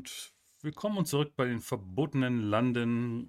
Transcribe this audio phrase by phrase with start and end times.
[0.00, 3.28] und willkommen zurück bei den verbotenen Landen.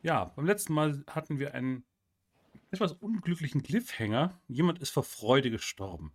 [0.00, 1.84] Ja, beim letzten Mal hatten wir einen
[2.70, 4.40] etwas unglücklichen Cliffhanger.
[4.48, 6.14] Jemand ist vor Freude gestorben.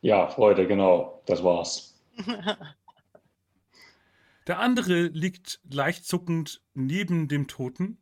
[0.00, 1.20] Ja, Freude, genau.
[1.26, 2.00] Das war's.
[4.46, 7.98] Der andere liegt leicht zuckend neben dem Toten.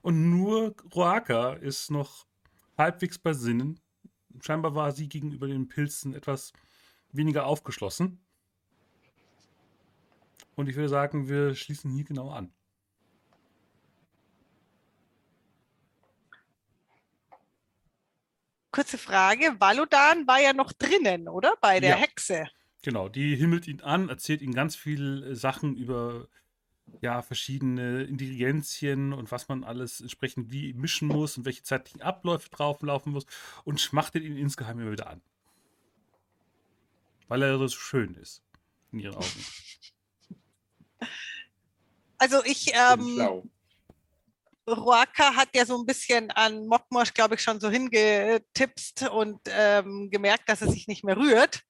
[0.00, 2.24] Und nur Roaka ist noch
[2.76, 3.80] halbwegs bei Sinnen.
[4.42, 6.52] Scheinbar war sie gegenüber den Pilzen etwas
[7.12, 8.20] weniger aufgeschlossen.
[10.56, 12.52] Und ich würde sagen, wir schließen hier genau an.
[18.70, 21.54] Kurze Frage, Valodan war ja noch drinnen, oder?
[21.60, 21.96] Bei der Ja.
[21.96, 22.48] Hexe.
[22.82, 26.28] Genau, die himmelt ihn an, erzählt ihm ganz viel Sachen über
[27.00, 32.48] ja, verschiedene Ingredienzien und was man alles entsprechend wie mischen muss und welche zeitlichen Abläufe
[32.50, 33.26] drauf laufen muss
[33.64, 35.22] und schmachtet ihn insgeheim immer wieder an.
[37.28, 38.42] Weil er so schön ist.
[38.92, 39.44] In ihren Augen.
[42.20, 43.48] Also ich, ähm.
[44.66, 50.10] Roaka hat ja so ein bisschen an Mokmosch, glaube ich, schon so hingetipst und ähm,
[50.10, 51.62] gemerkt, dass er sich nicht mehr rührt.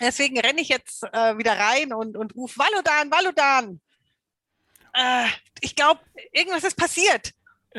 [0.00, 3.80] Deswegen renne ich jetzt äh, wieder rein und, und rufe Valodan, Valodan.
[4.92, 5.26] Äh,
[5.60, 6.00] ich glaube,
[6.32, 7.32] irgendwas ist passiert.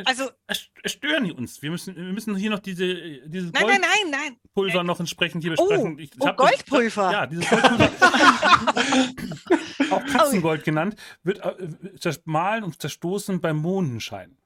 [0.06, 1.62] Also, Es es stören die uns.
[1.62, 2.94] Wir müssen, wir müssen hier noch diese,
[3.28, 4.38] dieses nein, nein, nein, nein.
[4.54, 6.00] Goldpulver noch entsprechend hier Oh, besprechen.
[6.00, 7.12] Ich- ich oh, hab das- Goldpulver.
[7.12, 7.90] Ja, dieses Goldpulver.
[9.92, 14.38] auch Katzengold genannt, wird äh, zermahlen und zerstoßen beim Mondenschein.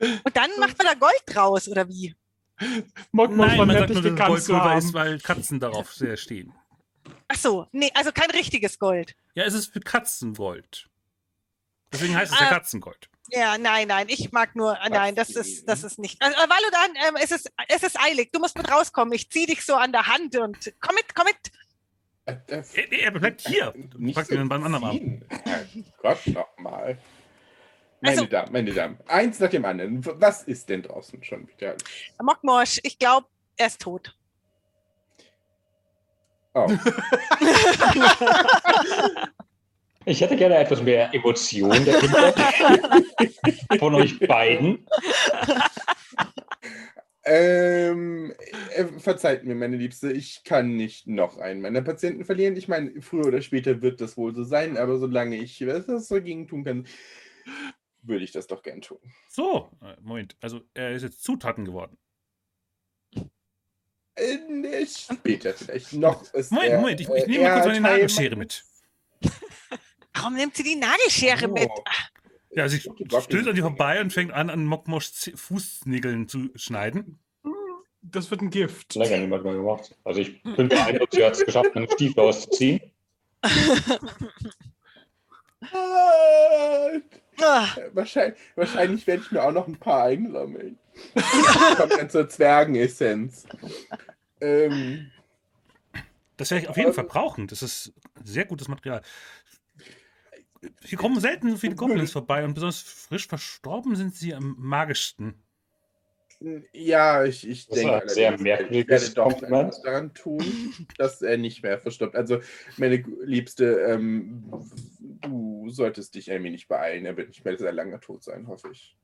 [0.00, 2.14] Und dann macht man da Gold draus, oder wie?
[3.12, 4.94] Mogmosch Nein, man sagt nur, dass Goldpulver ist, haben.
[4.94, 6.52] weil Katzen darauf sehr stehen.
[7.28, 9.14] Ach so, nee, also kein richtiges Gold.
[9.34, 10.88] Ja, es ist für Katzengold.
[11.92, 12.50] Deswegen heißt es ja Ah.
[12.50, 13.08] Katzengold.
[13.34, 16.20] Ja, nein, nein, ich mag nur, äh, nein, das ist, das ist nicht.
[16.20, 18.30] Also, äh, Valodan, ähm, es ist, es ist eilig.
[18.30, 19.14] Du musst mit rauskommen.
[19.14, 21.36] Ich zieh dich so an der Hand und komm mit, komm mit.
[22.26, 23.72] Äh, äh, Er, er bleibt hier.
[23.96, 24.98] Nicht Packt so ihn beim anderen Arm.
[24.98, 25.24] ziehen.
[26.02, 26.98] Gott nochmal.
[28.02, 30.04] Meine Also- Damen, meine Damen, eins nach dem anderen.
[30.20, 31.74] Was ist denn draußen schon wieder?
[32.20, 34.14] Mokmosch, ich glaube, er ist tot.
[36.54, 36.66] Oh,
[40.04, 42.34] Ich hätte gerne etwas mehr Emotion dahinter.
[43.78, 44.86] Von euch beiden.
[47.24, 48.32] ähm,
[48.74, 52.56] äh, verzeiht mir, meine Liebste, ich kann nicht noch einen meiner Patienten verlieren.
[52.56, 56.48] Ich meine, früher oder später wird das wohl so sein, aber solange ich was dagegen
[56.48, 56.86] tun kann,
[58.02, 58.98] würde ich das doch gern tun.
[59.28, 60.36] So, äh, Moment.
[60.40, 61.96] Also, er ist jetzt Zutaten geworden.
[64.14, 66.32] Äh, später vielleicht noch.
[66.34, 67.00] Ist Moment, er, Moment.
[67.00, 68.64] Ich, ich äh, nehme mal kurz meine Nagelschere mit.
[70.14, 71.52] Warum nimmt sie die Nagelschere Oh.
[71.54, 71.70] mit?
[72.54, 76.50] Ja, sie Gott, stößt an die vorbei und fängt an, an Mokmoschs Z- Fußnägeln zu
[76.54, 77.18] schneiden.
[78.02, 78.94] Das wird ein Gift.
[78.94, 79.96] Länger niemand mehr gemacht.
[80.04, 82.80] Also ich bin beeindruckt, sie hat es geschafft, einen Stiefel auszuziehen.
[85.72, 86.90] Ah,
[87.40, 90.78] Ah, Wahrscheinlich, wahrscheinlich werde ich mir auch noch ein paar einsammeln.
[91.76, 93.46] Kommt dann zur Zwergenessenz.
[94.40, 95.10] Ähm,
[96.36, 97.46] Das werde ich auf jeden Fall brauchen.
[97.48, 97.92] Das ist
[98.22, 99.02] sehr gutes Material.
[100.84, 105.42] Hier kommen selten so viele Goblins vorbei und besonders frisch verstorben sind sie am magischsten.
[106.72, 110.44] ja, ich, ich Das denke, sehr allerdings, merkwürdiges ich werde doch etwas daran tun,
[110.98, 112.14] dass er nicht mehr verstirbt.
[112.14, 112.40] Also,
[112.76, 114.44] meine Liebste, ähm,
[115.20, 117.06] du solltest dich ein wenig beeilen.
[117.06, 118.96] Er wird nicht mehr sehr lange tot sein, hoffe ich.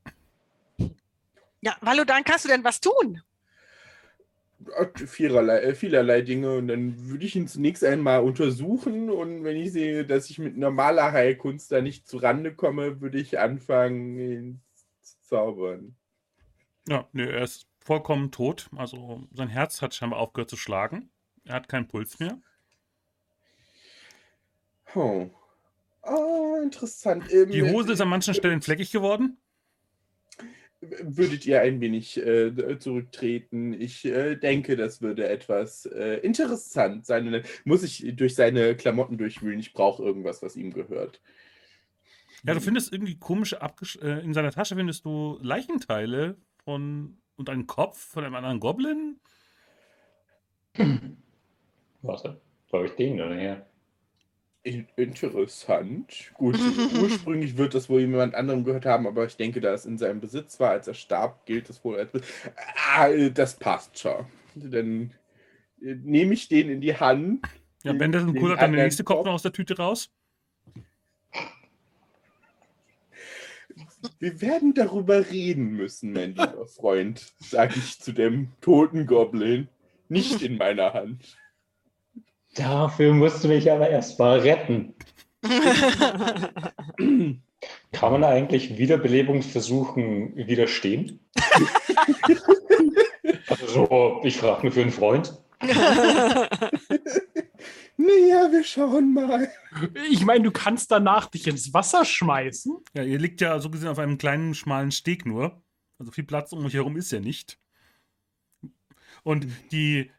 [1.61, 3.23] ja, Valodan, kannst du denn was tun?
[5.07, 9.73] Vielerlei, äh, vielerlei Dinge und dann würde ich ihn zunächst einmal untersuchen und wenn ich
[9.73, 14.61] sehe, dass ich mit normaler Heilkunst da nicht zurande komme, würde ich anfangen, ihn
[15.01, 15.97] zu zaubern.
[16.89, 18.69] Ja, nö, er ist vollkommen tot.
[18.77, 21.11] Also sein Herz hat scheinbar aufgehört zu schlagen.
[21.45, 22.39] Er hat keinen Puls mehr.
[24.95, 25.29] Oh,
[26.03, 27.33] oh interessant.
[27.33, 29.39] Ähm, Die Hose ist an manchen Stellen fleckig geworden.
[30.81, 33.73] Würdet ihr ein wenig äh, zurücktreten?
[33.73, 37.27] Ich äh, denke, das würde etwas äh, interessant sein.
[37.27, 39.59] Und dann muss ich durch seine Klamotten durchwühlen.
[39.59, 41.21] Ich brauche irgendwas, was ihm gehört.
[42.45, 47.51] Ja, du findest irgendwie komische Abgesch äh, in seiner Tasche findest du Leichenteile von und
[47.51, 49.21] einen Kopf von einem anderen Goblin.
[52.03, 52.41] Warte,
[52.73, 53.68] habe ich den denn her?
[54.65, 56.31] In- Interessant.
[56.35, 56.57] Gut,
[57.01, 60.21] ursprünglich wird das wohl jemand anderem gehört haben, aber ich denke, da es in seinem
[60.21, 62.11] Besitz war, als er starb, gilt es wohl als.
[62.95, 64.27] Ah, das passt schon.
[64.55, 65.15] Dann
[65.81, 67.47] äh, nehme ich den in die Hand.
[67.85, 69.27] Ja, Den- Benderson den holt dann den anderen nächste Kopf Kopf.
[69.27, 70.11] noch aus der Tüte raus.
[74.19, 79.69] Wir werden darüber reden müssen, mein lieber Freund, sage ich zu dem toten Goblin.
[80.09, 81.37] Nicht in meiner Hand.
[82.59, 84.95] Dafür musst du mich aber erstmal retten.
[87.93, 91.21] Kann man eigentlich Wiederbelebungsversuchen widerstehen?
[93.49, 95.33] also so, ich frage nur für einen Freund.
[98.01, 99.51] Naja, wir schauen mal.
[100.09, 102.77] Ich meine, du kannst danach dich ins Wasser schmeißen.
[102.95, 105.61] Ja, ihr liegt ja so gesehen auf einem kleinen, schmalen Steg nur.
[105.99, 107.59] Also viel Platz um euch herum ist ja nicht.
[109.25, 110.13] Und die,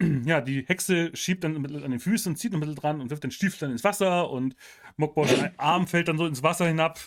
[0.24, 3.00] ja, die Hexe schiebt dann ein bisschen an den Füßen und zieht ein bisschen dran
[3.00, 4.56] und wirft den Stiefel dann ins Wasser und
[4.96, 6.98] Mockbosch Arm fällt dann so ins Wasser hinab.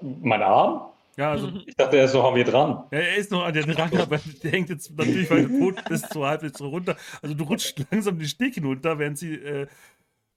[0.00, 0.92] Mein Arm?
[1.16, 2.84] Ja, also Ich dachte, er ist noch an mir dran.
[2.92, 5.84] ja, er ist noch an der dran, aber der hängt jetzt natürlich, weil du tot
[5.88, 6.96] bist, so halb jetzt so runter.
[7.20, 9.66] Also du rutscht langsam den Steg hinunter, während sie äh,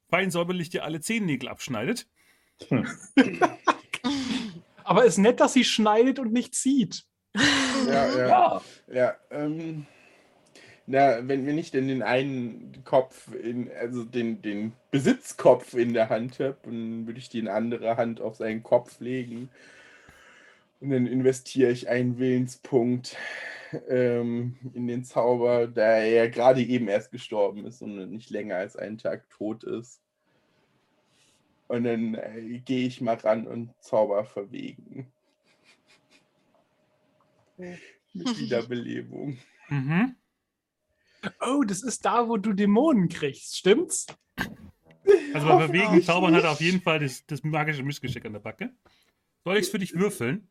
[0.09, 2.07] fein säuberlich dir alle Zehennägel abschneidet.
[4.83, 7.05] Aber ist nett, dass sie schneidet und nicht zieht.
[7.87, 8.27] Ja, ja.
[8.27, 8.61] Ja.
[8.91, 9.85] Ja, ähm,
[10.91, 16.09] na, wenn, wenn ich denn den einen Kopf, in, also den, den Besitzkopf in der
[16.09, 19.49] Hand habe, dann würde ich die in andere Hand auf seinen Kopf legen.
[20.81, 23.15] Und dann investiere ich einen Willenspunkt
[23.87, 28.57] ähm, in den Zauber, da er ja gerade eben erst gestorben ist und nicht länger
[28.57, 30.01] als einen Tag tot ist.
[31.69, 35.07] Und dann äh, gehe ich mal ran und Zauber verwegen.
[37.57, 39.37] Mit Wiederbelebung.
[39.69, 40.15] Mhm.
[41.41, 44.07] Oh, das ist da, wo du Dämonen kriegst, stimmt's?
[45.33, 48.39] Also bei Bewegen, Zaubern hat er auf jeden Fall das, das magische Missgeschick an der
[48.39, 48.73] Backe.
[49.43, 50.47] Soll ich es für dich würfeln?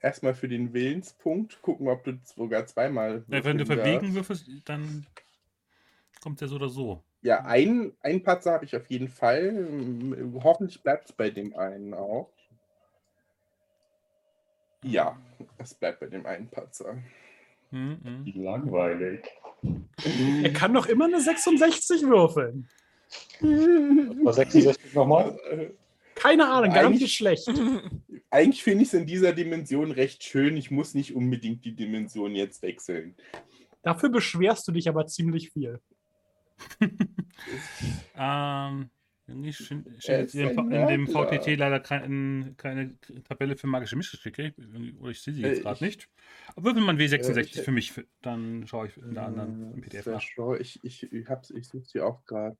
[0.00, 3.24] erstmal für den Willenspunkt gucken, ob du sogar zweimal.
[3.28, 5.06] Ja, wenn du würfeln verwegen würfelst, dann
[6.20, 7.02] kommt der so oder so.
[7.22, 9.66] Ja, ein, ein Patzer habe ich auf jeden Fall.
[10.42, 12.30] Hoffentlich bleibt es bei dem einen auch.
[14.84, 15.20] Ja,
[15.58, 16.98] es bleibt bei dem einen Patzer.
[17.70, 18.20] Mhm.
[18.24, 19.24] Wie langweilig.
[20.42, 22.68] Er kann doch immer eine 66 würfeln.
[23.40, 25.38] War 66 nochmal?
[26.14, 27.48] Keine Ahnung, gar Eigentlich- nicht schlecht.
[28.30, 30.56] Eigentlich finde ich es in dieser Dimension recht schön.
[30.56, 33.14] Ich muss nicht unbedingt die Dimension jetzt wechseln.
[33.82, 35.80] Dafür beschwerst du dich aber ziemlich viel.
[38.18, 38.90] Ähm,
[39.28, 41.06] irgendwie steht steht jetzt in, in dem.
[41.08, 44.54] VTT leider kein, keine Tabelle für magische Mischgeschicke.
[45.00, 46.08] Oder ich sehe sie jetzt Äh, gerade ich- nicht.
[46.54, 47.92] Aber würfel mal ein W66 Äh, ich- für mich,
[48.22, 50.20] dann schaue ich in der anderen Äh, PDF nach.
[50.20, 50.54] schlau.
[50.54, 52.56] Ich, ich, ich, ich suche sie auch gerade.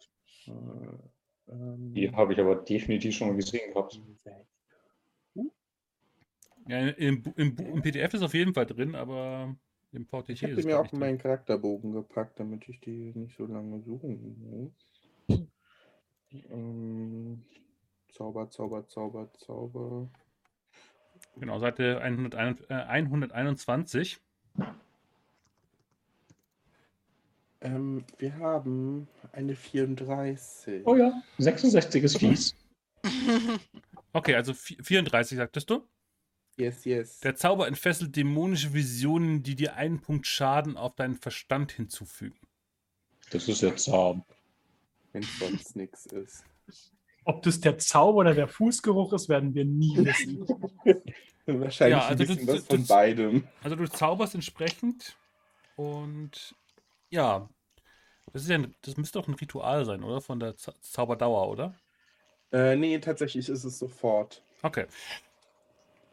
[0.49, 4.01] Äh, ähm, Die habe ich aber definitiv schon mal gesehen gehabt.
[6.69, 9.55] Ja, im, im, im PDF ist auf jeden Fall drin, aber
[9.93, 12.81] im VTT Ich ist habe es die mir gar auch meinen Charakterbogen gepackt, damit ich
[12.81, 14.73] die nicht so lange suchen
[15.29, 15.39] muss.
[16.33, 17.43] Ähm,
[18.13, 20.09] Zauber, Zauber, Zauber, Zauber.
[21.37, 24.19] Genau, Seite 101, äh, 121.
[27.61, 30.87] Ähm, wir haben eine 34.
[30.87, 32.55] Oh ja, 66 ist fies.
[34.13, 35.87] Okay, also vi- 34 sagtest du?
[36.57, 37.21] Yes, yes.
[37.21, 42.39] Der Zauber entfesselt dämonische Visionen, die dir einen Punkt Schaden auf deinen Verstand hinzufügen.
[43.31, 44.25] Das ist ja zahm.
[45.17, 46.45] Wenn sonst nichts ist.
[47.25, 50.47] Ob das der Zauber oder der Fußgeruch ist, werden wir nie wissen.
[51.47, 53.49] Wahrscheinlich Ja, also ein bisschen du- was du- von du- beidem.
[53.63, 55.17] Also du zauberst entsprechend
[55.77, 56.55] und
[57.09, 57.49] ja,
[58.35, 60.21] das ist ja ein, das müsste doch ein Ritual sein, oder?
[60.21, 61.75] Von der Zau- Zauberdauer, oder?
[62.53, 64.43] Äh, nee, tatsächlich ist es sofort.
[64.63, 64.85] Okay.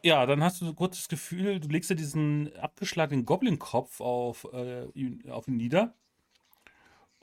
[0.02, 4.48] Ja, dann hast du so kurz das Gefühl, du legst ja diesen abgeschlagenen Goblin-Kopf auf,
[4.54, 4.86] äh,
[5.30, 5.94] auf ihn nieder.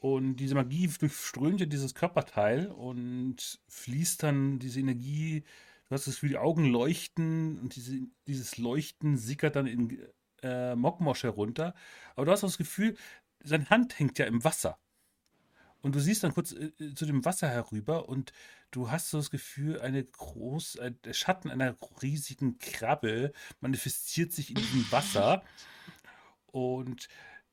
[0.02, 5.44] Und diese Magie durchströmt ja dieses Körperteil und fließt dann diese Energie.
[5.88, 10.00] Du hast das Gefühl, die Augen leuchten und diese, dieses Leuchten sickert dann in
[10.42, 11.76] äh, Mokmosch herunter.
[12.16, 12.98] Aber du hast auch das Gefühl,
[13.44, 14.80] seine Hand hängt ja im Wasser.
[15.84, 18.34] Und du siehst dann kurz äh, zu dem Wasser herüber und
[18.72, 24.50] du hast so das Gefühl, eine groß, äh, der Schatten einer riesigen Krabbe manifestiert sich
[24.50, 25.44] in diesem Wasser.
[26.48, 27.08] Und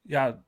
[0.05, 0.43] ja,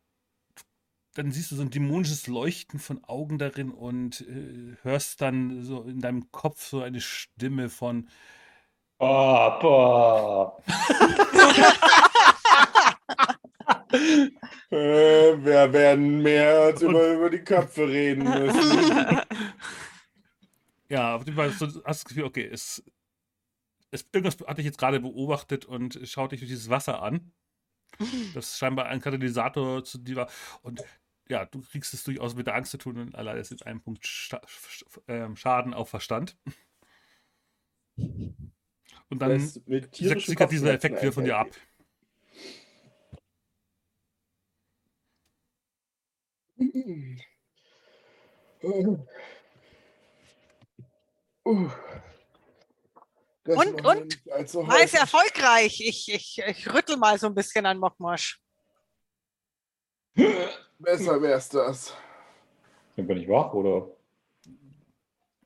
[1.15, 5.83] dann siehst du so ein dämonisches Leuchten von Augen darin und äh, hörst dann so
[5.83, 8.09] in deinem Kopf so eine Stimme von
[8.99, 10.57] Papa.
[14.71, 19.21] Äh, wir werden mehr als über, über die Köpfe reden müssen.
[20.89, 22.83] Ja, auf jeden Fall hast du das Gefühl, okay, es,
[23.93, 27.33] es, irgendwas hat dich jetzt gerade beobachtet und schaut dich durch dieses Wasser an.
[28.35, 30.31] Das scheinbar ein Katalysator zu dir war.
[30.63, 30.83] Und
[31.29, 33.81] ja, du kriegst es durchaus mit der Angst zu tun und allein ist jetzt ein
[33.81, 34.41] Punkt Scha
[35.07, 36.37] ähm, Schaden auf Verstand.
[37.97, 41.49] Und dann sickert dieser Effekt wieder von dir ab.
[51.43, 51.69] Uh.
[51.69, 52.10] Das
[53.57, 54.21] Und, war und?
[54.31, 55.81] allzu War es erfolgreich?
[55.81, 58.41] Ich, ich, ich rüttel mal so ein bisschen an Mockmosch.
[60.79, 61.95] Besser wär's das.
[62.97, 63.89] Dann bin ich wach, oder?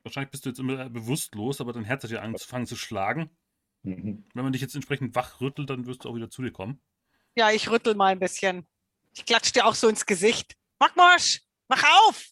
[0.03, 3.31] Wahrscheinlich bist du jetzt immer bewusstlos, aber dein Herz hat ja angefangen zu schlagen.
[3.83, 4.25] Mhm.
[4.35, 6.81] Wenn man dich jetzt entsprechend wach rüttelt, dann wirst du auch wieder zu dir kommen.
[7.37, 8.67] Ja, ich rüttel mal ein bisschen.
[9.15, 10.57] Ich klatsch dir auch so ins Gesicht.
[10.79, 12.27] Mockmosch, mach auf!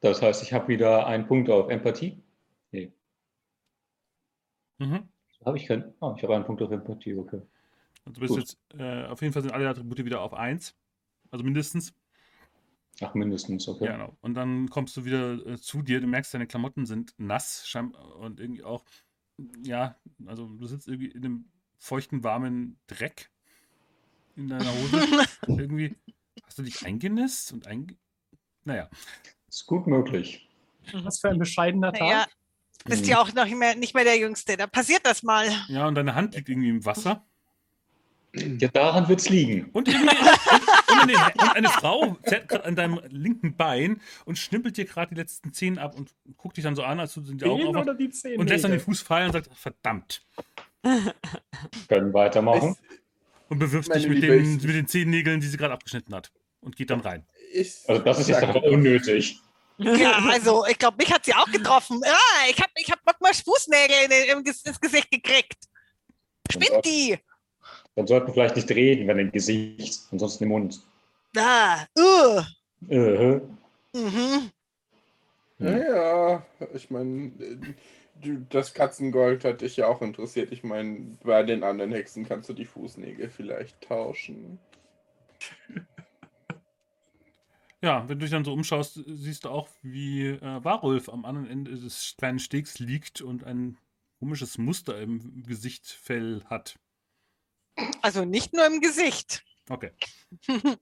[0.00, 2.22] Das heißt, ich habe wieder einen Punkt auf Empathie.
[4.80, 5.08] Mhm.
[5.44, 5.94] Habe ich keinen?
[6.00, 7.40] Ah, ich habe einen Punkt auf Empathie, okay.
[8.04, 8.40] Also du bist Gut.
[8.40, 10.74] jetzt, äh, auf jeden Fall sind alle Attribute wieder auf 1.
[11.30, 11.94] Also mindestens.
[13.00, 13.84] Ach, mindestens, okay.
[13.84, 14.16] Ja, genau.
[14.20, 16.00] Und dann kommst du wieder äh, zu dir.
[16.00, 17.72] Du merkst, deine Klamotten sind nass
[18.18, 18.84] und irgendwie auch,
[19.62, 19.96] ja,
[20.26, 21.44] also du sitzt irgendwie in einem
[21.78, 23.30] feuchten, warmen Dreck
[24.36, 25.26] in deiner Hose.
[25.46, 25.96] irgendwie
[26.42, 27.96] hast du dich eingenässt und einge...
[28.64, 28.90] Naja,
[29.48, 30.48] Ist gut möglich.
[30.92, 32.28] Was für ein bescheidener Tag.
[32.84, 34.56] Bist ja auch noch nicht mehr, nicht mehr der Jüngste.
[34.56, 35.46] Da passiert das mal.
[35.68, 37.24] ja, und deine Hand liegt irgendwie im Wasser.
[38.32, 39.70] Ja, daran wird es liegen.
[39.72, 44.76] Und, und, und, eine, und eine Frau zerrt gerade an deinem linken Bein und schnippelt
[44.76, 47.44] dir gerade die letzten Zehen ab und guckt dich dann so an, als du die
[47.44, 48.80] Augen aufmachst und lässt dann den?
[48.80, 50.22] Fuß fallen und sagt, verdammt.
[51.88, 52.76] Können weitermachen.
[53.48, 56.30] Und bewirft Meine dich mit den, mit den Zehennägeln, die sie gerade abgeschnitten hat.
[56.60, 57.26] Und geht dann rein.
[57.52, 59.40] Ich, Also das ist jetzt einfach unnötig.
[59.80, 62.00] Ja, also ich glaube, mich hat sie auch getroffen.
[62.04, 65.56] Ah, ich habe ich hab Mockmosch Fußnägel in, ins Gesicht gekriegt.
[66.50, 67.18] Spinnt die?
[67.94, 70.80] Dann sollten wir vielleicht nicht reden, wenn im Gesicht, ansonsten im Mund.
[71.36, 72.42] Ah, uh.
[72.88, 73.40] Äh,
[73.92, 74.50] Mhm.
[75.58, 77.32] Naja, ich meine,
[78.48, 80.52] das Katzengold hat dich ja auch interessiert.
[80.52, 84.58] Ich meine, bei den anderen Hexen kannst du die Fußnägel vielleicht tauschen.
[87.82, 91.48] Ja, wenn du dich dann so umschaust, siehst du auch, wie äh, Warulf am anderen
[91.48, 93.78] Ende des kleinen Stegs liegt und ein
[94.18, 96.78] komisches Muster im Gesichtfell hat.
[98.02, 99.42] Also nicht nur im Gesicht.
[99.70, 99.92] Okay.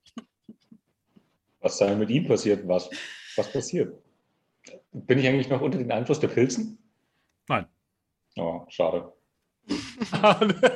[1.60, 2.66] was sei mit ihm passiert?
[2.66, 2.90] Was,
[3.36, 3.94] was passiert?
[4.92, 6.78] Bin ich eigentlich noch unter den Einfluss der Pilzen?
[7.48, 7.66] Nein.
[8.36, 9.12] Oh, schade.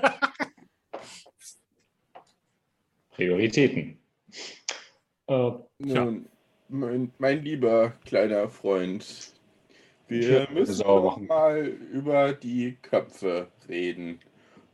[3.11, 4.02] Prioritäten.
[5.27, 6.29] Äh, Nun,
[6.69, 9.33] mein, mein lieber kleiner Freund,
[10.09, 14.21] wir müssen mal über die Köpfe reden.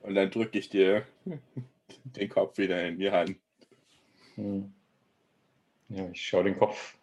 [0.03, 1.07] Und dann drücke ich dir
[2.05, 3.37] den Kopf wieder in die Hand.
[4.37, 4.73] hm.
[5.89, 6.97] ja, ich schaue den Kopf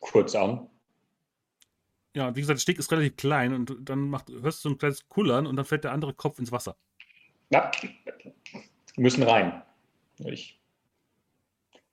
[0.00, 0.68] kurz an.
[2.14, 4.78] Ja, wie gesagt, der Steg ist relativ klein und dann macht, hörst du so ein
[4.78, 6.76] kleines Kullern und dann fällt der andere Kopf ins Wasser.
[7.50, 8.32] Na, wir
[8.96, 9.62] müssen rein.
[10.18, 10.58] Ich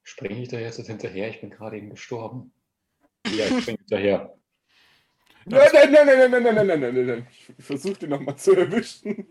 [0.03, 1.29] springe ich da jetzt hinterher?
[1.29, 2.53] Ich bin gerade eben gestorben.
[3.27, 4.37] Ja, ich springe hinterher.
[5.45, 7.27] Nein, nein, nein, nein, nein, nein, nein, nein, nein, nein, nein.
[7.57, 9.27] Ich versuche den nochmal zu erwischen.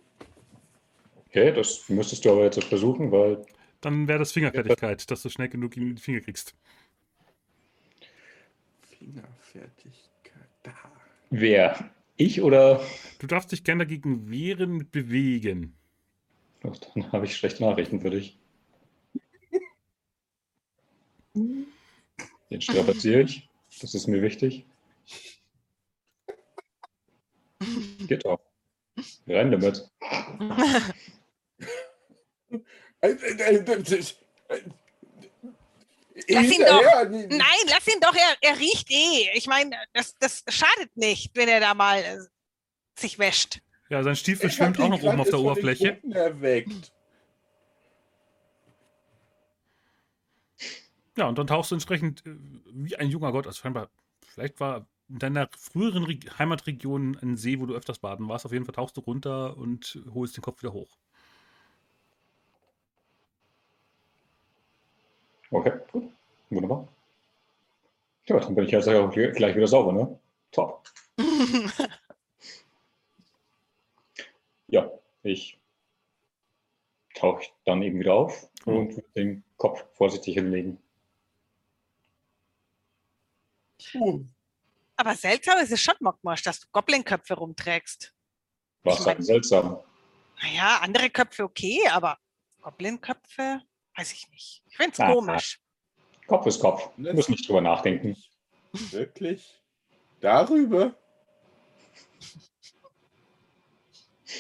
[1.29, 3.45] Okay, das müsstest du aber jetzt versuchen, weil
[3.81, 6.55] Dann wäre das Fingerfertigkeit, dass du schnell genug in die Finger kriegst.
[8.99, 10.49] Fingerfertigkeit.
[10.63, 10.73] Da.
[11.31, 11.91] wer?
[12.17, 12.85] Ich oder?
[13.19, 15.75] Du darfst dich gerne dagegen wehren mit bewegen.
[16.63, 18.39] Ach, dann habe ich schlechte Nachrichten für dich.
[21.35, 23.49] Den strapaziere ich.
[23.81, 24.67] Das ist mir wichtig.
[28.07, 28.41] Geht doch.
[29.27, 29.89] Rein damit.
[36.29, 39.31] Lass ihn die- Nein, lass ihn doch, er, er riecht eh.
[39.35, 42.19] Ich meine, das, das schadet nicht, wenn er da mal äh,
[42.99, 43.61] sich wäscht.
[43.89, 46.01] Ja, sein Stiefel schwimmt auch noch oben auf der Oberfläche.
[46.13, 46.93] Erweckt.
[51.17, 52.37] Ja, und dann tauchst du entsprechend äh,
[52.73, 53.91] wie ein junger Gott, also scheinbar,
[54.27, 58.47] vielleicht war in deiner früheren Re Heimatregion ein See, wo du öfters baden warst.
[58.47, 60.97] Auf jeden Fall tauchst du runter und holst den Kopf wieder hoch.
[65.51, 66.11] Okay, gut.
[66.51, 66.89] Wunderbar.
[68.27, 70.19] Ja, dann bin ich jetzt auch gleich wieder sauber, ne?
[70.51, 70.89] Top.
[74.69, 74.91] Ja,
[75.23, 75.59] ich
[77.15, 80.82] tauche dann eben wieder auf und würde den Kopf vorsichtig hinlegen.
[83.91, 84.25] Puh.
[84.97, 88.15] Aber seltsam ist es schon, Mockmosch, dass du Goblin-Köpfe rumträgst.
[88.85, 89.79] Was Ich mein- seltsam.
[90.43, 92.19] Naja, andere Köpfe okay, aber
[92.63, 93.61] Goblin-Köpfe,
[93.97, 94.63] weiß ich nicht.
[94.69, 95.61] Ich finde es komisch.
[96.27, 96.91] Kopf ist Kopf.
[96.97, 98.17] Wir müssen nicht drüber nachdenken.
[98.73, 99.61] Wirklich?
[100.21, 100.95] Darüber?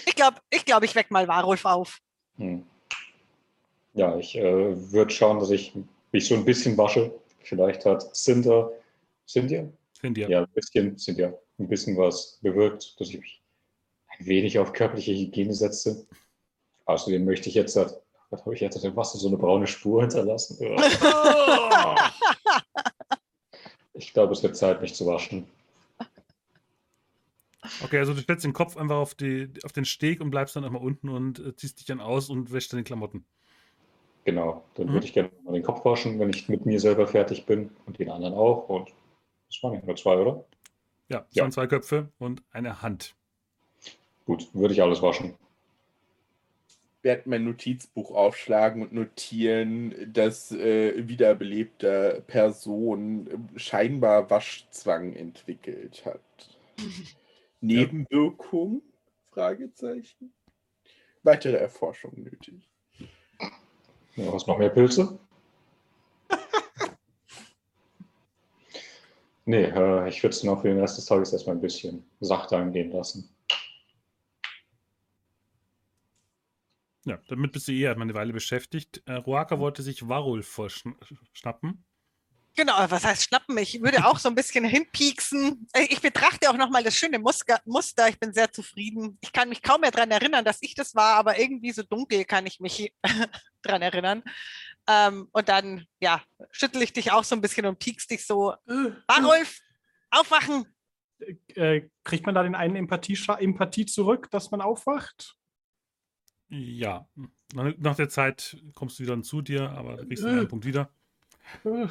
[0.06, 2.00] Ich glaube, ich, glaub, ich weck mal Warulf auf.
[2.36, 2.66] Hm.
[3.94, 5.72] Ja, ich äh, würde schauen, dass ich
[6.12, 7.12] mich so ein bisschen wasche.
[7.42, 8.70] Vielleicht hat Cinder
[9.26, 9.68] Cynthia?
[9.98, 10.28] Cynthia.
[10.28, 11.32] Ja, ein bisschen, Cynthia.
[11.58, 13.42] Ein bisschen was bewirkt, dass ich mich
[14.18, 16.06] ein wenig auf körperliche Hygiene setze.
[16.86, 18.00] Außerdem möchte ich jetzt, was
[18.30, 20.58] habe ich jetzt im Wasser so eine braune Spur hinterlassen?
[23.94, 25.46] Ich glaube, es wird Zeit, mich zu waschen.
[27.84, 30.64] Okay, also du stellst den Kopf einfach auf, die, auf den Steg und bleibst dann
[30.64, 33.24] einmal unten und äh, ziehst dich dann aus und wäschst deine Klamotten.
[34.24, 34.92] Genau, dann Mhm.
[34.94, 37.98] würde ich gerne mal den Kopf waschen, wenn ich mit mir selber fertig bin und
[37.98, 38.68] den anderen auch.
[38.68, 38.90] Und
[39.52, 40.44] das waren ja nur zwei, oder?
[41.08, 41.42] Ja, es Ja.
[41.44, 43.14] waren zwei Köpfe und eine Hand.
[44.24, 45.34] Gut, würde ich alles waschen.
[47.02, 56.20] werde mein Notizbuch aufschlagen und notieren, dass äh, wiederbelebte Person scheinbar Waschzwang entwickelt hat.
[57.60, 58.82] Nebenwirkung?
[59.32, 60.32] Fragezeichen.
[61.24, 62.68] Weitere Erforschung nötig.
[64.14, 65.18] Ja, hast noch mehr Pilze?
[69.44, 72.58] Nee, äh, ich würde es noch für den Rest des Tages erstmal ein bisschen sachter
[72.58, 73.28] angehen lassen.
[77.04, 79.02] Ja, damit bist du eh erstmal eine Weile beschäftigt.
[79.06, 81.84] Äh, Roaka wollte sich Warulf vorschnappen.
[82.54, 83.56] Genau, was heißt schnappen?
[83.56, 85.66] Ich würde auch so ein bisschen hinpieksen.
[85.72, 88.08] Äh, Ich betrachte auch nochmal das schöne Muster.
[88.08, 89.18] Ich bin sehr zufrieden.
[89.20, 92.24] Ich kann mich kaum mehr daran erinnern, dass ich das war, aber irgendwie so dunkel
[92.24, 92.92] kann ich mich
[93.62, 94.22] daran erinnern.
[94.88, 98.54] Ähm, und dann, ja, schüttel ich dich auch so ein bisschen und piekst dich so.
[98.66, 99.60] Warulf,
[100.10, 100.66] aufwachen!
[101.54, 105.36] Äh, kriegt man da den einen Empathie, Empathie zurück, dass man aufwacht?
[106.48, 107.08] Ja,
[107.54, 110.90] nach der Zeit kommst du wieder zu dir, aber du kriegst einen Punkt wieder.
[111.64, 111.86] Äh,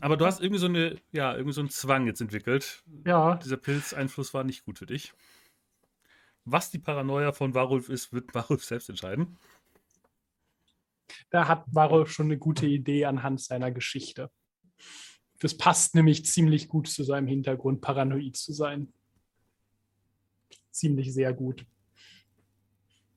[0.00, 2.82] Aber du hast irgendwie so eine, ja, irgendwie so einen Zwang jetzt entwickelt.
[3.06, 5.12] ja, Dieser Pilzeinfluss war nicht gut für dich.
[6.44, 9.36] Was die Paranoia von Warulf ist, wird Warulf selbst entscheiden.
[11.30, 14.30] Da hat Varolf schon eine gute Idee anhand seiner Geschichte.
[15.40, 18.92] Das passt nämlich ziemlich gut zu seinem Hintergrund, paranoid zu sein.
[20.70, 21.64] Ziemlich sehr gut.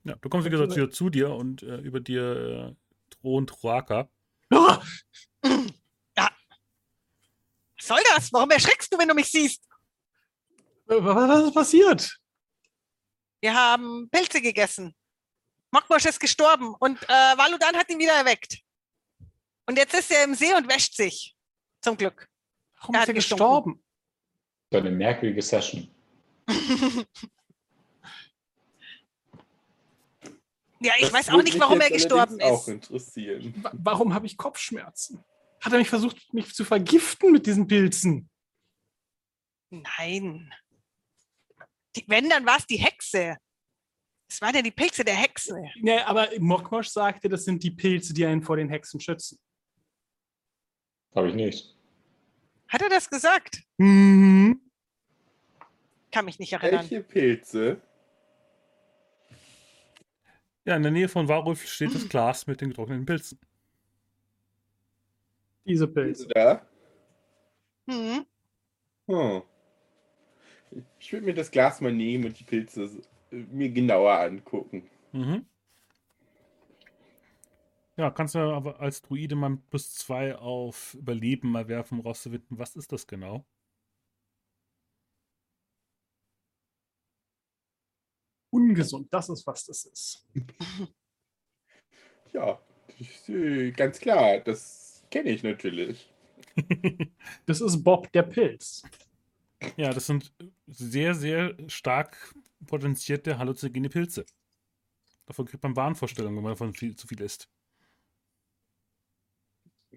[0.04, 2.74] Ja, du kommst wie gesagt wieder zu dir und äh, über dir äh,
[3.10, 4.08] thront Roaka.
[4.50, 4.82] Ah!
[7.82, 8.32] Was soll das?
[8.32, 9.64] Warum erschreckst du, wenn du mich siehst?
[10.88, 12.18] Äh, was ist passiert?
[13.40, 14.94] Wir haben Pilze gegessen.
[15.72, 18.58] Mokmosch ist gestorben und äh, Valudan hat ihn wieder erweckt.
[19.66, 21.34] Und jetzt ist er im See und wäscht sich.
[21.80, 22.28] Zum Glück.
[22.80, 23.44] Warum Er ist hat er gestunken.
[23.44, 23.84] gestorben?
[24.70, 25.88] So eine merkwürdige Session.
[30.80, 32.68] ja, ich Das weiß auch nicht, warum er gestorben allerdings auch ist.
[32.68, 33.54] interessieren.
[33.62, 35.24] Wa- Warum habe ich Kopfschmerzen?
[35.60, 38.28] Hat er mich versucht, mich zu vergiften mit diesen Pilzen?
[39.70, 40.52] Nein.
[41.94, 43.36] Die, wenn, dann war es die Hexe.
[44.32, 45.62] Es waren ja die Pilze der Hexe.
[45.82, 49.38] Nee, aber Mokmosch sagte, das sind die Pilze, die einen vor den Hexen schützen.
[51.14, 51.76] Habe ich nicht.
[52.66, 53.62] Hat er das gesagt?
[53.76, 54.58] Mhm.
[56.10, 56.80] Kann mich nicht erinnern.
[56.80, 57.82] Welche Pilze?
[60.64, 63.38] Ja, in der Nähe von Warulf steht das Glas mit den getrockneten Pilzen.
[65.66, 66.28] Diese Pilze Pilze.
[66.28, 66.66] da?
[67.86, 68.24] Hm.
[69.08, 69.42] Hm.
[70.98, 74.88] Ich würde mir das Glas mal nehmen und die Pilze mir genauer angucken.
[75.12, 75.46] Mhm.
[77.96, 82.58] Ja, kannst du aber als Druide mal plus zwei auf Überleben mal werfen, um rauszufinden,
[82.58, 83.44] was ist das genau?
[88.50, 90.26] Ungesund, das ist, was das ist.
[92.34, 92.58] Ja,
[93.28, 96.10] äh, ganz klar, das kenne ich natürlich.
[97.46, 98.82] Das ist Bob der Pilz.
[99.76, 100.32] Ja, das sind
[100.66, 102.34] sehr, sehr stark
[102.66, 104.24] potenzierte halluzinogene Pilze.
[105.26, 107.48] Davon kriegt man Wahnvorstellungen, wenn man davon viel, zu viel isst.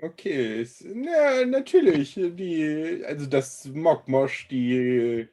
[0.02, 2.16] Okay, na, natürlich.
[2.16, 5.28] Die, also dass Mokmosch die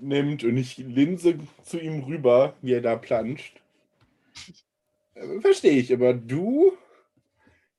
[0.00, 3.60] nimmt und ich linse zu ihm rüber, wie er da planscht.
[5.14, 6.72] Äh, Verstehe ich, aber du,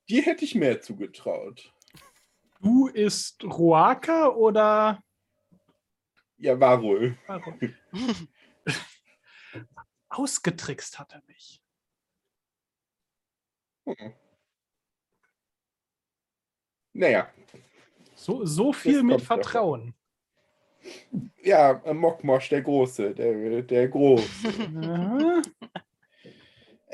[0.09, 1.73] dir hätte ich mehr zugetraut.
[2.61, 5.03] Du ist Roaka oder
[6.37, 7.17] Ja, war wohl.
[10.09, 11.61] ausgetrickst hat er mich.
[13.85, 14.13] Hm.
[16.93, 17.29] Naja,
[18.15, 19.43] So, so viel mit kommt davon.
[19.43, 19.93] Vertrauen.
[21.43, 24.23] ja, Mokmosch, der Große, der, der Große.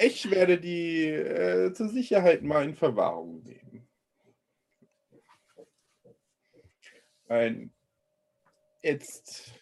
[0.04, 3.88] Ich werde die äh, zur Sicherheit mal in Verwahrung nehmen.
[7.28, 7.72] Ein,
[8.84, 9.54] jetzt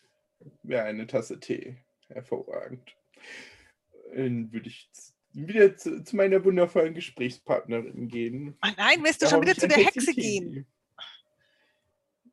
[0.64, 1.78] wäre eine Tasse Tee
[2.08, 2.96] hervorragend.
[4.14, 4.90] Dann würde ich
[5.32, 8.58] wieder zu, zu meiner wundervollen Gesprächspartnerin gehen.
[8.62, 10.22] Ah, nein, willst du Da schon wieder zu der Hexe Tee.
[10.22, 10.68] gehen?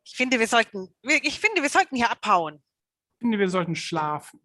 [0.04, 2.62] Ich finde, wir sollten, ich finde, wir sollten hier abhauen.
[3.14, 4.40] Ich finde, wir sollten schlafen.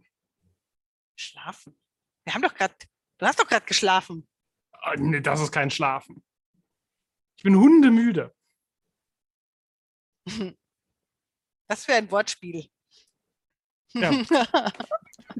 [1.15, 1.77] Schlafen.
[2.23, 2.73] Wir haben doch gerade,
[3.19, 4.27] du hast doch gerade geschlafen.
[4.71, 6.23] Ah, nee, das ist kein Schlafen.
[7.37, 8.35] Ich bin hundemüde.
[11.71, 12.69] Was für ein Wortspiel.
[13.93, 14.11] Ja.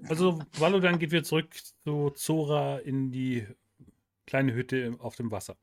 [0.07, 3.45] Also Valodan geht wieder zurück zu Zora in die
[4.25, 5.57] kleine Hütte auf dem Wasser.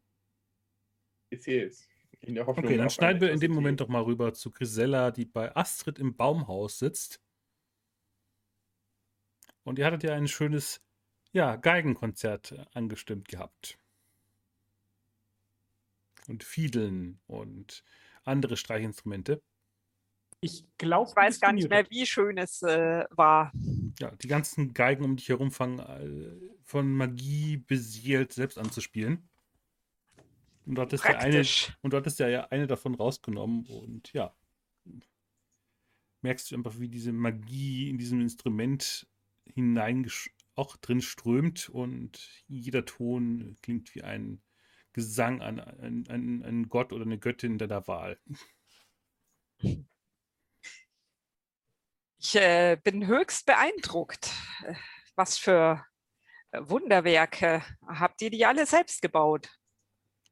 [1.30, 1.88] Ist jetzt.
[2.20, 5.10] In der Hoffnung Okay, dann schneiden wir in dem Moment doch mal rüber zu Grisella,
[5.10, 7.20] die bei Astrid im Baumhaus sitzt.
[9.64, 10.82] Und ihr hattet ja ein schönes
[11.32, 13.78] ja, Geigenkonzert angestimmt gehabt.
[16.26, 17.82] Und Fiedeln und
[18.24, 19.42] andere Streichinstrumente.
[20.40, 23.52] Ich glaube, Ich weiß gar nicht mehr, wie schön es äh, war.
[23.98, 29.28] Ja, die ganzen Geigen um dich herum fangen äh, von Magie beseelt selbst anzuspielen.
[30.64, 31.44] Und dort ist ja eine,
[31.82, 34.34] und dort ist ja ja eine davon rausgenommen und ja.
[36.20, 39.06] Merkst du einfach, wie diese Magie in diesem Instrument
[39.54, 40.10] hinein
[40.56, 44.42] auch drin strömt und jeder Ton klingt wie ein
[44.92, 48.18] Gesang an einen Gott oder eine Göttin deiner Wahl.
[52.18, 54.30] Ich äh, bin höchst beeindruckt.
[54.64, 54.74] Äh,
[55.14, 55.84] Was für
[56.50, 57.62] äh, Wunderwerke.
[57.86, 59.48] Habt ihr die alle selbst gebaut?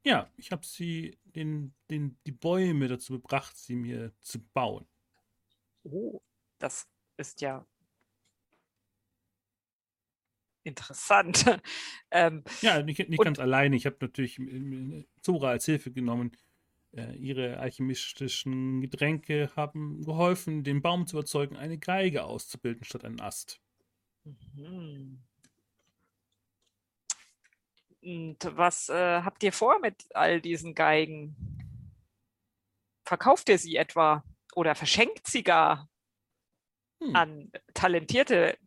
[0.03, 4.87] Ja, ich habe sie, den, den, die Bäume dazu gebracht, sie mir zu bauen.
[5.83, 6.21] Oh,
[6.59, 7.65] das ist ja
[10.67, 11.45] interessant.
[12.11, 13.75] ähm, Ja, nicht, nicht ganz alleine.
[13.75, 14.39] Ich habe natürlich
[15.21, 16.31] Zora als Hilfe genommen.
[16.97, 23.21] Äh, ihre alchemistischen Getränke haben geholfen, den Baum zu überzeugen, eine Geige auszubilden statt einen
[23.21, 23.61] Ast.
[24.55, 25.19] mhm.
[28.01, 31.35] Und was äh, habt ihr vor mit all diesen Geigen?
[33.03, 34.23] Verkauft ihr sie etwa
[34.55, 35.89] oder verschenkt sie gar
[36.99, 37.15] Hm.
[37.15, 38.57] an talentierte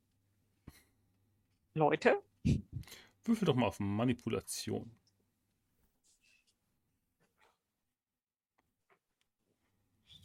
[1.74, 2.22] Leute?
[3.24, 4.90] Würfel doch mal auf Manipulation.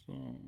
[0.05, 0.39] So.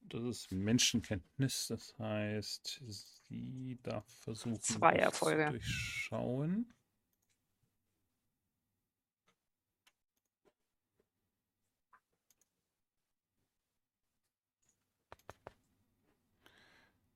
[0.00, 2.82] Das ist Menschenkenntnis, das heißt,
[3.28, 5.46] sie darf versuchen, Zwei Erfolge.
[5.46, 6.74] zu durchschauen.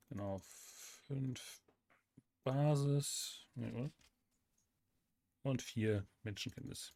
[0.08, 0.40] Genau,
[1.06, 1.62] fünf
[2.44, 3.46] Basis
[5.42, 6.94] und vier Menschenkenntnis.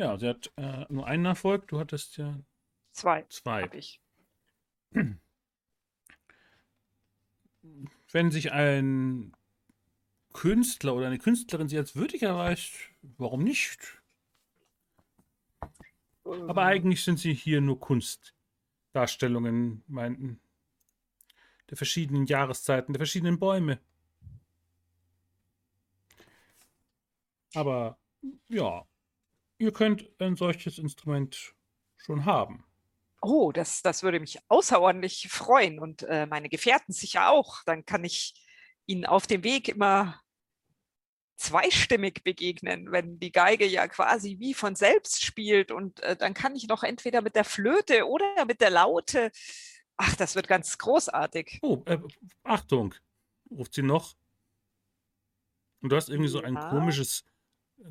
[0.00, 2.40] Ja, sie hat äh, nur einen Erfolg, du hattest ja
[2.92, 3.64] Zwei zwei.
[3.64, 4.00] habe ich.
[8.10, 9.36] Wenn sich ein
[10.32, 12.72] Künstler oder eine Künstlerin sie als würdig erweist,
[13.18, 14.00] warum nicht?
[16.24, 20.40] Aber Ähm, eigentlich sind sie hier nur Kunstdarstellungen, meinten.
[21.68, 23.78] Der verschiedenen Jahreszeiten, der verschiedenen Bäume.
[27.54, 27.98] Aber
[28.48, 28.86] ja,
[29.60, 31.54] ihr könnt ein solches Instrument
[31.96, 32.64] schon haben.
[33.22, 37.62] Oh, das, das würde mich außerordentlich freuen und äh, meine Gefährten sicher auch.
[37.66, 38.34] Dann kann ich
[38.86, 40.20] ihnen auf dem Weg immer
[41.36, 46.56] zweistimmig begegnen, wenn die Geige ja quasi wie von selbst spielt und äh, dann kann
[46.56, 49.30] ich noch entweder mit der Flöte oder mit der Laute.
[49.96, 51.58] Ach, das wird ganz großartig.
[51.62, 51.98] Oh, äh,
[52.42, 52.94] Achtung,
[53.50, 54.16] ruft sie noch.
[55.82, 56.68] Und du hast irgendwie so ein Ja.
[56.70, 57.24] komisches,
[57.78, 57.90] äh,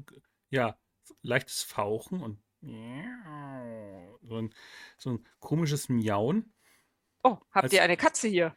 [0.51, 0.77] ja,
[1.21, 4.53] leichtes Fauchen und so ein,
[4.97, 6.53] so ein komisches Miauen.
[7.23, 8.55] Oh, habt Als- ihr eine Katze hier?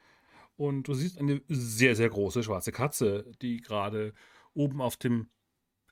[0.56, 4.12] Und du siehst eine sehr, sehr große schwarze Katze, die gerade
[4.54, 5.30] oben auf dem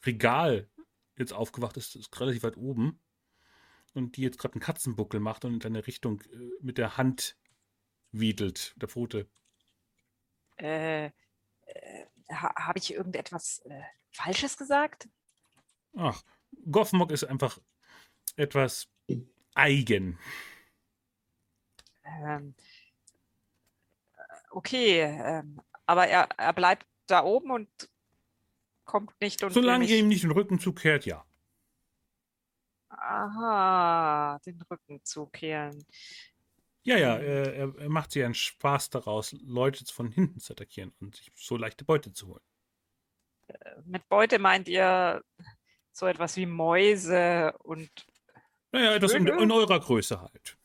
[0.04, 0.68] Regal
[1.16, 3.00] jetzt aufgewacht ist, ist relativ weit oben.
[3.94, 7.36] Und die jetzt gerade einen Katzenbuckel macht und in deine Richtung äh, mit der Hand
[8.12, 9.28] wedelt, der Pfote.
[10.58, 11.10] Äh, äh,
[12.30, 15.08] ha, Habe ich irgendetwas äh, Falsches gesagt?
[15.96, 16.22] Ach,
[16.70, 17.58] Goffmog ist einfach
[18.36, 18.88] etwas
[19.54, 20.18] eigen.
[22.04, 22.54] Ähm,
[24.14, 27.68] äh, okay, ähm, aber er, er bleibt da oben und
[28.84, 31.24] kommt nicht und Solange ihr ihm nicht den Rücken zukehrt, ja.
[32.88, 35.86] Aha, den Rücken zukehren.
[36.82, 40.92] Ja, ja, er, er, er macht sich einen Spaß daraus, Leute von hinten zu attackieren
[41.00, 42.42] und sich so leichte Beute zu holen.
[43.84, 45.22] Mit Beute meint ihr
[45.92, 47.90] so etwas wie Mäuse und
[48.72, 50.56] Naja, etwas in, in eurer Größe halt.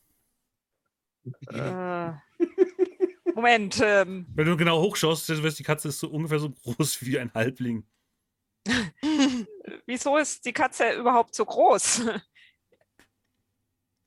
[1.48, 2.12] äh,
[3.34, 6.50] Moment, ähm, Wenn du genau hochschaust, dann weißt du, die Katze ist so ungefähr so
[6.50, 7.86] groß wie ein Halbling.
[9.86, 12.02] wieso ist die Katze überhaupt so groß?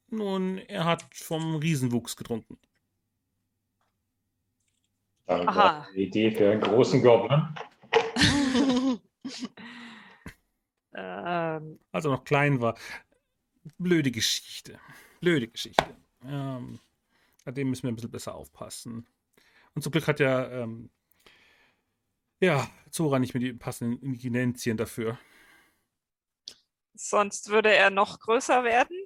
[0.08, 2.58] Nun, er hat vom Riesenwuchs getrunken.
[5.28, 5.86] Aha.
[5.88, 7.48] eine Idee für einen großen Goblin.
[10.94, 12.78] ähm, Als er noch klein war.
[13.78, 14.80] Blöde Geschichte.
[15.20, 15.96] Blöde Geschichte.
[16.24, 16.80] Ähm,
[17.46, 19.08] bei dem müssen wir ein bisschen besser aufpassen.
[19.76, 20.90] Und zum Glück hat ja, ähm,
[22.42, 25.20] ja, Zora nicht mehr die passenden Ingredienzien dafür.
[26.94, 28.98] sonst würde er noch größer werden,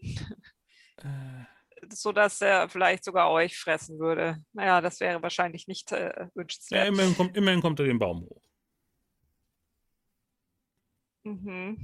[0.98, 1.46] Äh,
[1.92, 4.44] sodass er vielleicht sogar euch fressen würde.
[4.54, 6.30] Naja, das wäre wahrscheinlich nicht äh,
[6.74, 6.88] ja, wünschenswert.
[6.88, 8.42] immerhin, kommt, immerhin kommt er den Baum hoch.
[11.24, 11.78] Mhm.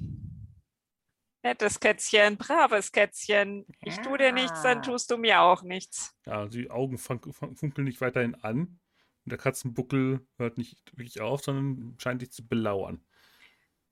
[1.41, 3.65] Nettes Kätzchen, braves Kätzchen.
[3.81, 6.13] Ich tue dir nichts, dann tust du mir auch nichts.
[6.25, 8.79] Ja, die Augen fun fun funkeln nicht weiterhin an.
[9.25, 13.05] Und der Katzenbuckel hört nicht wirklich auf, sondern scheint dich zu belauern.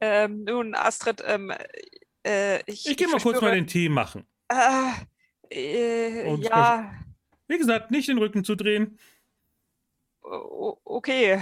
[0.01, 1.53] Ähm, nun, Astrid, ähm,
[2.25, 4.27] äh, ich, Ich gehe mal kurz mal den Tee machen.
[4.49, 4.91] Äh,
[5.49, 6.93] äh, Und ja,
[7.47, 8.99] Wie gesagt, nicht den Rücken zu drehen.
[10.21, 11.41] o- okay.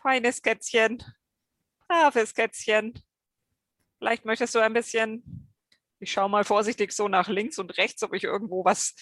[0.00, 1.02] Feines Kätzchen.
[1.88, 2.94] Braves Kätzchen.
[3.98, 5.48] Vielleicht möchtest du ein bisschen.
[6.00, 8.94] Ich schaue mal vorsichtig so nach links und rechts, ob ich irgendwo was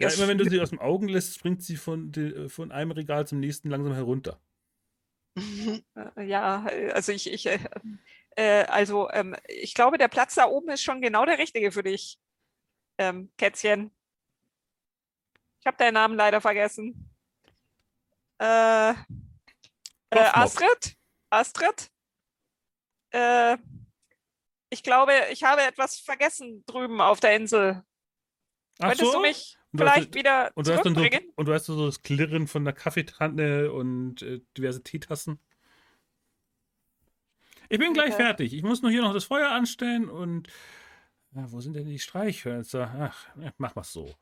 [0.00, 0.16] Ja, Spielzeugartiges.
[0.16, 3.26] immer wenn du sie aus dem Augen lässt, springt sie von, de, von einem Regal
[3.26, 4.40] zum nächsten langsam herunter.
[5.36, 5.82] Äh,
[6.26, 7.58] Ja, äh, also ich, ich, äh,
[8.36, 11.82] äh, also ähm, ich glaube, der Platz da oben ist schon genau der richtige für
[11.82, 12.18] dich,
[12.98, 13.90] ähm, Kätzchen.
[15.60, 17.10] Ich habe deinen Namen leider vergessen.
[18.38, 18.94] Äh, äh.
[20.10, 20.96] Astrid?
[21.32, 21.90] Astrid?
[23.10, 23.56] Äh,
[24.70, 27.82] ich glaube, ich habe etwas vergessen drüben auf der Insel.
[28.78, 29.18] Ach Könntest so?
[29.18, 31.32] du mich Und du hast- vielleicht wieder Und du, hast so, zurückbringen?
[31.36, 35.38] und du hast so das Klirren von der Kaffeetanne und äh, diverse Teetassen.
[37.68, 38.22] Ich bin gleich Okay.
[38.22, 38.52] fertig.
[38.52, 40.48] Ich muss nur hier noch das Feuer anstellen und.
[41.34, 42.94] Ja, wo sind denn die Streichhölzer?
[43.10, 44.14] Ach, mach mal so.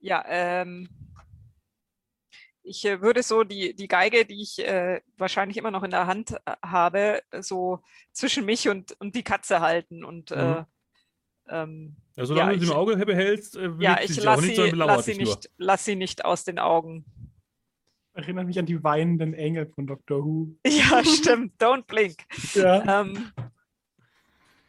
[0.00, 0.88] Ja, ähm,
[2.62, 6.06] ich äh, würde so die, die Geige, die ich äh, wahrscheinlich immer noch in der
[6.06, 7.80] Hand äh, habe, so
[8.12, 10.04] zwischen mich und, und die Katze halten.
[10.04, 10.66] Und äh, Mhm.
[11.48, 14.56] ähm, Ja, solange Ja, du sie im Auge behältst, äh, ja, ich auch lasse nicht,
[14.56, 17.04] sie, belauert lass sie, nicht, lass sie nicht aus den Augen.
[18.14, 20.54] Erinnert mich an die weinenden Engel von Doctor Who.
[20.66, 21.60] Ja, stimmt.
[21.60, 22.16] Don't blink.
[22.54, 23.00] Ja.
[23.00, 23.32] Ähm,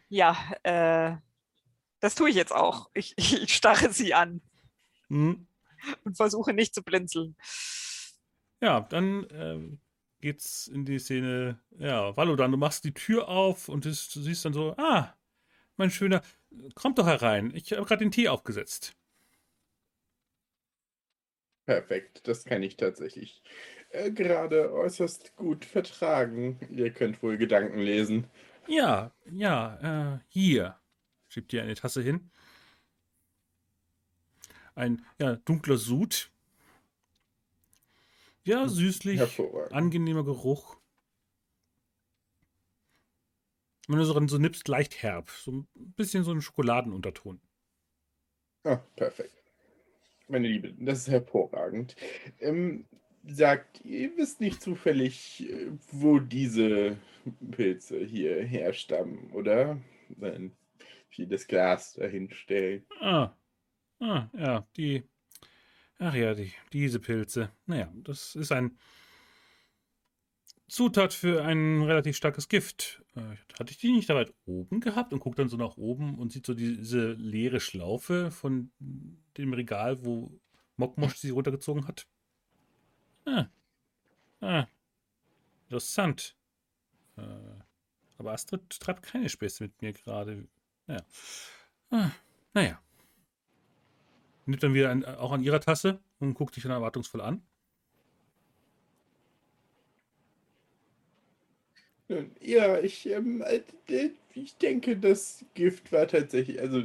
[0.08, 1.16] ja, äh,
[2.00, 2.90] das tue ich jetzt auch.
[2.94, 4.40] Ich, ich starre sie an
[5.08, 5.46] Mhm.
[6.04, 7.36] und versuche nicht zu blinzeln.
[8.64, 9.78] Ja, dann ähm,
[10.22, 11.60] geht's in die Szene.
[11.76, 15.14] Ja, Valodan, du machst die Tür auf und du siehst dann so, ah,
[15.76, 16.22] mein Schöner,
[16.74, 17.52] kommt doch herein.
[17.54, 18.96] Ich habe gerade den Tee aufgesetzt.
[21.66, 23.42] Perfekt, das kann ich tatsächlich
[23.90, 26.58] äh, gerade äußerst gut vertragen.
[26.70, 28.28] Ihr könnt wohl Gedanken lesen.
[28.66, 30.80] Ja, ja, äh, hier.
[31.28, 32.30] Schiebt dir eine Tasse hin.
[34.74, 36.30] Ein, ja, dunkler Sud.
[38.44, 39.72] Ja, süßlich, Hervorragend.
[39.72, 40.76] angenehmer Geruch.
[43.88, 45.30] Wenn du so, dran so nippst, leicht herb.
[45.30, 47.40] So ein bisschen so ein Schokoladenunterton.
[48.64, 49.42] Ah, perfekt.
[50.28, 51.96] Meine Liebe, das ist hervorragend.
[52.40, 52.86] Ähm,
[53.26, 56.96] sagt, ihr wisst nicht zufällig, äh, wo diese
[57.50, 59.80] Pilze hier herstammen, oder?
[60.08, 60.56] Wenn
[61.10, 62.86] wir das Glas dahin stellen.
[63.00, 63.34] Ah,
[64.00, 65.04] ah, ja, die,
[65.98, 67.50] ach ja, die, diese Pilze.
[67.66, 68.78] Naja, das ist ein
[70.68, 73.02] Zutat für ein relativ starkes Gift.
[73.14, 76.18] Äh, hatte ich die nicht da weit oben gehabt und guckt dann so nach oben
[76.18, 78.72] und sieht so diese leere Schlaufe von
[79.36, 80.40] dem Regal, wo
[80.76, 82.06] Mokmosch sie runtergezogen hat.
[83.26, 83.46] Ah,
[84.40, 84.66] ah,
[85.64, 86.36] interessant.
[87.16, 87.22] Äh,
[88.18, 90.48] aber Astrid treibt keine Späße mit mir gerade.
[90.86, 91.04] Naja.
[91.90, 92.10] Ah,
[92.52, 92.83] naja.
[94.46, 97.42] Nimmt dann wieder an, auch an ihrer Tasse und guckt dich dann erwartungsvoll an.
[102.40, 106.82] Ja, ich, ähm, äh, ich denke, das Gift war tatsächlich, also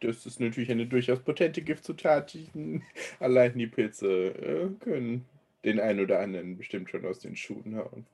[0.00, 2.36] das ist natürlich eine durchaus potente Giftzutat.
[3.20, 5.26] Allein die Pilze äh, können
[5.64, 8.06] den einen oder anderen bestimmt schon aus den Schuhen hauen.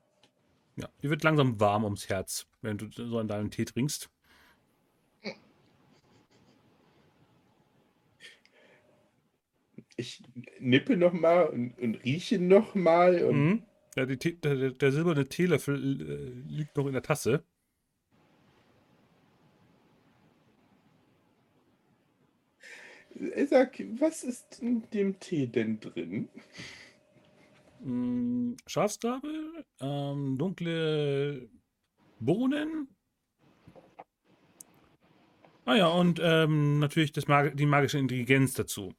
[0.75, 4.09] Ja, die wird langsam warm ums Herz, wenn du so an deinen Tee trinkst.
[9.97, 10.21] Ich
[10.59, 13.63] nippe nochmal und, und rieche nochmal und Mhm.
[13.95, 17.45] Ja, die der, der- silberne Teelöffel äh, liegt noch in der Tasse.
[23.17, 26.27] Äh, Sag, was ist in dem Tee denn drin?
[27.79, 31.49] Mm, Schafsgabe, ähm, dunkle
[32.19, 32.87] Bohnen.
[35.65, 38.93] Ah ja, und ähm, natürlich das Mag die magische Intelligenz dazu.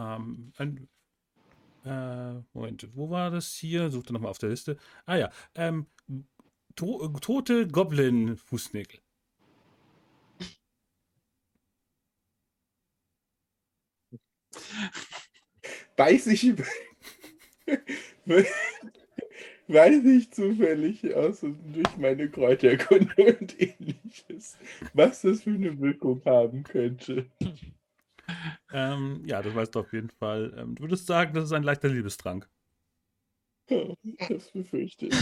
[0.00, 0.88] Ähm, ein,
[1.84, 3.90] äh, Moment, wo war das hier?
[3.90, 4.78] Suchte nochmal auf der Liste.
[5.06, 5.86] Ah ja, ähm,
[6.76, 9.00] to tote Goblin-Fußnägel.
[15.96, 16.54] Weiß ich,
[19.68, 24.56] weiß ich zufällig aus durch meine Kräuterkunde und ähnliches,
[24.94, 27.26] was das für eine Wirkung haben könnte.
[28.72, 30.54] Ähm, ja, das weißt du auf jeden Fall.
[30.56, 32.48] Ähm, du würdest sagen, das ist ein leichter Liebestrank.
[34.28, 35.14] Das befürchte ich.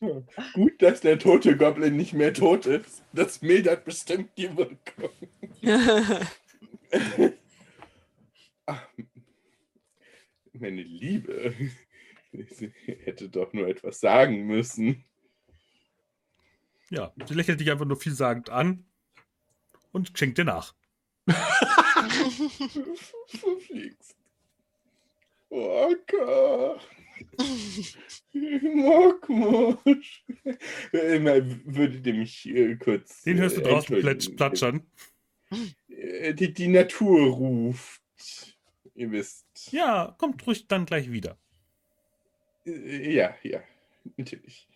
[0.00, 0.22] Ja,
[0.54, 3.02] Gut, dass der tote Goblin nicht mehr tot ist.
[3.12, 5.10] Das mildert bestimmt die Wirkung.
[8.66, 8.88] Ach,
[10.52, 11.52] meine Liebe,
[12.84, 15.04] hätte doch nur etwas sagen müssen.
[16.90, 18.87] Ja, sie lächelt dich einfach nur vielsagend an
[19.92, 20.74] und schenkt dir nach.
[23.26, 24.16] Verflixt.
[25.50, 26.78] Waka.
[28.32, 30.24] Mokmosch.
[30.92, 33.22] Immer Würdet ihr mich äh, kurz.
[33.22, 34.86] Den hörst du äh, draußen platschern.
[35.50, 38.02] Die, die Natur ruft.
[38.94, 39.46] Ihr wisst.
[39.72, 41.38] Ja, kommt ruhig dann gleich wieder.
[42.66, 43.62] Äh, Ja, ja,
[44.16, 44.68] natürlich.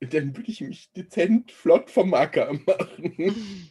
[0.00, 3.34] Dann würde ich mich dezent flott vom Acker machen.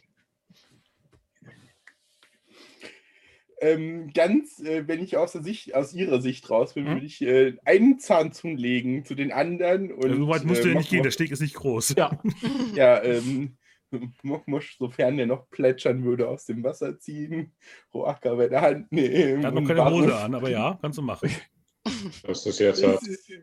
[3.62, 6.92] Ähm, ganz, äh, wenn ich aus, Sicht, aus ihrer Sicht raus bin, Hm?
[6.94, 9.92] würde ich äh, einen Zahn zulegen zu den anderen.
[9.92, 11.94] Und, Ja, so weit musst du äh, ja nicht gehen, der Steg ist nicht groß.
[11.98, 12.18] Ja,
[12.74, 13.58] Ja, ähm,
[14.22, 17.52] Mokmosch, sofern der noch plätschern würde, aus dem Wasser ziehen.
[17.92, 19.42] Roaka bei der Hand nehmen.
[19.42, 21.28] Er hat noch und keine Hose an, aber ja, kannst du machen.
[22.24, 23.00] Das ist jetzt halt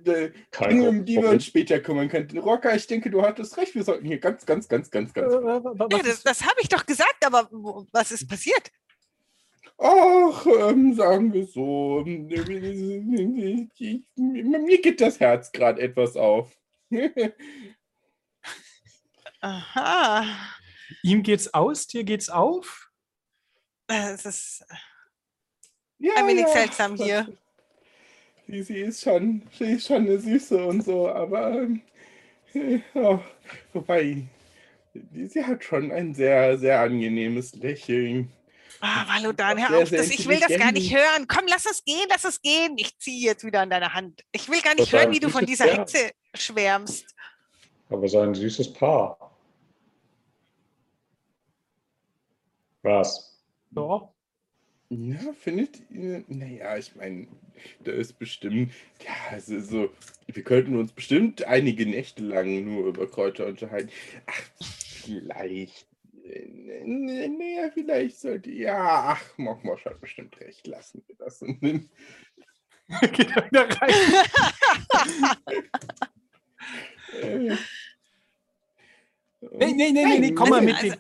[0.08, 2.38] äh, kein Dinge, um die wir uns später kümmern könnten.
[2.40, 3.76] Rocker, ich denke, du hattest recht.
[3.76, 5.34] Wir sollten hier ganz, ganz, ganz, ganz, ganz.
[5.34, 7.50] Äh, Ja, das, das habe ich doch gesagt, aber
[7.92, 8.72] was ist passiert?
[9.80, 12.04] Ach, ähm, sagen wir so.
[12.06, 13.70] ähm,
[14.16, 16.52] Mir geht das Herz gerade etwas auf.
[19.42, 20.26] Aha.
[21.04, 22.90] ihm geht's aus, dir geht's auf?
[23.88, 24.66] Es ist
[26.00, 27.38] Ja, ein wenig seltsam hier.
[28.48, 31.68] Sie, sie, ist schon, sie ist schon eine Süße und so, aber
[32.54, 33.20] äh, oh,
[33.74, 34.24] wobei,
[34.94, 38.32] sie hat schon ein sehr, sehr angenehmes Lächeln.
[38.80, 39.90] Ah, Valodan, hör Sehr, auf.
[39.90, 41.28] sehr Das, ich will das gar nicht hören.
[41.28, 42.78] Komm, lass es gehen, lass es gehen.
[42.78, 44.24] Ich ziehe jetzt wieder an deiner Hand.
[44.32, 45.80] Ich will gar nicht Das hören, wie du von dieser Pferd.
[45.80, 47.06] Hexe schwärmst.
[47.90, 49.36] Aber so ein süßes Paar.
[52.84, 53.42] Was?
[53.72, 54.14] Ja.
[54.90, 56.24] Ja, findet ihr?
[56.28, 57.28] Naja, ich meine,
[57.84, 58.72] da ist bestimmt,
[59.06, 59.90] ja, also so,
[60.28, 63.90] wir könnten uns bestimmt einige Nächte lang nur über Kräuter unterhalten.
[64.28, 64.42] Ach,
[65.04, 65.88] vielleicht.
[66.24, 71.42] äh, Naja, vielleicht sollte, ja, ach, Mokmosch hat bestimmt recht, lassen wir das.
[71.42, 71.90] Und dann-
[73.12, 73.94] Geht er wieder rein.
[77.22, 77.58] äh,
[79.40, 80.76] Nee, nee, nee, nee, nee, komm mal mit.
[80.76, 80.96] Also,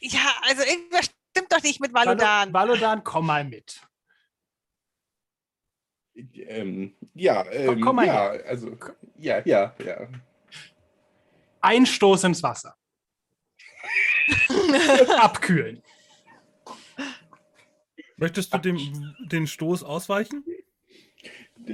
[0.00, 1.10] Ja, also irgendwas
[1.46, 2.52] stimmt doch nicht mit Valodan.
[2.52, 3.80] Valodan, komm mal mit.
[6.14, 8.76] Ähm, ja, ähm, komm mal ja, also,
[9.18, 10.08] ja, ja, ja.
[11.60, 12.74] Ein Stoß ins Wasser.
[15.18, 15.82] Abkühlen.
[18.16, 20.42] Möchtest du dem, den Stoß ausweichen?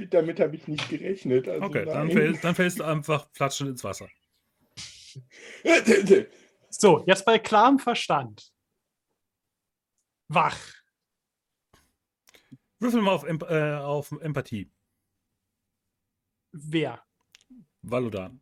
[0.09, 1.47] Damit habe ich nicht gerechnet.
[1.47, 4.07] Also Okay, dann, fällst, dann fällst du einfach platschend ins Wasser.
[6.75, 8.52] So, jetzt bei klarem Verstand.
[10.33, 10.57] Wach.
[12.79, 14.71] Würfel mal auf, äh, auf Empathie.
[16.51, 17.03] Wer?
[17.81, 18.41] Valodan.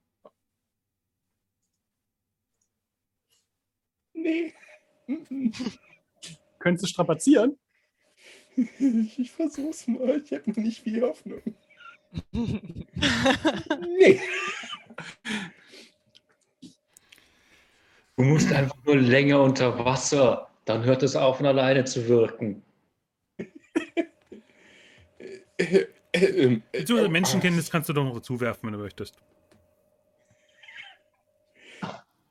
[4.14, 4.54] nee.
[6.60, 7.58] Könntest du strapazieren?
[8.56, 10.22] Ich, ich versuch's mal.
[10.24, 11.42] Ich habe nicht viel Hoffnung.
[13.98, 14.20] Nee.
[18.18, 20.51] Du musst einfach nur länger unter Wasser.
[20.72, 22.64] Dann hört es auf, von alleine zu wirken.
[25.58, 29.18] Äh, ähm, äh, Beziehungsweise oh, Menschenkenntnis kannst du doch noch zuwerfen, wenn du möchtest.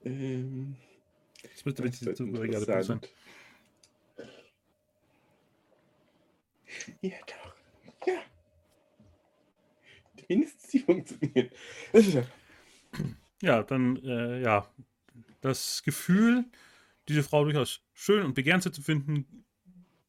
[0.05, 0.77] Ähm,
[1.43, 3.01] Das müsste das wirklich wird zu gerade gut sein.
[7.03, 7.55] Ja, doch.
[8.07, 8.23] Ja.
[10.29, 11.51] Mindestens die funktionieren.
[13.43, 14.67] Ja, dann, äh, ja,
[15.41, 16.45] das Gefühl,
[17.11, 19.45] diese Frau durchaus schön und begehrenswert zu finden,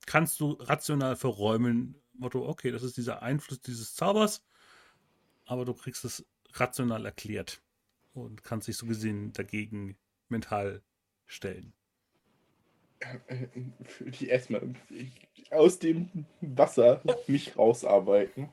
[0.06, 1.96] kannst du rational verräumen.
[2.14, 4.46] Motto, okay, das ist dieser Einfluss dieses Zaubers,
[5.46, 7.62] aber du kriegst es rational erklärt
[8.14, 9.98] und kannst dich so gesehen dagegen
[10.30, 10.84] mental
[11.26, 11.74] stellen.
[13.00, 14.74] Äh, Würde ich erstmal
[15.50, 18.50] aus dem Wasser mich rausarbeiten.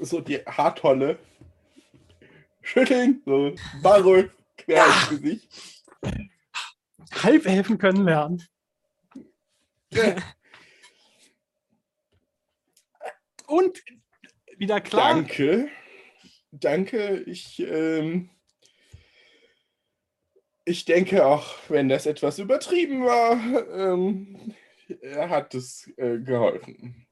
[0.00, 1.18] So die Haartolle.
[2.62, 5.85] Schütteln, so Barre quer ins Gesicht.
[7.12, 8.42] Halbelfen können lernen.
[13.46, 13.82] Und
[14.58, 15.14] wieder klar.
[15.14, 15.68] Danke.
[16.50, 17.22] Danke.
[17.26, 18.30] Ich, ähm,
[20.64, 23.32] ich denke auch, wenn das etwas übertrieben war,
[23.70, 24.54] ähm,
[25.16, 27.06] hat es äh, geholfen.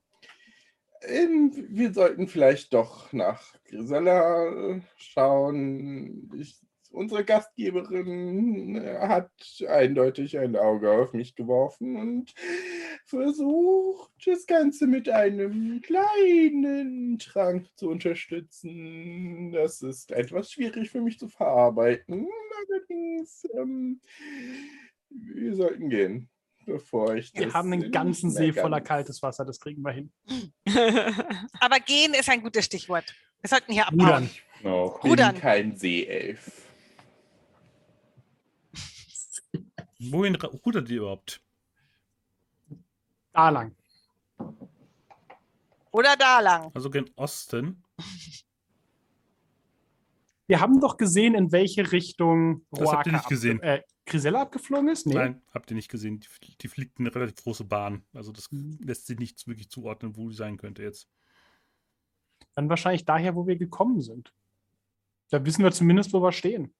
[1.02, 6.30] Ähm, wir sollten vielleicht doch nach Grisella schauen.
[6.38, 6.58] Ich,
[6.94, 9.30] unsere Gastgeberin äh, hat
[9.68, 12.34] eindeutig ein Auge auf mich geworfen und
[13.06, 19.52] versucht, das Ganze mit einem kleinen Trank zu unterstützen.
[19.52, 22.26] Das ist etwas schwierig für mich zu verarbeiten.
[22.68, 24.00] Allerdings, ähm,
[25.10, 26.28] wir sollten gehen,
[26.64, 29.82] bevor ich Wir das haben einen in ganzen See voller ganz- kaltes Wasser, das kriegen
[29.82, 30.12] wir hin.
[31.60, 33.14] Aber gehen ist ein gutes Stichwort.
[33.40, 34.00] Wir sollten hier Rudern.
[34.08, 34.30] abhauen.
[34.62, 34.98] Genau.
[35.02, 35.34] bin Rudern.
[35.36, 36.63] kein Seeelf.
[40.10, 41.40] Wohin rudert ihr überhaupt?
[43.32, 43.74] Da lang.
[45.90, 46.70] Oder da lang.
[46.74, 47.82] Also gen Osten.
[50.46, 53.60] Wir haben doch gesehen, in welche Richtung Das habt ihr nicht gesehen.
[53.62, 55.06] Äh, Grisella abgeflogen ist?
[55.06, 55.14] Nee.
[55.14, 56.20] Nein, habt ihr nicht gesehen.
[56.20, 58.04] Die, die fliegt eine relativ große Bahn.
[58.12, 58.78] Also das Mhm.
[58.82, 61.08] lässt sich nicht wirklich zuordnen, wo die sein könnte jetzt.
[62.52, 64.34] Dann wahrscheinlich daher, wo wir gekommen sind.
[65.30, 66.74] Da wissen wir zumindest, wo wir stehen.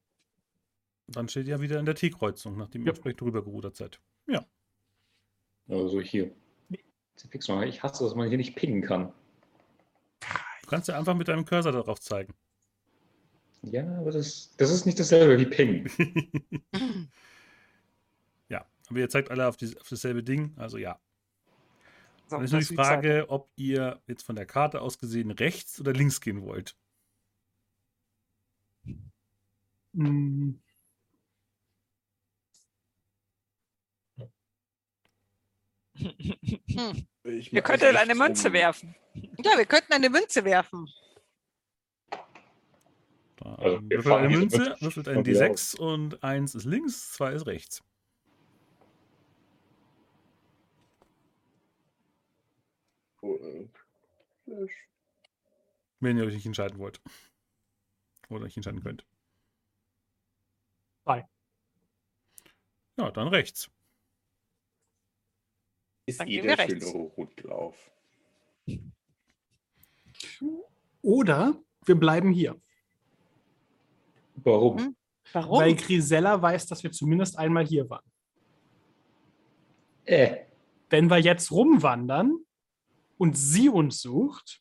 [1.07, 2.91] Dann steht ihr ja wieder in der T-Kreuzung, nachdem ihr Ja.
[2.93, 4.01] entsprechend rübergerudert seid.
[5.67, 6.31] Also hier.
[7.31, 9.13] Fix mal, ich hasse, dass man hier nicht pingen kann.
[10.21, 12.35] Du kannst ja einfach mit deinem Cursor darauf zeigen.
[13.63, 15.89] Ja, aber das, das ist nicht dasselbe wie pingen.
[18.51, 20.53] ja, aber ihr zeigt alle auf, die, auf dasselbe Ding.
[20.57, 21.01] Also ja.
[22.27, 22.75] So, Dann ist nur die.
[22.75, 26.77] Frage, ob ihr jetzt von der Karte aus gesehen rechts oder links gehen wollt.
[29.95, 30.61] Hm,
[35.97, 37.07] Hm.
[37.53, 38.53] Mach könntet eine Münze rum.
[38.55, 38.95] werfen.
[39.14, 40.88] Ja, wir könnten eine Münze werfen.
[43.40, 47.32] Also, wir würfelt eine Münze, würfelt ein schon wieder D6 und eins ist links, zwei
[47.32, 47.82] ist rechts.
[56.01, 57.01] Wenn ihr euch nicht entscheiden wollt.
[58.28, 59.07] Oder nicht entscheiden könnt.
[61.05, 61.28] Drei.
[62.97, 63.70] Ja, dann rechts.
[66.07, 66.91] Ist Dann eh gehen wir der rechts.
[66.91, 67.91] schöne Rundlauf.
[71.03, 72.61] Oder wir bleiben hier.
[74.37, 74.79] Warum?
[74.79, 74.97] Hm?
[75.33, 75.61] Warum?
[75.61, 78.05] Weil Grisella weiß, dass wir zumindest einmal hier waren.
[80.05, 80.45] Äh,
[80.91, 82.37] Wenn wir jetzt rumwandern
[83.19, 84.61] und sie uns sucht,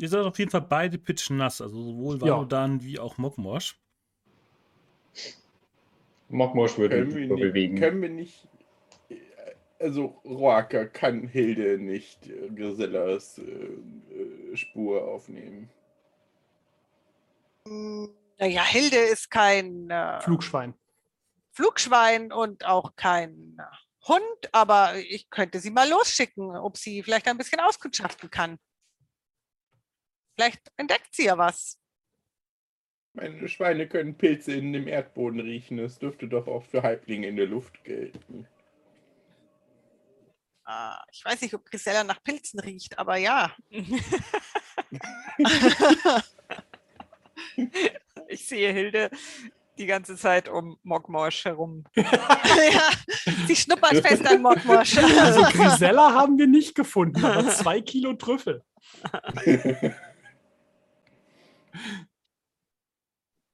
[0.00, 2.34] Ihr seid auf jeden Fall beide pitchnass, also sowohl Ja.
[2.36, 3.80] Valodan wie auch Mokmosch.
[6.28, 7.78] Mockmosch würde Können wir, nur nicht, bewegen.
[7.80, 8.46] können wir nicht.
[9.80, 15.70] Also, Roaka kann Hilde nicht äh, Grisellas äh, äh, Spur aufnehmen.
[17.66, 20.74] Hm, Naja, Hilde ist kein äh, Flugschwein.
[21.52, 27.28] Flugschwein und auch kein äh, Hund, aber ich könnte sie mal losschicken, ob sie vielleicht
[27.28, 28.58] ein bisschen auskundschaften kann.
[30.34, 31.78] Vielleicht entdeckt sie ja was.
[33.12, 35.78] Meine Schweine können Pilze in dem Erdboden riechen.
[35.78, 38.46] Das dürfte doch auch für Halblinge in der Luft gelten.
[40.70, 43.50] Ah, ich weiß nicht, ob Grisella nach Pilzen riecht, aber ja.
[48.28, 49.10] Ich sehe Hilde
[49.78, 51.84] die ganze Zeit um Mogmorsch herum.
[51.96, 52.90] ja.
[53.46, 54.98] Sie schnuppert fest an Mockmosch.
[54.98, 58.62] Also Grisella haben wir nicht gefunden, aber zwei Kilo Trüffel.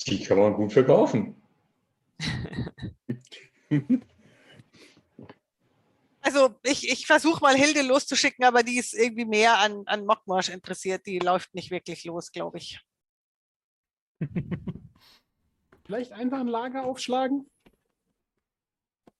[0.09, 1.41] Die kann man gut verkaufen.
[6.35, 10.49] Also ich, ich versuche mal Hilde loszuschicken, aber die ist irgendwie mehr an, an Mockmosch
[10.49, 11.07] interessiert.
[11.07, 12.81] Die läuft nicht wirklich los, glaube ich.
[15.87, 17.49] Vielleicht einfach ein Lager aufschlagen?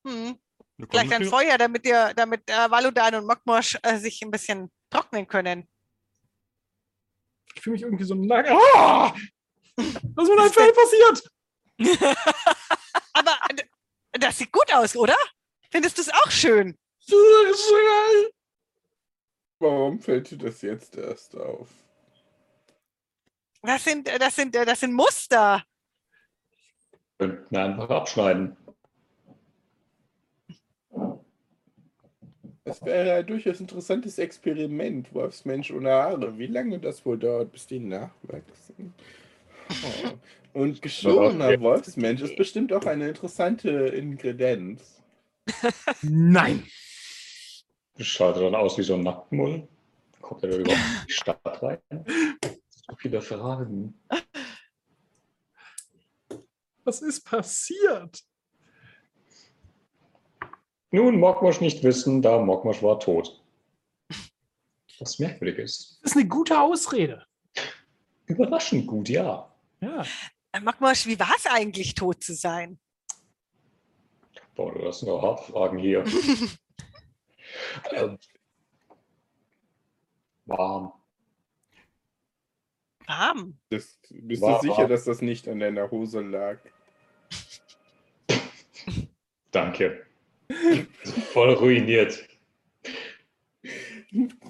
[0.05, 0.37] Hm.
[0.89, 5.25] Vielleicht ein Feuer, damit, ihr, damit äh, Valudan und Mockmosch äh, sich ein bisschen trocknen
[5.25, 5.69] können.
[7.61, 8.49] fühle mich irgendwie so nackt.
[8.49, 9.15] Ah!
[9.77, 11.31] Was ist mit deinem Fell passiert?
[13.13, 13.37] Aber
[14.11, 15.15] das sieht gut aus, oder?
[15.71, 16.77] Findest du es auch schön?
[19.59, 21.69] Warum fällt dir das jetzt erst auf?
[23.61, 25.63] Das sind, äh, das sind, äh, das sind Muster.
[27.17, 28.57] Könnten einfach abschneiden.
[32.63, 36.37] Das wäre ein durchaus interessantes Experiment, Wolfsmensch ohne Haare.
[36.37, 38.93] Wie lange das wohl dauert, bis die nachwachsen?
[39.69, 40.59] Oh.
[40.59, 45.01] Und geschorener Wolfsmensch ist bestimmt auch eine interessante Ingredienz.
[46.01, 46.63] Nein.
[47.97, 49.67] Schaut er dann aus wie so ein Nacktmull?
[50.21, 51.79] Kommt er da überhaupt in die Stadt rein?
[52.69, 53.99] So viele Fragen.
[56.83, 58.23] Was ist passiert?
[60.91, 63.41] Nun, Mokmosch nicht wissen, da Mokmosch war tot.
[64.99, 65.99] Was merkwürdig ist.
[66.01, 67.25] Das ist eine gute Ausrede.
[68.27, 69.53] Überraschend gut, ja.
[69.81, 70.05] Ja.
[70.51, 72.79] Äh, Magmosch, wie war es eigentlich, tot zu sein?
[74.55, 76.05] Boah, das sind doch Hauptfragen hier.
[77.91, 78.17] ähm,
[80.45, 80.93] warm.
[83.07, 83.57] Warm.
[83.69, 86.57] Das, bist War- du sicher, dass das nicht an deiner Hose lag?
[89.51, 90.05] Danke.
[91.31, 92.27] Voll ruiniert.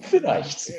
[0.02, 0.74] Vielleicht.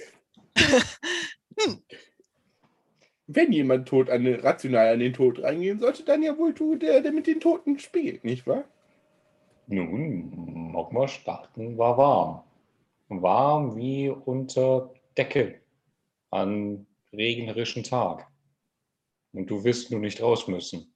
[3.27, 7.01] Wenn jemand tot an rational an den Tod reingehen sollte, dann ja wohl du, der,
[7.01, 8.64] der mit den Toten spielt, nicht wahr?
[9.69, 10.73] Nun,
[11.25, 12.43] dachten, war warm.
[13.09, 15.61] Warm wie unter Decke
[16.31, 18.29] an regnerischen Tag.
[19.33, 20.93] Und du wirst nur nicht raus müssen.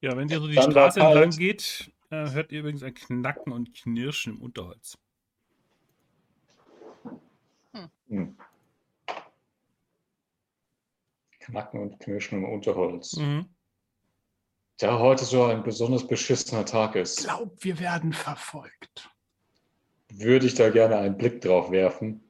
[0.00, 1.38] Ja, wenn ihr so die Dann Straße entlang kalt.
[1.38, 4.98] geht, äh, hört ihr übrigens ein Knacken und Knirschen im Unterholz.
[8.08, 8.36] Hm.
[11.40, 13.16] Knacken und Knirschen im Unterholz.
[13.16, 13.48] Mhm.
[14.78, 19.10] Da heute so ein besonders beschissener Tag ist, Glaub, wir werden verfolgt.
[20.12, 22.22] würde ich da gerne einen Blick drauf werfen.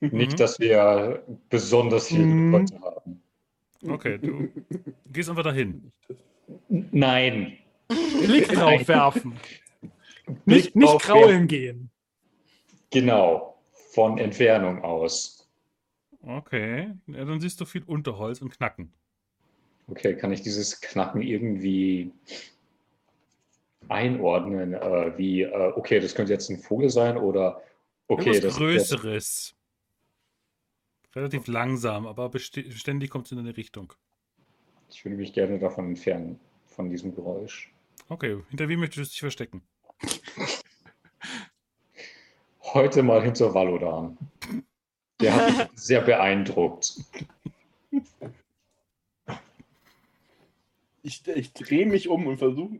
[0.00, 2.52] Nicht, dass wir besonders viele Mhm.
[2.52, 3.22] Leute haben.
[3.88, 4.48] Okay, du
[5.10, 5.90] gehst einfach dahin.
[6.68, 7.56] Nein.
[7.88, 9.36] Blick drauf werfen.
[10.26, 11.90] Blick Nicht, nicht drauf kraulen gehen.
[12.90, 13.58] Genau.
[13.92, 15.48] Von Entfernung aus.
[16.22, 18.92] Okay, ja, dann siehst du viel Unterholz und Knacken.
[19.90, 22.12] Okay, kann ich dieses Knacken irgendwie
[23.88, 24.74] einordnen?
[24.74, 27.62] Äh, wie, äh, okay, das könnte jetzt ein Vogel sein oder
[28.06, 29.54] okay, Irgendwas das Größeres.
[31.14, 33.92] Relativ langsam, aber ständig kommt es in eine Richtung.
[34.88, 37.72] ich würde mich gerne davon entfernen, von diesem Geräusch.
[38.08, 39.62] Okay, hinter wem möchtest du dich verstecken?
[42.60, 44.16] Heute mal hinter Valodan.
[45.20, 46.94] Der hat mich sehr beeindruckt.
[51.02, 52.78] Ich, ich drehe mich um und versuche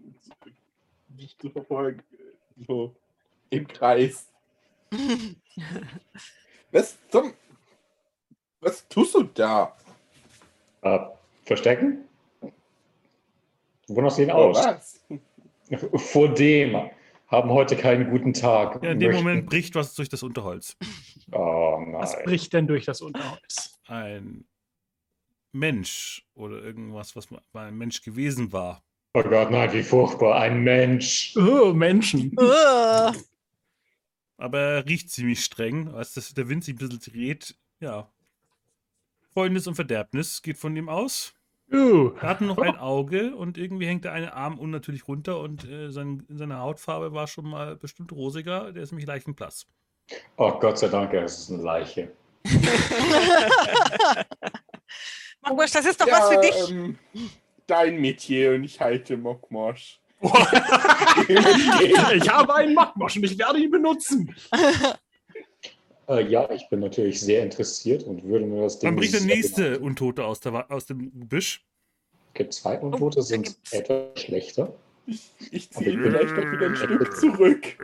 [1.09, 2.03] dich zu verfolgen.
[2.67, 2.95] So
[3.51, 4.29] im Kreis.
[6.73, 7.33] Was zum.
[8.61, 9.75] Was tust du da?
[10.83, 10.99] Äh,
[11.45, 12.05] verstecken?
[13.89, 14.57] Wonach sehen Oh, aus?
[14.59, 15.01] was?
[16.13, 16.91] Vor dem
[17.29, 18.83] haben heute keinen guten Tag.
[18.83, 20.77] Ja, in dem Möchten- Moment bricht was durch das Unterholz.
[21.33, 22.25] Oh Was nein.
[22.25, 23.79] bricht denn durch das Unterholz?
[23.87, 24.45] Ein
[25.53, 28.83] Mensch oder irgendwas, was mal ein Mensch gewesen war.
[29.15, 30.41] Oh Gott, nein, wie furchtbar.
[30.41, 31.35] Ein Mensch.
[31.37, 32.33] Oh, Menschen.
[32.39, 33.13] Uah.
[34.37, 37.57] Aber er riecht ziemlich streng, als das, der Wind sich ein bisschen dreht.
[37.81, 38.09] Ja.
[39.35, 41.35] Freundes und Verderbnis geht von ihm aus.
[41.73, 42.13] Uh.
[42.21, 45.91] Er hatte noch ein Auge und irgendwie hängt der eine Arm unnatürlich runter und äh,
[45.91, 48.73] sein, seine Hautfarbe war schon mal bestimmt rosiger.
[48.73, 49.67] Der ist nämlich leichenblass.
[50.37, 52.13] Oh Gott sei Dank, es ist eine Leiche.
[55.51, 56.71] Magmosch, das ist doch ja, was für dich.
[56.71, 56.97] Ähm,
[57.67, 59.99] dein Metier und ich halte Mokmosch.
[60.21, 60.31] ich
[62.31, 64.35] habe einen Magmosch und ich werde ihn benutzen.
[66.09, 68.89] Äh, ja, ich bin natürlich sehr interessiert und würde mir das Ding.
[68.89, 71.65] Dann bricht der nächste genau- Untote aus, der, aus dem Gebüsch.
[72.35, 74.75] Gibt zwei Untote, da sind gibt's- etwas schlechter.
[75.07, 77.79] Ich, ich ziehe vielleicht noch wieder ein Stück zurück.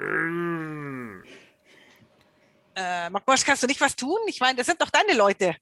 [2.75, 4.19] Äh, Magmosch, kannst du nicht was tun?
[4.27, 5.55] Ich meine, das sind doch deine Leute.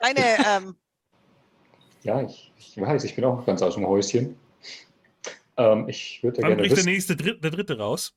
[0.00, 0.74] Deine, ähm,
[2.02, 4.36] Ja, ich, ich weiß, ich bin auch ganz aus dem Häuschen.
[5.56, 8.14] Ähm, ich würde Dann gerne bricht der wissen, nächste, Dritt, der dritte raus.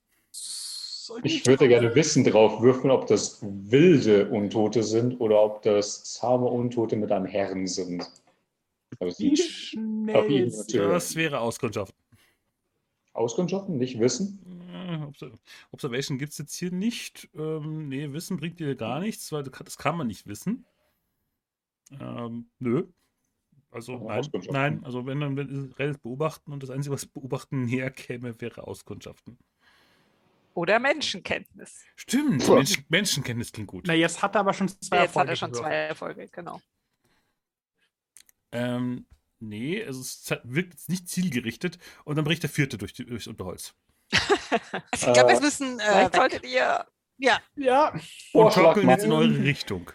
[1.23, 6.47] ich würde gerne Wissen drauf würfeln, ob das wilde Untote sind oder ob das zahme
[6.47, 8.09] Untote mit einem Herrn sind.
[8.99, 10.49] Also Wie schnell.
[10.71, 11.93] Das wäre Auskundschaft.
[13.13, 14.39] Auskundschaften, nicht Wissen.
[15.07, 15.31] Obs-
[15.71, 17.29] Observation gibt es jetzt hier nicht.
[17.35, 20.65] Ähm, nee, Wissen bringt dir gar nichts, weil das kann man nicht wissen.
[21.99, 22.87] Ähm, nö.
[23.75, 27.91] Also nein, nein, also wenn dann wenn Reddit beobachten und das Einzige, was beobachten näher
[27.91, 29.37] käme, wäre Auskundschaften.
[30.53, 31.83] Oder Menschenkenntnis.
[31.97, 32.55] Stimmt, Puh.
[32.55, 33.83] Menschen, Menschenkenntnis klingt gut.
[33.85, 36.61] Na, jetzt hat er aber schon zwei Jetzt hat Erfolge er schon zwei Erfolge, genau.
[38.53, 39.05] Ähm,
[39.39, 43.27] nee, also es wirkt jetzt nicht zielgerichtet und dann bricht der vierte durch die, durchs
[43.27, 43.75] Unterholz.
[44.13, 44.23] Also
[44.93, 46.15] ich glaube, Äh, wir müssen äh, Vielleicht weg.
[46.21, 46.85] solltet ihr.
[47.17, 48.01] Ja, Ja, Und
[48.31, 49.91] Vorschlag torkeln jetzt in eure Richtung.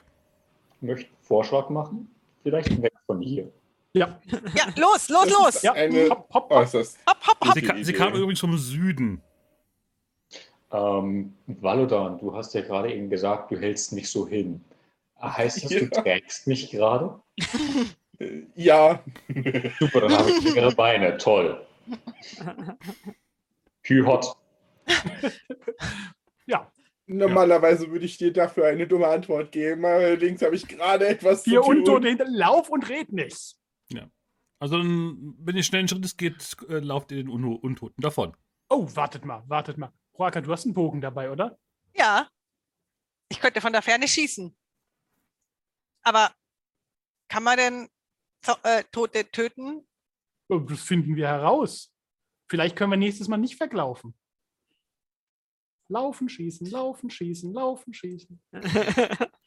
[0.82, 2.14] Möchte einen Vorschlag machen?
[2.42, 3.50] Vielleicht weg von hier.
[3.92, 4.20] Ja,
[4.54, 5.62] ja, los, los, los.
[5.62, 5.74] ja.
[6.10, 6.50] Hopp, hopp, hopp.
[6.50, 6.66] Hopp,
[7.26, 7.54] hopp, hopp.
[7.54, 9.22] Sie, ka sie kam übrigens vom Süden.
[10.72, 14.64] Ähm, Valodan, du hast ja gerade eben gesagt, du hältst mich so hin.
[15.20, 15.80] Heißt das, Ja.
[15.80, 17.20] du trägst mich gerade?
[18.20, 19.02] Äh, Ja,
[19.80, 21.18] Super, dann habe ich längere Beine.
[21.18, 21.66] Toll.
[23.82, 24.36] Hü hot.
[26.46, 26.70] Ja,
[27.06, 29.84] normalerweise würde ich dir dafür eine dumme Antwort geben.
[29.84, 31.78] Allerdings habe ich gerade etwas vier zu tun.
[31.78, 32.26] Untote hinter.
[32.28, 33.56] Lauf und red nicht.
[34.62, 38.36] Also dann, wenn ihr schnell einen Schritt geht, äh, lauft ihr den Un Untoten davon.
[38.68, 39.90] Oh, wartet mal, wartet mal.
[40.18, 41.58] Roaka, du hast einen Bogen dabei, oder?
[41.94, 42.28] Ja.
[43.30, 44.54] Ich könnte von der Ferne schießen.
[46.02, 46.34] Aber
[47.28, 47.88] kann man denn
[48.44, 49.86] Zo- äh, Tote töten?
[50.50, 51.90] Oh, Das finden wir heraus.
[52.50, 54.14] Vielleicht können wir nächstes Mal nicht weglaufen.
[55.88, 58.42] Laufen, schießen, laufen, schießen, laufen, schießen.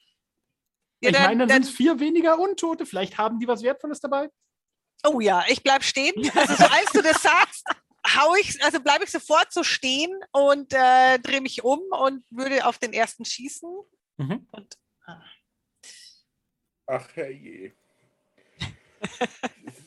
[1.04, 2.86] Ja, ich dann- meine, dann, dann- sind es vier weniger Untote.
[2.86, 4.30] Vielleicht haben die was Wertvolles dabei.
[5.06, 6.14] Oh ja, ich bleib stehen.
[6.36, 7.66] Also so als du das sagst,
[8.16, 12.66] hau ich, also bleibe ich sofort so stehen und äh, drehe mich um und würde
[12.66, 13.70] auf den ersten schießen.
[14.18, 14.48] Mhm.
[14.52, 14.78] Und
[16.86, 17.74] Ach herrje.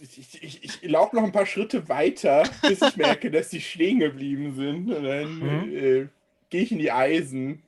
[0.00, 3.60] Ich, ich, ich, ich laufe noch ein paar Schritte weiter, bis ich merke, dass die
[3.60, 4.90] stehen geblieben sind.
[4.92, 5.76] Und dann Mhm.
[5.76, 6.08] äh,
[6.50, 7.62] gehe ich in die Eisen.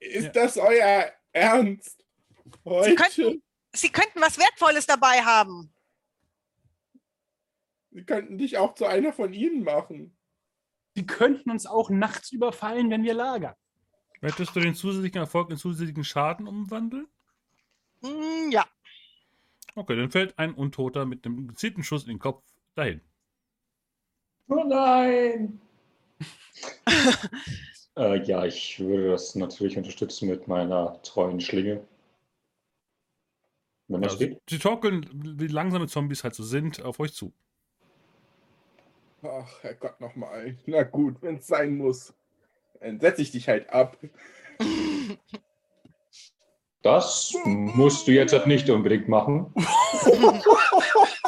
[0.00, 0.30] Ist Ja.
[0.32, 2.02] das euer Ernst?
[2.64, 2.94] Heute?
[2.94, 3.42] könnten-
[3.74, 5.72] sie könnten was Wertvolles dabei haben.
[7.90, 10.16] Sie könnten dich auch zu einer von ihnen machen.
[10.94, 13.54] Sie könnten uns auch nachts überfallen, wenn wir lagern.
[14.20, 17.08] Möchtest du den zusätzlichen Erfolg in zusätzlichen Schaden umwandeln?
[18.02, 18.66] Hm, ja.
[19.74, 23.00] Okay, dann fällt ein Untoter mit einem gezielten Schuss in den Kopf dahin.
[24.48, 25.60] Oh nein!
[27.96, 31.82] äh, ja, ich würde das natürlich unterstützen mit meiner treuen Schlinge.
[33.88, 34.40] Wenn das Also, geht.
[34.48, 35.06] sie torkeln,
[35.38, 37.32] wie langsame Zombies halt so sind, auf euch zu.
[39.22, 40.56] Ach, Herrgott nochmal.
[40.66, 42.12] Na gut, wenn es sein muss.
[42.80, 43.96] Dann setze ich dich halt ab.
[46.82, 49.52] Das musst du jetzt halt nicht unbedingt machen.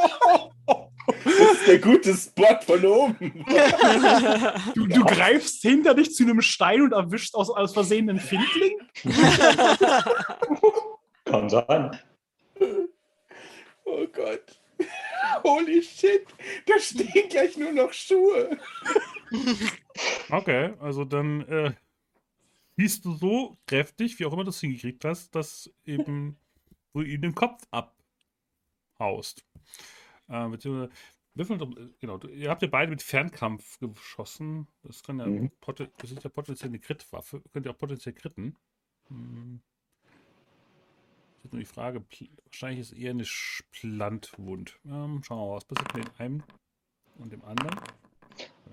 [1.47, 3.45] Das ist der gute Spot von oben.
[4.75, 8.79] Du, du greifst hinter dich zu einem Stein und erwischst aus, aus Versehen einen Findling?
[11.25, 11.99] Kann sein.
[13.85, 14.61] Oh Gott.
[15.45, 16.27] Holy shit.
[16.67, 18.59] Da stehen gleich nur noch Schuhe.
[20.31, 21.73] Okay, also dann äh,
[22.79, 26.37] schießt du so kräftig, wie auch immer du es hingekriegt hast, dass eben
[26.93, 29.45] du ihm den Kopf abhaust.
[30.29, 30.91] Äh, beziehungsweise,
[31.37, 34.67] würfelt doch- äh, genau, ihr habt ja beide mit Fernkampf geschossen.
[34.83, 35.51] Das kann ja, Mhm.
[35.99, 37.43] das ist ja potenziell eine Crit-Waffe.
[37.53, 38.57] Könnt ihr auch potenziell kritten.
[39.09, 39.61] Hm.
[41.43, 42.05] Jetzt nur die Frage,
[42.45, 44.81] wahrscheinlich ist eher eine Splantwund.
[44.85, 46.43] Ähm, schauen wir mal, was passiert mit dem einen
[47.19, 47.79] und dem anderen.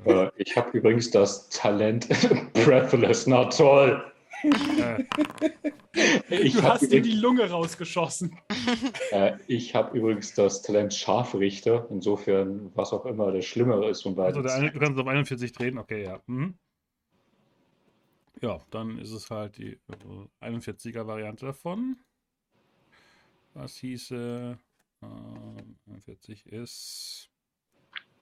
[0.06, 2.08] Äh, ich habe übrigens das Talent
[2.54, 3.28] Breathless.
[3.28, 4.12] Na toll.
[4.44, 5.04] Äh,
[6.30, 8.40] Ich Du habe hast dir die Lunge rausgeschossen.
[9.12, 11.88] äh, ich hab übrigens das Talent Scharfrichter.
[11.92, 14.44] Insofern, was auch immer das Schlimmere ist von Also beiden.
[14.44, 16.20] der eine, du kannst auf 41 drehen, okay, ja.
[16.26, 16.58] Mhm.
[18.42, 21.98] Ja, dann ist es halt die äh, 41er Variante davon.
[23.54, 24.58] Was hieße
[25.04, 27.30] ähm, 41 ist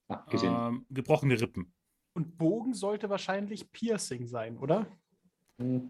[0.09, 0.53] Abgesehen.
[0.53, 1.74] ähm, gebrochene Rippen.
[2.13, 4.86] Und Bogen sollte wahrscheinlich Piercing sein, oder?
[5.57, 5.89] Hm,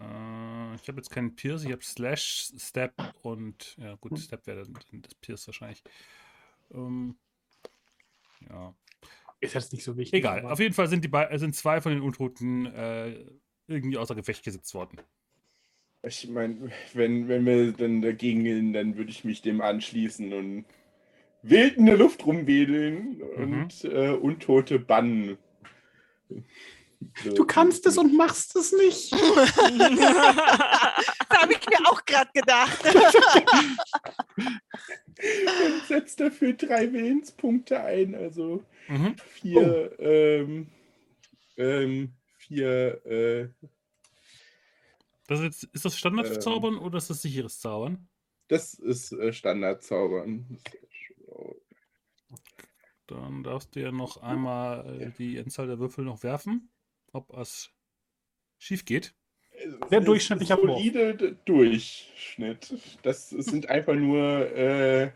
[0.00, 4.18] Äh, ich habe jetzt keinen Pierce, ich habe Slash, Step und ja gut, Hm.
[4.18, 5.82] Step wäre dann das Pierce wahrscheinlich.
[6.72, 7.16] Ähm,
[8.48, 8.74] ja.
[9.40, 10.18] Ist jetzt nicht so wichtig.
[10.18, 13.24] Egal, auf jeden Fall sind, die sind zwei von den Untoten äh,
[13.68, 15.00] irgendwie außer Gefecht gesetzt worden.
[16.02, 20.64] Ich meine, wenn, wenn wir dann dagegen gehen, dann würde ich mich dem anschließen und
[21.42, 25.38] wild in der Luft rumwedeln und äh, Untote bannen.
[27.24, 29.12] Du kannst es und machst es nicht.
[29.12, 29.18] da
[31.42, 32.78] habe ich mir auch gerade gedacht.
[35.16, 39.16] und setzt dafür drei Willenspunkte ein, also Mhm.
[39.18, 40.68] vier, ähm,
[41.56, 43.48] ähm, vier, äh,
[45.26, 46.80] Das ist, jetzt, ist das Standardzaubern Ähm.
[46.82, 48.08] oder ist das sicheres Zaubern?
[48.48, 50.58] Das ist äh, Standardzaubern.
[53.06, 55.10] Dann darfst du ja noch einmal äh, Ja.
[55.10, 56.70] die Anzahl der Würfel noch werfen,
[57.18, 57.70] ob es
[58.58, 59.14] schief geht.
[59.90, 60.56] Sehr durchschnittlicher.
[60.56, 62.74] Solide Durchschnitt.
[63.02, 65.10] Das sind einfach nur äh,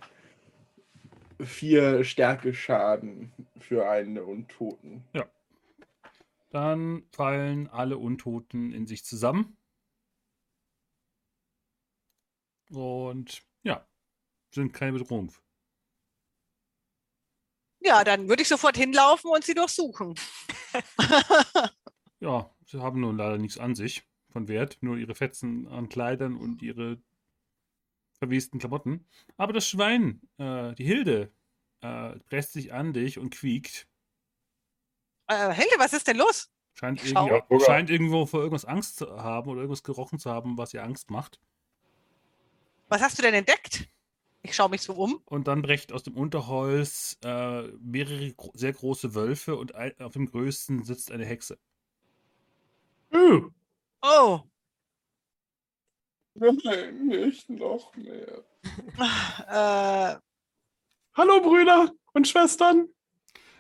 [1.41, 5.05] vier Stärke-Schaden für einen Untoten.
[6.51, 9.57] Dann fallen alle Untoten in sich zusammen.
[12.71, 13.87] Und ja,
[14.51, 15.33] sind keine Bedrohung.
[17.81, 20.15] Ja, dann würde ich sofort hinlaufen und sie durchsuchen.
[22.23, 26.37] Ja, sie haben nun leider nichts an sich von Wert, nur ihre Fetzen an Kleidern
[26.37, 27.03] und ihre
[28.21, 29.05] verwesten Klamotten.
[29.37, 31.33] Aber das Schwein, äh, die Hilde,
[31.81, 33.89] äh, presst sich an dich und quiekt.
[35.27, 36.49] Äh, Hilde, was ist denn los?
[36.75, 37.45] Scheint, Bürger.
[37.67, 41.11] scheint irgendwo vor irgendwas Angst zu haben oder irgendwas gerochen zu haben, was ihr Angst
[41.11, 41.41] macht.
[42.89, 43.89] Was hast du denn entdeckt?
[44.43, 45.21] Ich schaue mich so um.
[45.25, 50.13] Und dann brecht aus dem Unterholz äh, mehrere gro sehr große Wölfe und ein, auf
[50.13, 51.59] dem größten sitzt eine Hexe.
[53.13, 53.51] Uh,
[54.05, 54.43] Oh,
[56.35, 58.45] Nein, nicht noch mehr.
[59.49, 60.19] äh,
[61.15, 62.89] hallo Brüder und Schwestern.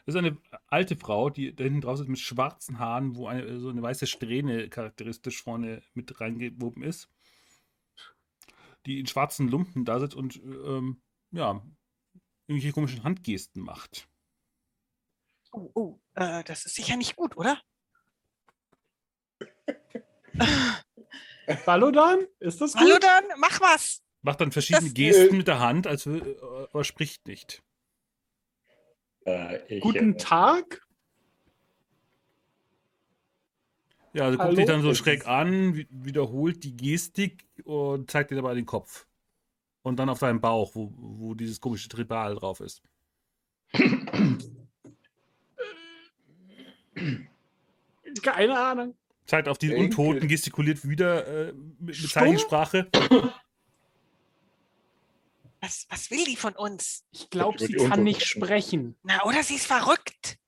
[0.04, 0.36] Das ist eine
[0.66, 4.06] alte Frau, die da hinten drauf sitzt mit schwarzen Haaren, wo eine, so eine weiße
[4.06, 7.08] Strähne charakteristisch vorne mit reingewoben ist.
[8.86, 11.00] Die in schwarzen Lumpen da sitzt und ähm,
[11.30, 11.62] ja,
[12.48, 14.08] irgendwelche komischen Handgesten macht.
[15.52, 17.60] oh, oh, äh, das ist sicher nicht gut, oder?
[21.66, 22.82] Balodan, ist das gut?
[22.82, 24.02] Hallo dann, mach was.
[24.22, 27.62] Macht dann verschiedene Das- Gesten mit der Hand, als will, äh, aber spricht nicht.
[29.26, 30.80] Äh, ich, Guten äh, Tag.
[34.14, 38.36] Ja, sie guckt dich dann so schräg an, wi- wiederholt die Gestik und zeigt dir
[38.36, 39.06] dabei den Kopf.
[39.82, 42.82] Und dann auf deinen Bauch, wo, wo dieses komische Tribal drauf ist.
[48.22, 48.94] Keine Ahnung.
[49.26, 49.74] Zeigt auf die.
[49.74, 52.10] Untoten, gestikuliert wieder äh, mit, mit?
[52.10, 52.88] Zeichensprache.
[55.60, 57.04] Was, was will die von uns?
[57.12, 58.96] Ich glaube, sie kann Untoten nicht sprechen.
[59.04, 60.38] Na, oder sie ist verrückt.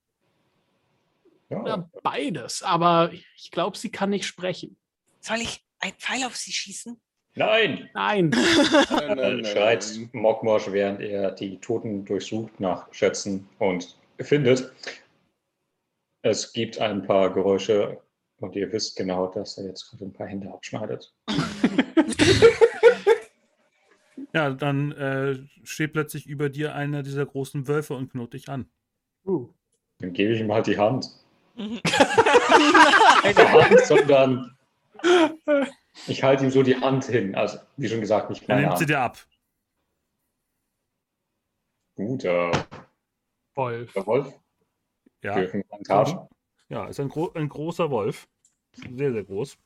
[1.51, 2.63] ja, Ja, beides.
[2.65, 4.77] Aber ich glaube, sie kann nicht sprechen.
[5.21, 7.01] Soll ich einen Pfeil auf sie schießen?
[7.37, 7.91] Nein!
[7.95, 8.31] Nein.
[8.91, 10.11] Nein, nein, schreit nein.
[10.13, 14.73] Mokmosch, während er die Toten durchsucht nach Schätzen und findet.
[16.23, 18.01] Es gibt ein paar Geräusche
[18.41, 21.15] und ihr wisst genau, dass er jetzt gerade ein paar Hände abschneidet.
[24.35, 28.69] Ja, dann äh, steht plötzlich über dir einer dieser großen Wölfe und knurrt dich an.
[29.25, 29.49] Uh.
[29.99, 31.09] Dann gebe ich ihm halt die Hand.
[31.55, 31.81] Mhm.
[31.85, 34.59] Keine Hand, sondern
[36.09, 37.37] ich halte ihm so die Hand hin.
[37.37, 39.19] Also, wie schon gesagt, nicht meine nimmt sie dir ab.
[41.95, 42.51] Gut, äh,
[43.55, 43.93] Wolf.
[43.93, 44.35] der Wolf,
[45.23, 46.29] Ja, dürfen wir Hand haben.
[46.69, 48.29] Ja ist ein, gro ein großer Wolf.
[48.97, 49.57] Sehr, sehr groß.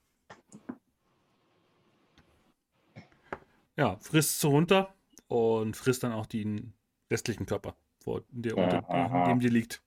[3.77, 4.93] Ja, frisst so runter
[5.29, 6.73] und frisst dann auch den
[7.11, 9.29] restlichen Körper, vor der unter, Aha.
[9.29, 9.81] neben dir liegt.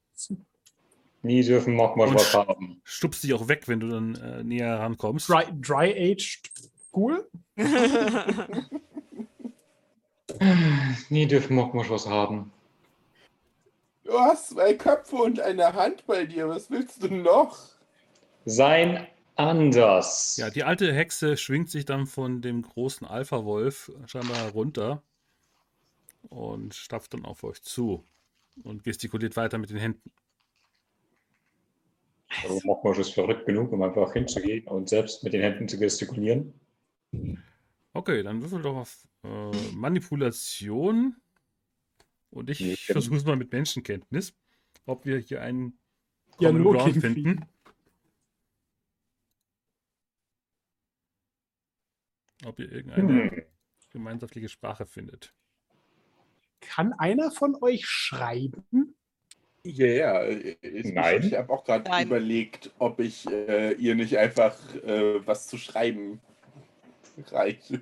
[1.23, 2.81] Nie dürfen Mokmosch Und- was haben.
[2.83, 5.29] Stupst dich auch weg, wenn du dann äh, näher rankommst.
[5.29, 6.49] Dry, dry aged
[6.91, 7.29] Ghoul?
[11.09, 12.51] Nie dürfen Mokmosch was haben.
[14.03, 16.49] Du hast zwei Köpfe und eine Hand bei dir.
[16.49, 17.57] Was willst du noch?
[18.45, 20.37] Sein anders.
[20.37, 25.03] Ja, die alte Hexe schwingt sich dann von dem großen Alpha-Wolf scheinbar herunter
[26.29, 28.03] und stapft dann auf euch zu
[28.63, 30.11] und gestikuliert weiter mit den Händen.
[32.43, 36.53] Also Mokmosch ist verrückt genug, um einfach hinzugehen und selbst mit den Händen zu gestikulieren.
[37.93, 41.17] Okay, dann würfel doch auf äh, Manipulation.
[42.31, 44.33] Und ich Nee, versuche es mal mit Menschenkenntnis,
[44.85, 45.77] ob wir hier einen
[46.39, 47.45] Ja, Common nur Ground finden.
[52.45, 53.41] Ob ihr irgendeine Hm.
[53.91, 55.33] gemeinschaftliche Sprache findet.
[56.61, 58.95] Kann einer von euch schreiben?
[59.63, 60.27] Ja, ja.
[60.27, 61.23] Ich, Nein.
[61.23, 66.19] Ich habe auch gerade überlegt, ob ich äh, ihr nicht einfach äh, was zu schreiben
[67.27, 67.81] reiche.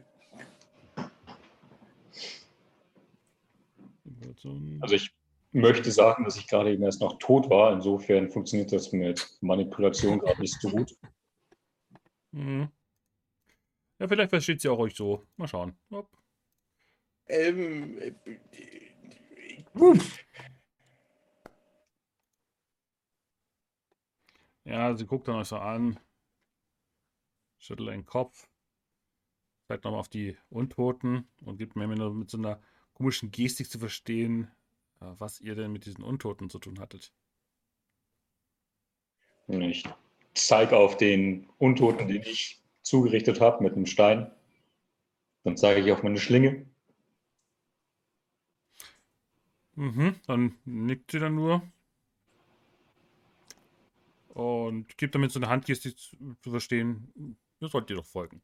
[4.82, 5.14] Also ich
[5.52, 7.74] möchte sagen, dass ich gerade eben erst noch tot war.
[7.74, 10.96] Insofern funktioniert das mit Manipulation gerade nicht so gut.
[12.32, 12.70] Mhm.
[14.00, 15.26] Ja, vielleicht versteht sie auch euch so.
[15.36, 15.78] Mal schauen.
[15.92, 16.10] Hopp.
[17.28, 18.14] Ähm, äh,
[24.70, 26.00] Ja, sie guckt dann euch so an,
[27.58, 28.48] schüttelt den Kopf.
[29.68, 32.62] zeigt nochmal auf die Untoten und gibt mir mit so einer
[33.00, 34.52] komischen Gestik zu verstehen,
[35.00, 37.14] äh, was ihr denn mit diesen Untoten zu tun hattet.
[39.48, 39.86] Ich
[40.34, 44.30] zeige auf den Untoten, den ich zugerichtet habe mit einem Stein.
[45.44, 46.68] Dann zeige ich auf meine Schlinge.
[49.76, 51.62] Mhm, dann nickt sie dann nur.
[54.28, 58.42] Und gibt damit so eine Handgestik zu zu verstehen, ihr sollt ihr doch folgen.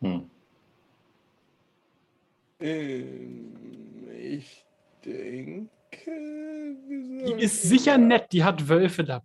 [0.00, 0.30] Hm.
[2.60, 4.64] Ähm, ich
[5.04, 5.70] denke.
[6.06, 9.24] wir Die ist sicher nett, die hat Wölfe dabei.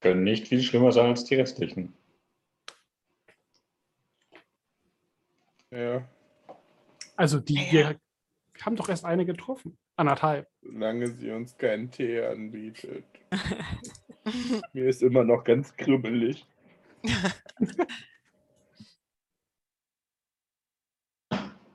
[0.00, 1.94] Können nicht viel schlimmer sein als die restlichen.
[5.70, 6.06] Ja,
[7.16, 7.90] Also die, Ja.
[7.90, 7.98] wir
[8.64, 9.76] haben doch erst eine getroffen.
[9.96, 10.48] Anderthalb.
[10.62, 13.04] solange sie uns keinen Tee anbietet.
[14.72, 16.44] Mir ist immer noch ganz kribbelig.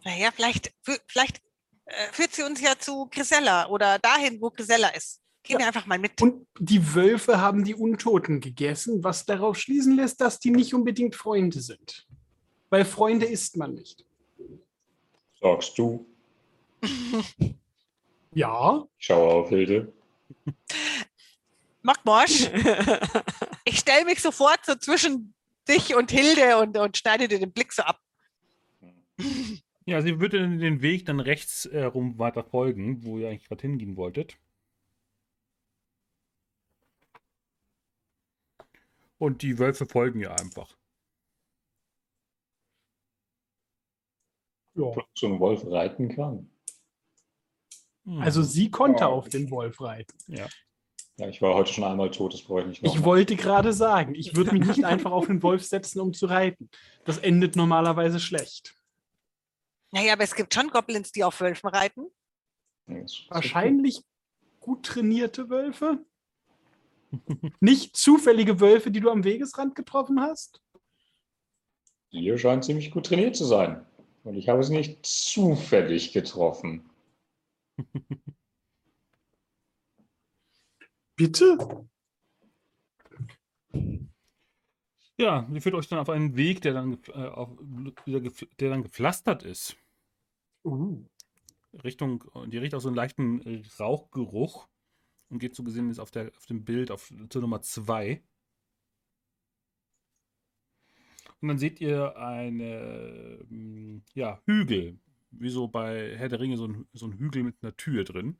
[0.09, 0.73] Naja, vielleicht,
[1.07, 1.39] vielleicht
[1.85, 5.21] äh, führt sie uns ja zu Grisella oder dahin, wo Grisella ist.
[5.43, 5.59] Gehen Ja.
[5.59, 6.19] wir einfach mal mit.
[6.19, 11.15] Und die Wölfe haben die Untoten gegessen, was darauf schließen lässt, dass die nicht unbedingt
[11.15, 12.07] Freunde sind.
[12.71, 14.03] Weil Freunde isst man nicht.
[15.39, 16.05] Sagst du.
[18.31, 19.91] Ja, Ich schaue auf Hilde.
[21.81, 22.47] Mockmorsch,
[23.65, 25.33] ich stelle mich sofort so zwischen
[25.67, 27.99] dich und Hilde und, und schneide dir den Blick so ab.
[29.85, 33.95] Ja, sie würde den Weg dann rechts herum weiter folgen, wo ihr eigentlich gerade hingehen
[33.97, 34.37] wolltet.
[39.17, 40.75] Und die Wölfe folgen ihr einfach.
[44.75, 44.83] ja.
[44.85, 46.49] Ob so ein Wolf reiten kann.
[48.05, 48.19] Hm.
[48.21, 49.07] Also sie konnte Ja.
[49.07, 50.17] auf den Wolf reiten.
[50.27, 50.47] Ja,
[51.27, 53.03] ich war heute schon einmal tot, das brauche ich nicht Ich noch.
[53.03, 56.69] wollte gerade sagen, ich würde mich nicht einfach auf den Wolf setzen, um zu reiten.
[57.03, 58.73] Das endet normalerweise schlecht.
[59.91, 62.05] Naja, aber es gibt schon Goblins, die auf Wölfen reiten.
[63.29, 64.03] Wahrscheinlich
[64.59, 66.05] gut trainierte Wölfe.
[67.59, 70.61] Nicht zufällige Wölfe, die du am Wegesrand getroffen hast.
[72.11, 73.85] Ihr scheint ziemlich gut trainiert zu sein.
[74.23, 76.89] Und ich habe sie nicht zufällig getroffen.
[81.15, 81.87] Bitte?
[85.19, 87.49] Ja, sie führt euch dann auf einen Weg, der dann, äh, auf,
[88.57, 89.75] der dann gepflastert ist.
[90.63, 91.03] Uh.
[91.83, 94.69] Richtung, die riecht auch so einen leichten Rauchgeruch
[95.27, 98.23] und geht so gesehen ist auf, der, auf dem Bild auf, zur Nummer 2.
[101.41, 104.99] Und dann seht ihr eine, ähm, ja, Hügel,
[105.31, 108.39] wie so bei Herr der Ringe, so ein, so ein Hügel mit einer Tür drin.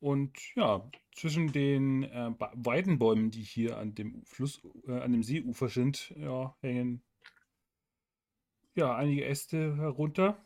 [0.00, 5.68] Und ja, zwischen den äh, Weidenbäumen, die hier an dem Fluss, äh, an dem Seeufer
[5.68, 7.02] sind, ja, hängen
[8.74, 10.36] ja, einige Äste herunter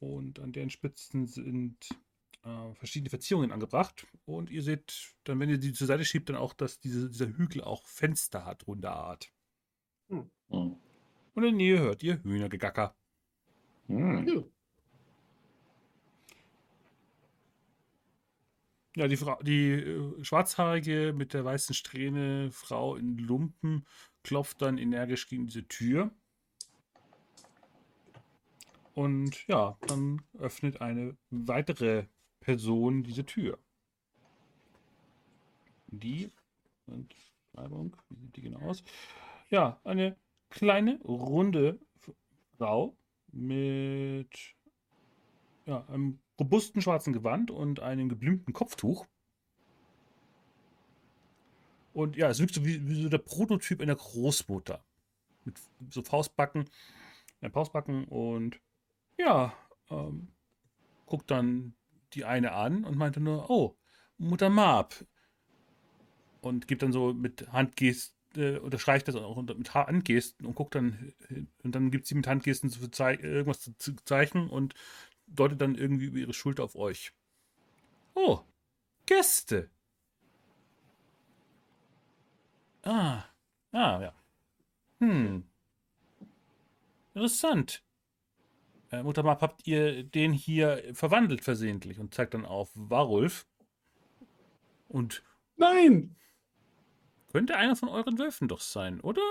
[0.00, 1.88] und an deren Spitzen sind
[2.44, 4.06] äh, verschiedene Verzierungen angebracht.
[4.26, 7.28] Und ihr seht dann, wenn ihr die zur Seite schiebt, dann auch, dass diese, dieser
[7.28, 9.32] Hügel auch Fenster hat, runder Art.
[10.08, 10.30] Hm.
[10.48, 10.80] Und
[11.36, 12.96] in der Nähe hört ihr Hühnergegacker.
[13.86, 14.50] Hm.
[18.98, 23.86] Ja, die, Frau, die äh, schwarzhaarige mit der weißen Strähne Frau in Lumpen
[24.24, 26.10] klopft dann energisch gegen diese Tür.
[28.94, 32.06] Und ja, dann öffnet eine weitere
[32.40, 33.60] Person diese Tür.
[35.86, 36.32] Die,
[36.86, 37.14] und
[37.52, 38.82] Beschreibung, wie sieht die genau aus?
[39.48, 40.16] Ja, eine
[40.50, 41.78] kleine, runde
[42.56, 42.96] Frau
[43.30, 44.56] mit
[45.68, 49.06] ja, einem robusten schwarzen Gewand und einem geblümten Kopftuch.
[51.92, 54.82] Und ja, es wirkt so wie, wie so der Prototyp einer Großmutter.
[55.44, 55.60] Mit
[55.90, 56.70] so Faustbacken,
[57.40, 58.60] äh, Faustbacken und
[59.18, 59.52] ja,
[59.90, 60.28] ähm,
[61.06, 61.74] guckt dann
[62.14, 63.76] die eine an und meinte nur, oh,
[64.16, 65.06] Mutter Marp.
[66.40, 71.12] Und gibt dann so mit Handgesten, äh, unterstreicht das auch mit Handgesten und guckt dann.
[71.62, 74.74] Und dann gibt sie mit Handgesten zu irgendwas zu, zu zeichnen und
[75.28, 77.12] deutet dann irgendwie über ihre Schulter auf euch.
[78.14, 78.40] Oh,
[79.06, 79.70] Gäste.
[82.82, 83.24] Ah,
[83.72, 84.14] ah, ja.
[85.00, 85.44] Hm.
[87.14, 87.82] Interessant.
[88.90, 93.46] Äh, Mutter Map, habt ihr den hier verwandelt versehentlich und zeigt dann auf Warulf.
[94.88, 95.22] Und
[95.56, 96.16] Nein!
[97.30, 99.22] könnte einer von euren Wölfen doch sein, oder?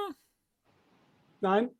[1.41, 1.71] Nein.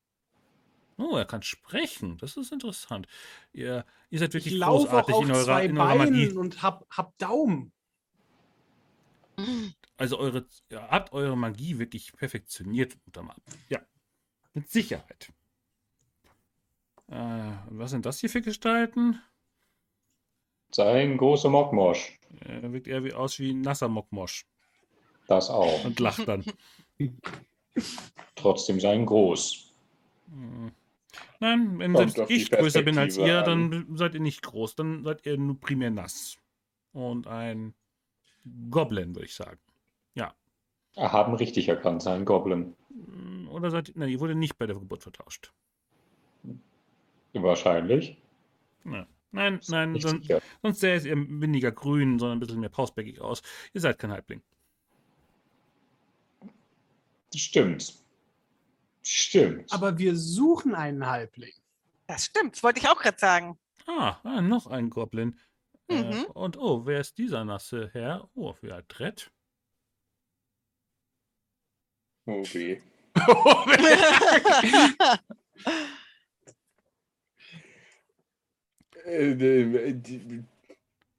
[0.97, 2.17] Oh, er kann sprechen.
[2.17, 3.07] Das ist interessant.
[3.53, 6.25] Ihr, ihr seid Ich wirklich auch großartig auf in eurer, zwei in eurer Magie.
[6.25, 7.71] Beinen und hab, hab Daumen.
[9.97, 13.41] Also eure, ihr habt eure Magie wirklich perfektioniert unterm Ab.
[13.69, 13.79] Ja,
[14.55, 15.31] mit Sicherheit.
[17.07, 19.21] Äh, was sind das hier für Gestalten?
[20.71, 22.19] Sein großer Mockmosch.
[22.41, 24.45] Er wirkt eher wie aus wie ein nasser Mockmosch
[25.27, 25.85] Das auch.
[25.85, 26.43] und lacht dann.
[28.35, 29.71] Trotzdem sein groß.
[30.31, 30.71] Hm.
[31.39, 33.71] Nein, wenn Kommt selbst ich größer bin als ihr, an.
[33.71, 34.75] dann seid ihr nicht groß.
[34.75, 36.37] Dann seid ihr nur primär nass.
[36.93, 37.73] Und ein
[38.69, 39.59] Goblin, würde ich sagen.
[40.97, 42.75] Haben richtig erkannt, sein Goblin.
[42.89, 43.93] Hm, Oder seid ihr.
[43.97, 45.53] Nein, ihr wurde nicht bei der Geburt vertauscht.
[47.33, 48.17] Wahrscheinlich.
[48.83, 49.05] Ja.
[49.31, 50.41] Nein, nein, Nicht son sicher.
[50.63, 53.43] sonst sähe es ihr weniger grün, sondern ein bisschen mehr pausbäckig aus.
[53.73, 54.41] Ihr seid kein Halbling.
[57.35, 57.93] Stimmt.
[59.09, 59.71] Stimmt.
[59.71, 61.53] Aber wir suchen einen Halbling.
[62.07, 63.57] Das stimmt, das wollte ich auch gerade sagen.
[63.85, 65.39] Ah, ah, noch ein Goblin.
[65.89, 66.23] Äh, Mhm.
[66.33, 68.29] und oh, wer ist dieser nasse Herr?
[68.35, 69.31] Oh, für Adrett.
[72.25, 72.81] Oh weh.
[79.05, 80.43] Äh, äh, die-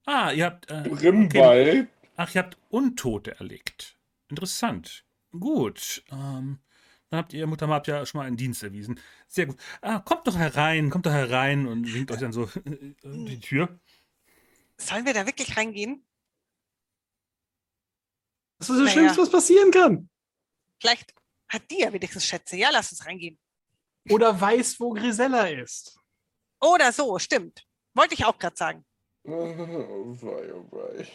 [0.04, 0.70] Ah, ihr habt.
[0.70, 1.08] Äh, okay.
[1.08, 1.88] Rimball.
[2.16, 3.96] Ach, ihr habt Untote erlegt.
[4.28, 5.04] Interessant.
[5.38, 6.02] Gut.
[6.10, 6.58] Ähm,
[7.10, 9.00] dann habt ihr Mutter habt ja schon mal einen Dienst erwiesen.
[9.28, 9.56] Sehr gut.
[9.80, 13.80] Ah, kommt doch herein, kommt doch herein und winkt euch dann so äh, die Tür.
[14.76, 16.04] Sollen wir da wirklich reingehen?
[18.58, 18.92] Das ist das Naja.
[18.92, 20.10] Schlimmste, was passieren kann.
[20.80, 21.14] Vielleicht
[21.48, 22.56] hat die ja wenigstens Schätze.
[22.56, 23.38] Ja, lass uns reingehen.
[24.10, 25.98] Oder weiß, wo Grisella ist.
[26.60, 27.64] Oder so, stimmt.
[27.94, 28.84] Wollte ich auch gerade sagen.
[29.24, 31.06] Oh wei, oh wei.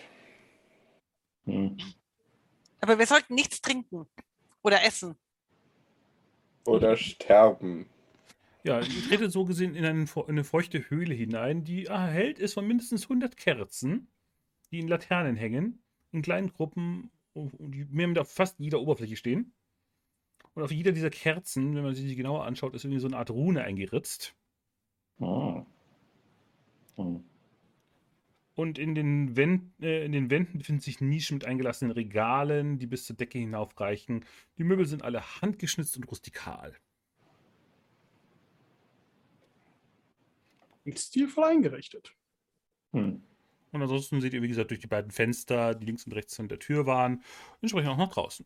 [1.46, 1.78] Hm.
[2.82, 4.08] Aber wir sollten nichts trinken
[4.62, 5.18] oder essen.
[6.66, 7.88] Oder sterben.
[8.64, 12.66] Ja, ihr tretet so gesehen in eine, eine feuchte Höhle hinein, die erhellt ist von
[12.66, 14.07] mindestens 100 Kerzen,
[14.72, 19.18] die in Laternen hängen, in kleinen Gruppen, und die mehr mit auf fast jeder Oberfläche
[19.18, 19.53] stehen.
[20.53, 23.18] Und auf jeder dieser Kerzen, wenn man sich die genauer anschaut, ist irgendwie so eine
[23.18, 24.36] Art Rune eingeritzt.
[25.18, 25.66] Hm.
[26.95, 27.24] Hm.
[28.56, 32.86] Und in den, Wänden, äh, in den Wänden befinden sich Nischen mit eingelassenen Regalen, die
[32.86, 34.26] bis zur Decke hinaufreichen.
[34.58, 36.76] Die Möbel sind alle handgeschnitzt und rustikal.
[40.86, 42.14] Und stilvoll eingerichtet.
[42.91, 43.24] Hm.
[43.72, 46.47] Und ansonsten seht ihr, wie gesagt, durch die beiden Fenster, die links und rechts von
[46.47, 47.24] der Tür waren,
[47.62, 48.45] entsprechend auch nach draußen.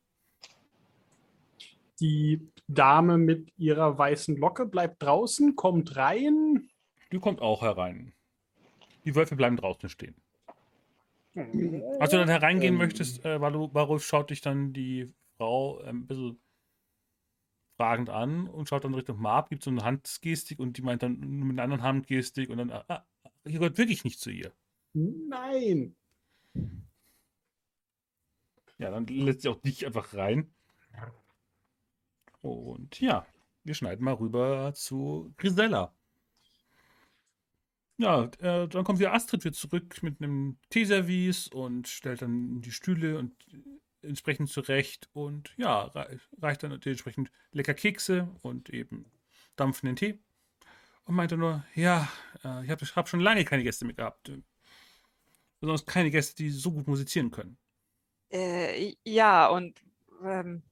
[1.99, 6.69] Die Dame mit ihrer weißen Locke bleibt draußen, kommt rein.
[7.11, 8.13] Die kommt auch herein.
[9.07, 10.15] Die Wölfe bleiben draußen stehen.
[11.33, 12.77] Als du dann hereingehen Ähm.
[12.77, 16.41] möchtest, äh, Warulf schaut dich dann die Frau ähm, ein bisschen
[17.77, 21.19] fragend an und schaut dann Richtung Marb, gibt so eine Handgestik und die meint dann
[21.19, 23.05] mit einer anderen Handgestik und dann, ah, ah,
[23.45, 24.51] ihr gehört wirklich nicht zu ihr.
[24.91, 25.95] Nein.
[28.77, 30.53] Ja, dann lässt sie auch dich einfach rein.
[32.41, 33.25] Und ja,
[33.63, 35.96] wir schneiden mal rüber zu Grisella.
[37.97, 42.71] Ja, äh, dann kommt wieder Astrid wieder zurück mit einem Teeservice und stellt dann die
[42.71, 43.33] Stühle und
[44.03, 49.05] entsprechend zurecht und ja, rei- reicht dann entsprechend lecker Kekse und eben
[49.55, 50.19] dampfenden Tee.
[51.05, 52.09] Und meinte nur, ja,
[52.43, 54.31] äh, ich habe hab schon lange keine Gäste mehr gehabt.
[55.59, 57.59] Besonders keine Gäste, die so gut musizieren können.
[58.29, 59.81] Äh, ja, und
[60.23, 60.63] ähm,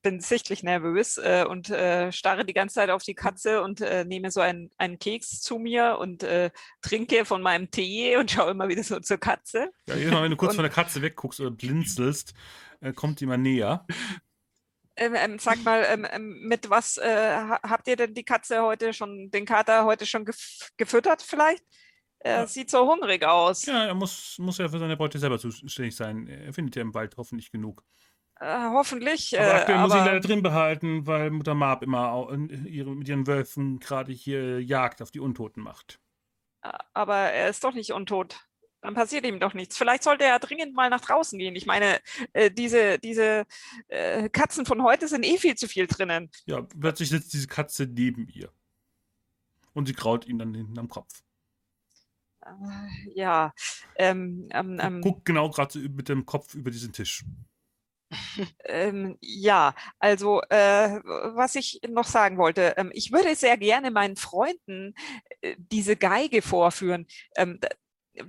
[0.00, 3.82] ich bin sichtlich nervös äh, und äh, starre die ganze Zeit auf die Katze und
[3.82, 8.30] äh, nehme so einen, einen Keks zu mir und äh, trinke von meinem Tee und
[8.30, 9.70] schaue immer wieder so zur Katze.
[9.86, 12.32] Ja, jedes Mal, wenn du kurz Und- von der Katze wegguckst oder blinzelst,
[12.80, 13.86] äh, kommt die mal näher.
[14.96, 18.62] Ähm, ähm, sag mal, ähm, ähm, mit was äh, ha- habt ihr denn die Katze
[18.62, 21.62] heute schon, den Kater heute schon gef gefüttert vielleicht?
[22.20, 22.46] Er Ja.
[22.46, 23.66] sieht so hungrig aus.
[23.66, 26.26] Ja, er muss, muss ja für seine Beute selber zuständig sein.
[26.26, 27.84] Er findet ja im Wald hoffentlich genug.
[28.40, 29.38] Äh, hoffentlich.
[29.38, 32.28] Aber äh, aktuell muss ich ihn aber- leider drin behalten, weil Mutter Marb immer
[32.64, 36.00] ihre, mit ihren Wölfen gerade hier Jagd auf die Untoten macht.
[36.94, 38.46] aber er ist doch nicht untot.
[38.82, 39.76] Dann passiert ihm doch nichts.
[39.76, 41.54] Vielleicht sollte er dringend mal nach draußen gehen.
[41.54, 42.00] Ich meine,
[42.32, 43.44] äh, diese, diese
[43.88, 46.30] äh, Katzen von heute sind eh viel zu viel drinnen.
[46.46, 48.50] Ja, plötzlich sitzt diese Katze neben ihr.
[49.74, 51.22] Und sie kraut ihn dann hinten am Kopf.
[52.40, 52.50] Äh,
[53.14, 53.52] ja,
[53.96, 57.22] ähm, ähm, ähm, Guckt genau gerade so mit dem Kopf über diesen Tisch.
[58.64, 61.00] Ähm, ja, also äh,
[61.34, 64.94] was ich noch sagen wollte, ähm, ich würde sehr gerne meinen Freunden
[65.40, 67.06] äh, diese Geige vorführen.
[67.36, 67.60] Ähm,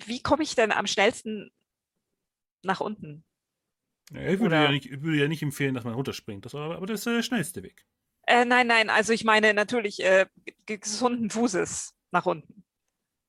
[0.06, 1.52] wie komme ich denn am schnellsten
[2.64, 3.24] nach unten?
[4.12, 6.46] Ja, ich würde ja, nicht, ich würde ja nicht empfehlen, dass man runterspringt.
[6.46, 7.86] Das, aber aber das ist der schnellste Weg.
[8.28, 10.26] Äh, nein, nein, also ich meine natürlich äh,
[10.66, 12.64] gesunden Fußes nach unten.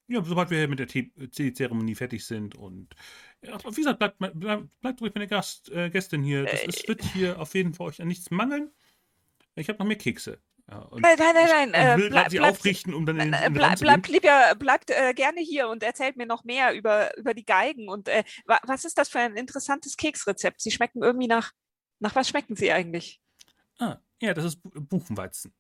[0.08, 2.94] Ja, sobald wir hier mit der Tee- Teezeremonie fertig sind und
[3.42, 6.44] wie gesagt, bleibt, bleibt, bleibt ruhig meine Gast, äh, Gästin hier.
[6.44, 8.70] Das, Äh, es wird hier auf jeden Fall euch an nichts mangeln.
[9.54, 10.40] Ich habe noch mehr Kekse.
[10.70, 11.68] Ja, Nein, nein, nein, nein.
[11.70, 14.06] Ich äh, will bleib- grad sie bleibt- aufrichten, um dann in, in Äh, bleib, bleibt
[14.06, 14.14] gehen.
[14.14, 17.88] lieber, bleibt äh, gerne hier und erzählt mir noch mehr über, über die Geigen.
[17.88, 20.60] Und äh, wa was ist das für ein interessantes Keksrezept?
[20.60, 21.50] Sie schmecken irgendwie nach.
[21.98, 23.20] Nach was schmecken sie eigentlich?
[23.78, 25.52] Ah, ja, das ist Bu- Buchenweizen.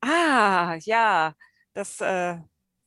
[0.00, 1.34] Ah, ja,
[1.74, 2.38] das äh,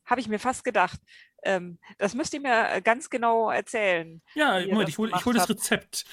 [0.04, 1.00] habe ich mir fast gedacht.
[1.42, 4.22] Ähm, das müsst ihr mir äh, ganz genau erzählen.
[4.34, 5.48] Ja, Moment, ich hole hol das.
[5.48, 6.04] Rezept.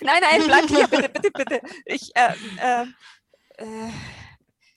[0.00, 1.60] Nein, nein, bleibt hier, bitte, bitte, bitte.
[1.86, 2.86] Ich, äh, äh,
[3.58, 3.90] äh,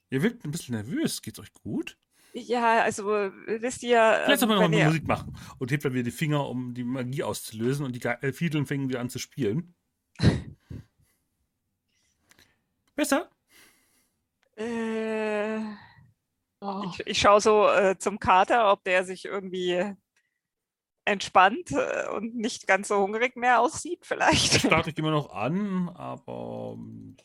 [0.10, 1.22] Ihr wirkt ein bisschen nervös.
[1.22, 1.98] Geht's euch gut?
[2.34, 5.36] ja, also äh, wisst ihr, Vielleicht soll ähm, man wenn mal Musik machen.
[5.58, 7.86] Und hebt dann wieder die Finger, um die Magie auszulösen.
[7.86, 9.74] Und die äh, Fiedeln fängen wieder an zu spielen.
[12.96, 13.30] Besser?
[14.58, 15.60] äh,
[16.60, 16.84] Oh.
[16.92, 19.94] Ich, ich schaue so äh, zum Kater, ob der sich irgendwie
[21.06, 24.54] entspannt äh, und nicht ganz so hungrig mehr aussieht, vielleicht.
[24.62, 26.74] Starte ich immer noch an, aber.
[26.76, 27.18] ähm,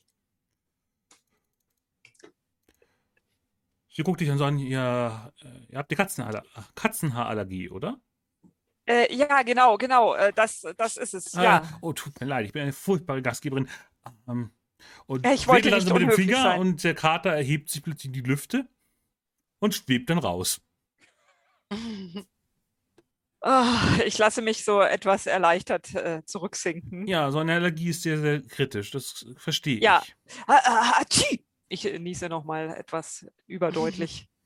[3.95, 6.43] Sie guckt dich dann so an, ihr, äh, ihr habt die Katzenhaar
[6.74, 8.01] Katzenhaarallergie, oder?
[8.87, 11.35] äh, ja, genau, genau, äh, das, das ist es.
[11.35, 11.78] Ah, Ja.
[11.83, 13.68] Oh, tut mir leid, ich bin eine furchtbare Gastgeberin.
[14.26, 14.51] Ähm,
[15.07, 16.61] und ich wollte dann nicht so mit dem Finger sein.
[16.61, 18.66] und der Kater erhebt sich plötzlich in die Lüfte
[19.62, 20.60] und schwebt dann raus.
[21.70, 21.76] Oh,
[24.04, 27.06] ich lasse mich so etwas erleichtert äh, zurücksinken.
[27.06, 28.90] Ja, so eine Allergie ist sehr, sehr kritisch.
[28.90, 30.02] Das verstehe Ja.
[30.04, 30.14] ich.
[31.08, 31.44] Tschi!
[31.68, 34.28] Ich äh, niese nochmal etwas überdeutlich.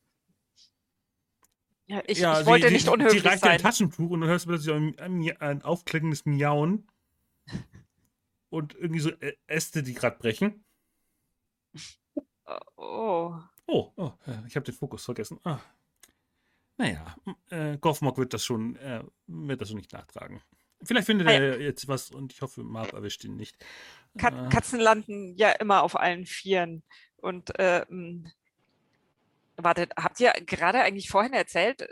[1.89, 3.71] Ja, ich, ja, ich wollte sie, nicht sie, unhöflich sie reicht dir ein sein.
[3.71, 6.91] Taschentuch und du hörst plötzlich ein, ein, ein aufklingendes Miauen
[8.51, 10.65] und irgendwie so Ä- Äste, die gerade brechen.
[12.77, 13.37] Oh.
[13.67, 15.41] Oh, oh äh, ich habe den Fokus vergessen.
[15.45, 15.59] Ah.
[16.79, 17.17] Naja,
[17.51, 20.43] äh, Goffmock wird das schon, äh, wird das schon nicht nachtragen.
[20.83, 21.39] Vielleicht findet Ah, ja.
[21.39, 23.57] er jetzt was und ich hoffe, Marv erwischt ihn nicht.
[24.19, 26.83] Kat Äh, Katzen landen ja immer auf allen Vieren.
[27.17, 28.31] Und ähm,
[29.57, 31.89] wartet, habt ihr gerade eigentlich vorhin erzählt,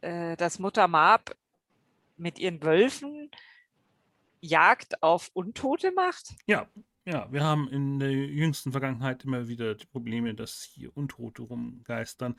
[0.00, 1.36] äh, dass Mutter Mab
[2.16, 3.30] mit ihren Wölfen
[4.40, 6.34] Jagd auf Untote macht?
[6.46, 6.68] Ja,
[7.06, 12.36] ja, wir haben in der jüngsten Vergangenheit immer wieder die Probleme, dass hier Untote rumgeistern.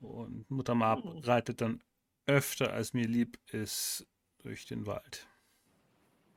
[0.00, 1.18] Und Mutter Mab Hm.
[1.18, 1.82] reitet dann
[2.26, 4.06] öfter, als mir lieb ist,
[4.42, 5.26] durch den Wald.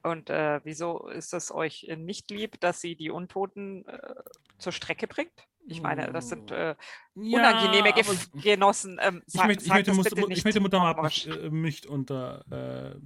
[0.04, 4.00] Und äh, wieso ist es euch äh, nicht lieb, dass sie die Untoten äh,
[4.58, 5.48] zur Strecke bringt?
[5.68, 6.76] Ich meine, das sind äh,
[7.14, 8.04] unangenehme Ja,
[8.42, 8.98] Genossen.
[9.00, 11.28] Ähm, ich möchte, ich möchte, muss, ich möchte Mutter Mockmosch.
[11.28, 13.00] nicht, äh, nicht unter, äh,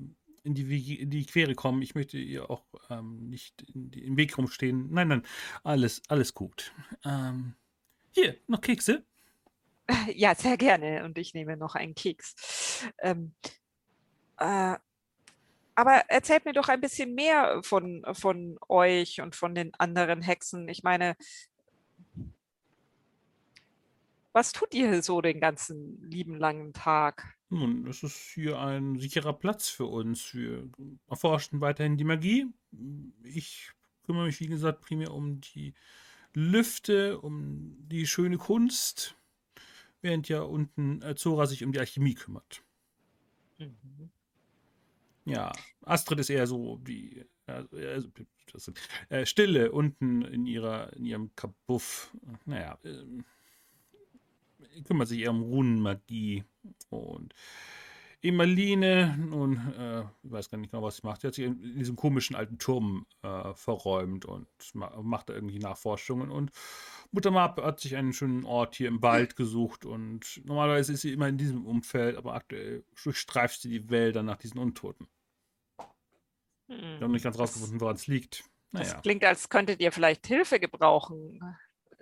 [0.45, 1.81] in, die, in die Quere kommen.
[1.81, 4.91] Ich möchte ihr auch ähm, nicht die, im Weg rumstehen.
[4.91, 5.23] Nein, nein,
[5.63, 6.71] alles, alles gut.
[7.03, 7.55] Ähm,
[8.11, 9.03] hier, noch Kekse.
[10.15, 11.03] Ja, sehr gerne.
[11.03, 12.87] Und ich nehme noch einen Keks.
[13.03, 13.35] Ähm,
[14.39, 14.77] äh,
[15.75, 20.67] aber erzählt mir doch ein bisschen mehr von, von euch und von den anderen Hexen.
[20.69, 21.15] Ich meine,
[24.33, 27.34] was tut ihr so den ganzen lieben langen Tag?
[27.49, 30.33] Nun, es ist hier ein sicherer Platz für uns.
[30.33, 30.69] Wir
[31.07, 32.47] erforschen weiterhin die Magie.
[33.23, 33.71] Ich
[34.03, 35.73] kümmere mich, wie gesagt, primär um die
[36.33, 39.15] Lüfte, um die schöne Kunst,
[40.01, 42.63] während ja unten äh, Zora sich um die Alchemie kümmert.
[45.25, 45.51] Ja,
[45.81, 47.63] Astrid ist eher so die äh,
[48.51, 48.79] das sind,
[49.09, 52.15] äh, Stille unten in ihrer in ihrem Kabuff.
[52.45, 53.25] Naja, ähm,
[54.85, 56.43] kümmert sich eher um Runenmagie
[56.89, 57.33] und
[58.25, 61.21] Emaline, nun, äh, ich weiß gar nicht genau, was sie macht.
[61.21, 65.33] Sie hat sich in in diesem komischen alten Turm äh, verräumt und ma macht da
[65.33, 66.31] irgendwie Nachforschungen.
[66.31, 66.51] Und
[67.11, 69.85] Mutter Mab hat sich einen schönen Ort hier im Wald gesucht.
[69.85, 74.37] Und normalerweise ist sie immer in diesem Umfeld, aber aktuell durchstreift sie die Wälder nach
[74.37, 75.07] diesen Untoten.
[76.67, 78.43] Wir haben nicht ganz rausgefunden, woran es liegt.
[78.71, 81.39] Das Naja, klingt, als könntet ihr vielleicht Hilfe gebrauchen.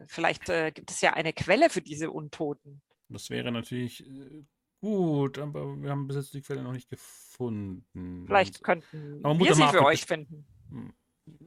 [0.08, 2.82] Vielleicht äh, gibt es ja eine Quelle für diese Untoten.
[3.10, 4.44] das wäre natürlich äh,
[4.82, 8.26] gut, aber wir haben bis jetzt die Quelle noch nicht gefunden.
[8.28, 10.46] Vielleicht könnten Aber wir sie Mab für euch finden.
[10.70, 10.94] Hm.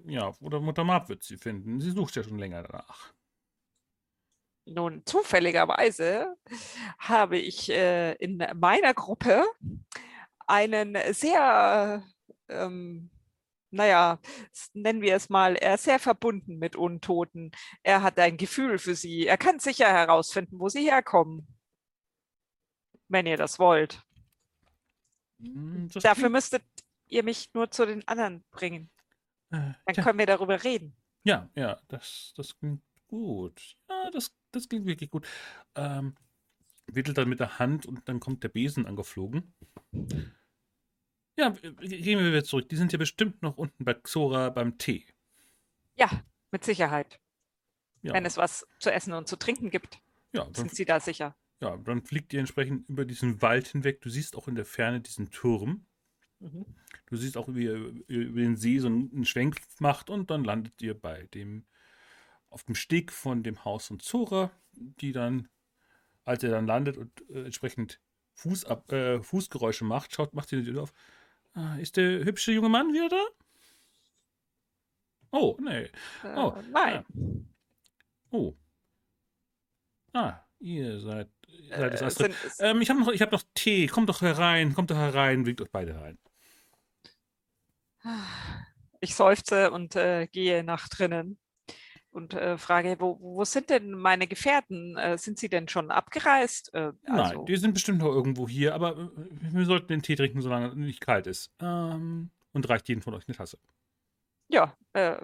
[0.06, 1.80] Ja, oder Mutter Mab wird sie finden.
[1.80, 3.12] Sie sucht ja schon länger danach.
[4.68, 6.36] Nun, zufälligerweise
[6.98, 9.44] habe ich äh, in meiner Gruppe
[10.46, 12.02] einen sehr,
[12.48, 13.10] ähm,
[13.76, 14.20] naja,
[14.74, 17.52] nennen wir es mal, er ist sehr verbunden mit Untoten.
[17.82, 19.26] Er hat ein Gefühl für sie.
[19.26, 21.46] Er kann sicher herausfinden, wo sie herkommen.
[23.08, 24.02] Wenn ihr das wollt.
[25.40, 26.64] Hm, das Dafür müsstet
[27.08, 28.90] ihr mich nur zu den anderen bringen.
[29.50, 30.96] äh, Dann tja, können wir darüber reden.
[31.24, 33.76] ja, ja, das, das klingt gut.
[33.88, 35.26] Ja, das, das klingt wirklich gut.
[35.74, 36.14] Ähm,
[36.86, 39.54] wittelt dann mit der Hand und dann kommt der Besen angeflogen.
[41.36, 42.68] Ja, gehen wir wieder zurück.
[42.68, 45.04] Die sind ja bestimmt noch unten bei Xora beim Tee.
[45.96, 46.08] Ja,
[46.50, 47.20] mit Sicherheit.
[48.02, 50.00] Ja, Wenn es was zu essen und zu trinken gibt,
[50.32, 51.36] ja, dann, sind sie da sicher.
[51.60, 54.00] ja, dann fliegt ihr entsprechend über diesen Wald hinweg.
[54.00, 55.86] Du siehst auch in der Ferne diesen Turm.
[56.40, 56.64] Mhm.
[57.06, 57.76] Du siehst auch, wie er
[58.08, 61.64] über den See so einen Schwenk macht und dann landet ihr bei dem,
[62.50, 65.48] auf dem Steg von dem Haus von Zora, die dann,
[66.24, 68.00] als er dann landet und äh, entsprechend
[68.34, 70.92] Fußab, äh, Fußgeräusche macht, schaut, macht sie die Tür auf.
[71.56, 73.24] Ah, ist der hübsche junge Mann wieder da?
[75.32, 75.84] Oh, nee.
[76.22, 77.04] Äh, Oh, nein.
[78.30, 78.54] Oh.
[80.12, 82.34] Ah, ihr seid, ihr seid das Äh, Astrid.
[82.34, 83.86] sind, Ähm, ich habe noch, ich hab noch Tee.
[83.86, 86.18] Kommt doch herein, kommt doch herein, winkt euch beide herein.
[89.00, 91.38] Ich seufze und äh, gehe nach drinnen
[92.16, 94.96] und äh, frage, wo, wo sind denn meine Gefährten?
[94.96, 96.72] Äh, sind sie denn schon abgereist?
[96.72, 99.08] Äh, also, Nein, die sind bestimmt noch irgendwo hier, aber äh,
[99.52, 101.52] wir sollten den Tee trinken, solange er nicht kalt ist.
[101.60, 103.58] Ähm, und reicht jedem von euch eine Tasse.
[104.48, 105.18] ja, äh,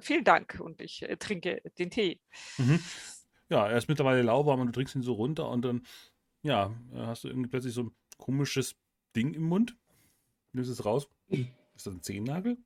[0.00, 2.20] vielen Dank und ich äh, trinke den Tee.
[2.56, 2.80] Mhm.
[3.50, 5.86] Ja, er ist mittlerweile lauwarm und du trinkst ihn so runter und dann,
[6.42, 8.76] ja, hast du irgendwie plötzlich so ein komisches
[9.14, 9.76] Ding im Mund.
[10.52, 11.08] Nimmst es raus.
[11.28, 12.56] Ist das ein Zehennagel?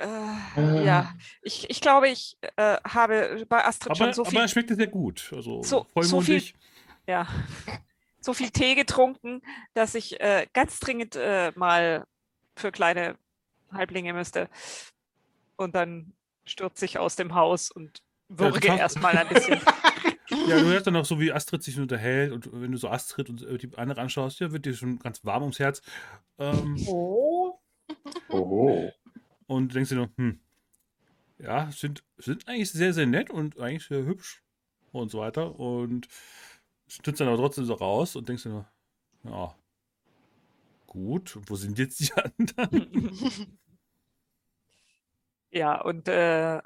[0.00, 1.12] Äh, ja,
[1.42, 4.70] ich, ich glaube, ich äh, habe bei Astrid Aber, schon so aber viel, er schmeckt
[4.74, 5.32] sehr gut.
[5.34, 6.54] Also So- so vollmundig.
[7.06, 7.26] ja,
[8.20, 9.42] so viel Tee getrunken,
[9.74, 12.06] dass ich äh, ganz dringend äh, mal
[12.56, 13.16] für kleine
[13.72, 14.48] Halblinge müsste.
[15.56, 16.12] Und dann
[16.44, 19.60] stürze ich aus dem Haus und würge kannst- erstmal ein bisschen.
[20.46, 23.28] Ja, du hörst dann auch so, wie Astrid sich unterhält und wenn du so Astrid
[23.30, 25.82] und äh, die andere anschaust, ja, wird dir schon ganz warm ums Herz.
[26.38, 27.58] Ähm, Oh.
[28.28, 28.92] Oho.
[29.48, 30.38] Und denkst dir nur, hm,
[31.38, 34.44] ja, sind, sind eigentlich sehr, sehr nett und eigentlich sehr hübsch
[34.92, 35.58] und so weiter.
[35.58, 36.06] Und
[36.86, 38.68] stützt dann aber trotzdem so raus und denkst dir nur,
[39.24, 39.56] ja,
[40.86, 42.12] gut, wo sind jetzt die
[42.56, 43.58] anderen?
[45.50, 46.60] Ja, und äh,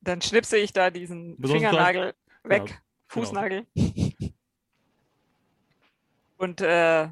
[0.00, 2.14] dann schnipse ich da diesen Besonders Fingernagel
[2.44, 2.80] weg, genau.
[3.08, 3.66] Fußnagel.
[6.38, 7.08] Und äh,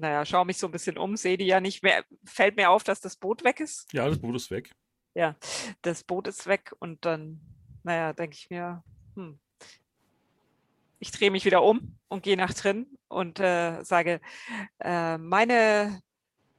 [0.00, 2.04] naja, schaue mich so ein bisschen um, sehe die ja nicht mehr.
[2.24, 3.92] Fällt mir auf, dass das Boot weg ist.
[3.92, 4.72] Ja, das Boot ist weg.
[5.14, 5.36] Ja,
[5.82, 7.40] das Boot ist weg und dann,
[7.82, 8.82] naja, denke ich mir,
[9.14, 9.38] hm.
[11.02, 14.20] Ich drehe mich wieder um und gehe nach drin und äh, sage,
[14.80, 16.02] äh, meine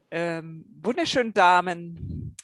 [0.10, 2.36] ähm, wunderschönen Damen,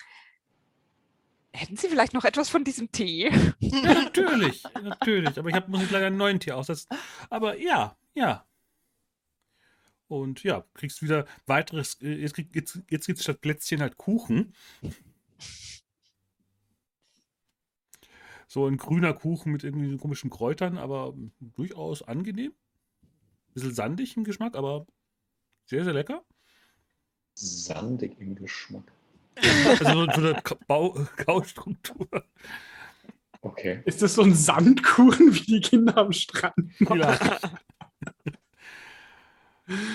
[1.54, 3.32] hätten Sie vielleicht noch etwas von diesem Tee?
[3.60, 5.40] Natürlich, natürlich.
[5.40, 6.88] Aber ich hab, muss leider einen neuen Tier aussetzen.
[7.30, 8.46] Aber ja, ja.
[10.08, 14.54] Und ja, kriegst wieder weiteres, äh, jetzt, krieg, jetzt, jetzt gibt's statt Plätzchen halt Kuchen.
[18.48, 22.54] So ein grüner Kuchen mit irgendwie komischen Kräutern, aber durchaus angenehm.
[23.54, 24.86] Bisschen sandig im Geschmack, aber
[25.66, 26.24] sehr, sehr lecker.
[27.34, 28.92] Sandig im Geschmack.
[29.36, 32.08] Also so so eine Ka- Bau Kaustruktur.
[33.42, 33.82] Okay.
[33.86, 36.80] Ist das so ein Sandkuchen wie die Kinder am Strand?
[36.80, 37.00] machen?
[37.00, 37.40] Ja.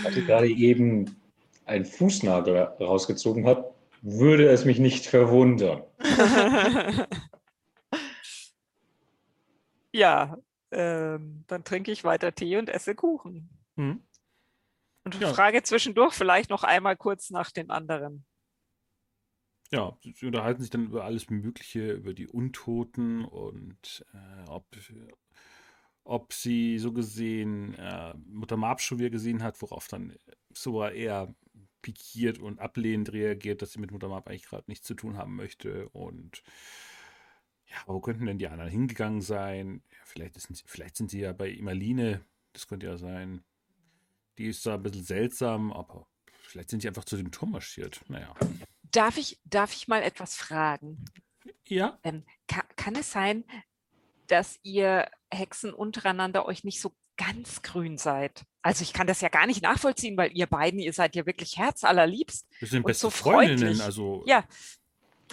[0.04, 1.16] Als ich gerade eben
[1.64, 5.84] einen Fußnagel rausgezogen habe, würde es mich nicht verwundern.
[9.92, 10.36] ja,
[10.72, 13.48] ähm, dann trinke ich weiter Tee und esse Kuchen.
[13.76, 14.02] Hm.
[15.04, 15.32] Und Ja.
[15.32, 18.24] frage zwischendurch vielleicht noch einmal kurz nach den anderen.
[19.70, 24.66] Ja, sie unterhalten sich dann über alles Mögliche, über die Untoten und äh, ob,
[26.04, 30.16] ob sie so gesehen äh, Mutter Marp schon wieder gesehen hat, worauf dann
[30.52, 31.34] Sora eher
[31.80, 35.36] pikiert und ablehnend reagiert, dass sie mit Mutter Marp eigentlich gerade nichts zu tun haben
[35.36, 35.88] möchte.
[35.90, 36.42] Und
[37.66, 39.82] ja, wo könnten denn die anderen hingegangen sein?
[39.90, 43.42] Ja, vielleicht, ist, vielleicht sind sie ja bei Imaline, das könnte ja sein.
[44.38, 46.06] Die ist da ein bisschen seltsam, aber
[46.42, 48.00] vielleicht sind sie einfach zu dem Turm marschiert.
[48.08, 48.34] Naja.
[48.90, 51.04] Darf ich, darf ich mal etwas fragen?
[51.66, 53.44] Ja, Ähm, ka kann es sein,
[54.28, 58.44] dass ihr Hexen untereinander euch nicht so ganz grün seid?
[58.62, 61.58] Also ich kann das ja gar nicht nachvollziehen, weil ihr beiden, ihr seid ja wirklich
[61.58, 62.46] herzallerliebst.
[62.58, 63.82] Wir sind Und beste so Freundinnen, freundlich.
[63.82, 64.44] also Ja,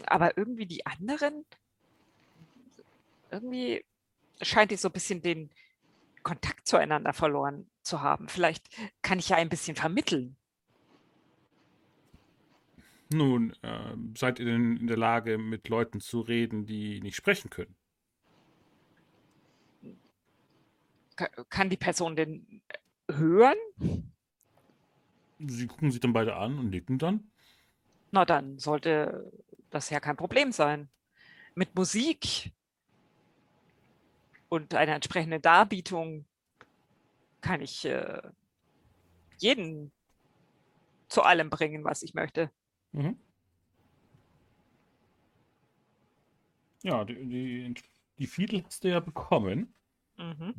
[0.06, 1.46] aber irgendwie die anderen,
[3.32, 3.86] irgendwie
[4.42, 5.50] scheint ihr so ein bisschen den
[6.24, 8.28] Kontakt zueinander verloren zu haben.
[8.30, 8.68] Vielleicht
[9.02, 10.36] kann ich ja ein bisschen vermitteln.
[13.12, 17.50] nun äh, seid ihr denn in der Lage, mit Leuten zu reden, die nicht sprechen
[17.50, 17.76] können?
[21.09, 21.09] Ka-
[21.50, 22.62] Kann die Person denn
[23.10, 23.58] hören?
[25.40, 27.32] Sie gucken sich dann beide an und nicken dann.
[28.12, 29.32] Na, dann sollte
[29.70, 30.90] das ja kein Problem sein.
[31.56, 32.52] Mit Musik
[34.50, 36.26] und einer entsprechenden Darbietung
[37.42, 38.22] kann ich äh,
[39.38, 39.92] jeden
[41.08, 42.52] zu allem bringen, was ich möchte.
[42.92, 43.20] Mhm.
[46.84, 47.74] Ja, die, die,
[48.18, 49.74] die Fiedel hast du ja bekommen.
[50.18, 50.54] Mhm.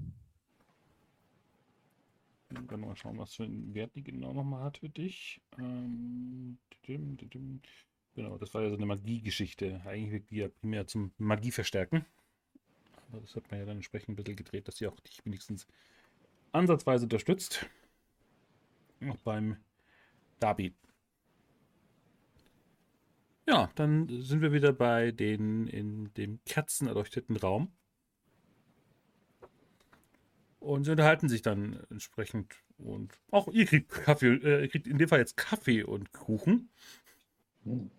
[2.50, 5.40] Können mal schauen, was für einen Wert die genau nochmal hat für dich.
[5.58, 9.80] Ähm, genau, das war ja so eine Magiegeschichte.
[9.84, 12.04] Eigentlich wirkt die ja primär zum Magie verstärken.
[13.08, 15.66] Aber das hat man ja dann entsprechend ein bisschen gedreht, dass sie auch dich wenigstens
[16.52, 17.66] ansatzweise unterstützt.
[19.08, 19.56] Auch beim
[20.40, 20.74] Darby.
[23.48, 27.72] Ja, dann sind wir wieder bei den in dem kerzenerleuchteten Raum.
[30.60, 32.54] Und sie unterhalten sich dann entsprechend.
[32.78, 36.68] Und auch ihr kriegt Kaffee, äh, ihr kriegt in dem Fall jetzt Kaffee und Kuchen.
[37.64, 37.90] Hm.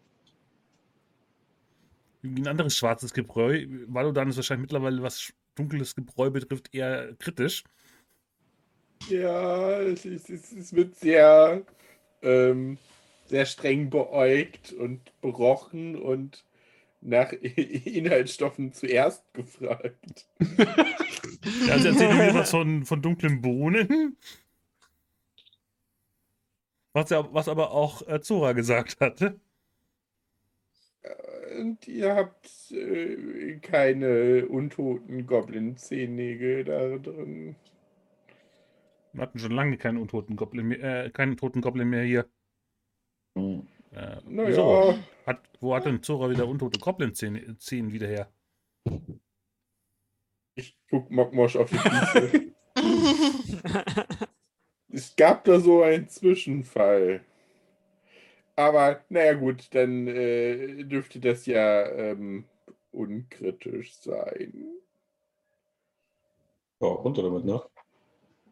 [2.24, 3.66] Ein anderes schwarzes Gebräu.
[3.88, 7.64] Valodan ist wahrscheinlich mittlerweile, was dunkles Gebräu betrifft, eher kritisch.
[9.10, 11.64] Ja, es, es, es wird sehr,
[12.22, 12.78] ähm,
[13.26, 16.46] sehr streng beäugt und berochen und
[17.02, 20.28] nach Inhaltsstoffen zuerst gefragt.
[21.68, 24.18] Ja, sie erzählen mir was von, von dunklen Bohnen.
[26.94, 29.40] Was, ja, was aber auch äh, Zora gesagt hatte.
[31.58, 37.56] Und ihr habt äh, keine untoten Goblin-Zehennägel da drin.
[39.14, 42.30] Wir hatten schon lange keinen untoten Goblin mehr, äh, keinen toten Goblin mehr hier.
[43.36, 43.68] Hm.
[43.92, 44.96] Äh, Naja, wieso?
[45.26, 48.32] Hat, wo hat denn Zora wieder untote Goblin-Zähne Zähne wieder her?
[50.56, 52.54] ich guck Mokmosch auf die Füße.
[54.90, 57.24] es gab da so einen Zwischenfall.
[58.56, 62.46] Aber naja gut, dann äh, dürfte das ja ähm,
[62.92, 64.54] unkritisch sein.
[66.82, 67.62] Ja, runter damit, ne?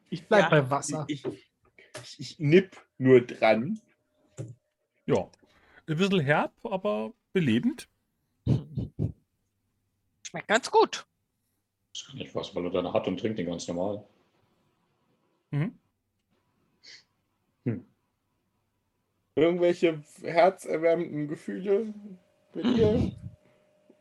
[0.10, 0.50] Ich bleib Ja.
[0.50, 1.06] bei Wasser.
[1.08, 3.80] Ich, ich, ich nipp nur dran.
[5.10, 5.28] Ja.
[5.88, 7.90] Ein bisschen herb, aber belebend.
[10.22, 11.08] Schmeckt ganz gut.
[11.92, 14.06] Das kann nicht was, weil er deine hat und trinkt den ganz normal.
[15.50, 15.80] Mhm.
[19.36, 21.92] Irgendwelche herzerwärmenden Gefühle
[22.54, 23.12] bei dir?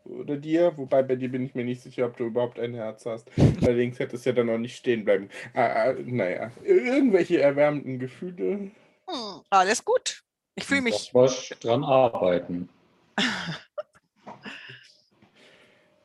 [0.05, 0.77] Oder dir?
[0.77, 3.31] Wobei bei dir bin ich mir nicht sicher, ob du überhaupt ein Herz hast.
[3.63, 5.31] Allerdings hätte es ja dann noch nicht stehen bleiben.
[5.55, 8.73] Ah, ah, naja, irgendwelche erwärmenden Gefühle.
[9.07, 10.23] Hm, alles gut.
[10.59, 11.11] Ich fühle mich.
[11.15, 12.69] Was dran arbeiten.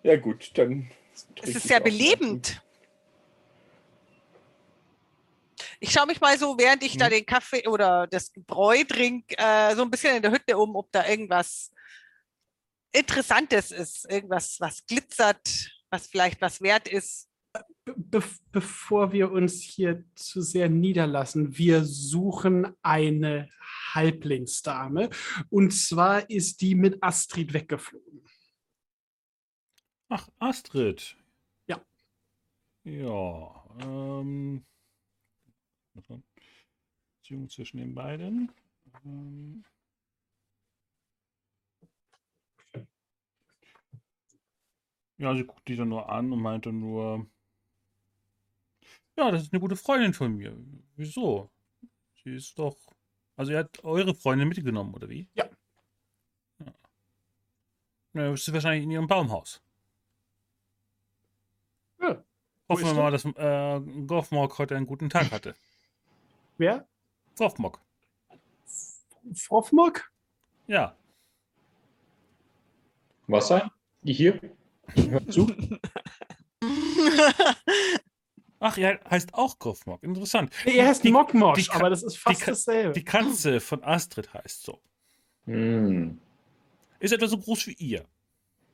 [0.05, 0.91] Ja gut, dann.
[1.41, 2.61] Es ist sehr belebend.
[5.79, 7.11] Ich schaue mich mal so, während ich da Mhm.
[7.11, 10.91] den Kaffee oder das Bräu trinke, äh, so ein bisschen in der Hütte um, ob
[10.91, 11.71] da irgendwas
[12.91, 14.11] Interessantes ist.
[14.11, 17.29] Irgendwas, was glitzert, was vielleicht was wert ist.
[17.85, 18.21] Be
[18.51, 23.49] bevor wir uns hier zu sehr niederlassen, wir suchen eine
[23.95, 25.09] Halblingsdame.
[25.49, 28.21] Und zwar ist die mit Astrid weggeflogen.
[30.09, 31.17] Ach, Astrid.
[31.67, 31.83] Ja.
[32.83, 33.65] Ja.
[33.81, 34.65] Ähm.
[37.23, 38.51] Beziehung zwischen den beiden.
[39.05, 39.63] Ähm,
[45.17, 47.25] ja, sie guckt die dann nur an und meinte nur,
[49.15, 50.57] ja, das ist eine gute Freundin von mir.
[50.95, 51.49] Wieso?
[52.23, 52.77] Sie ist doch.
[53.35, 55.27] Also, ihr hat eure Freundin mitgenommen, oder wie?
[55.33, 55.49] Ja.
[56.59, 56.73] Ja,
[58.13, 59.61] ja ist sie wahrscheinlich in ihrem Baumhaus.
[61.99, 62.23] Ja.
[62.69, 65.55] Hoffen wir mal, dass äh, Goffmog heute einen guten Tag hatte.
[66.57, 66.87] Wer?
[67.37, 67.79] Goffmog.
[69.33, 70.11] Frofmok?
[70.67, 70.95] Ja.
[73.27, 73.69] Was sein?
[74.01, 74.39] Die hier?
[74.95, 75.47] Hör zu.
[78.65, 80.01] Ach, er heißt auch Goffmog.
[80.03, 80.49] Interessant.
[80.65, 82.93] Nee, er heißt Die- Mokmosch, die aber das ist fast Ka- dasselbe.
[82.93, 84.79] Die Katze von Astrid heißt so.
[85.45, 86.17] Hm.
[86.99, 88.05] Ist etwa so groß wie ihr.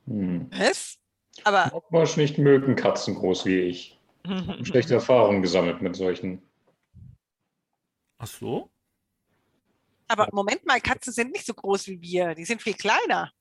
[0.06, 0.48] Hm.
[0.52, 1.00] Was?
[1.44, 4.00] Aber Mokmosch nicht mögen Katzen groß wie ich.
[4.64, 6.42] Schlechte Erfahrungen gesammelt mit solchen.
[8.20, 8.70] Ach so?
[10.08, 12.36] Aber Moment mal, Katzen sind nicht so groß wie wir.
[12.36, 13.32] Die sind viel kleiner.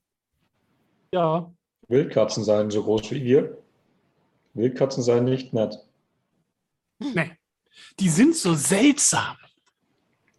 [1.13, 1.51] ja,
[1.87, 3.57] Wildkatzen seien so groß wie wir.
[4.55, 5.77] Wildkatzen seien nicht nett.
[6.99, 7.31] Nee.
[7.99, 9.37] Die sind so seltsam.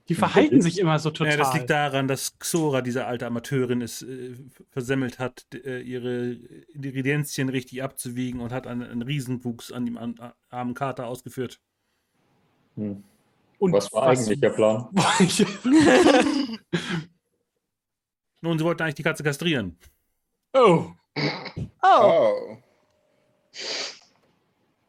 [0.08, 1.32] Die verhalten sich immer so total.
[1.34, 4.34] Ja, das liegt daran, dass Xora, diese alte Amateurin, es äh,
[4.70, 6.32] versemmelt hat, äh, ihre
[6.74, 10.16] Ingredienzien richtig abzuwiegen und hat einen, einen Riesenwuchs an dem an,
[10.48, 11.60] armen Kater ausgeführt.
[12.74, 13.04] Hm.
[13.60, 14.88] Und Was war eigentlich der Plan?
[18.40, 19.78] Nun, sie wollten eigentlich die Katze kastrieren.
[20.54, 20.90] oh,
[21.82, 22.56] Oh, Oh.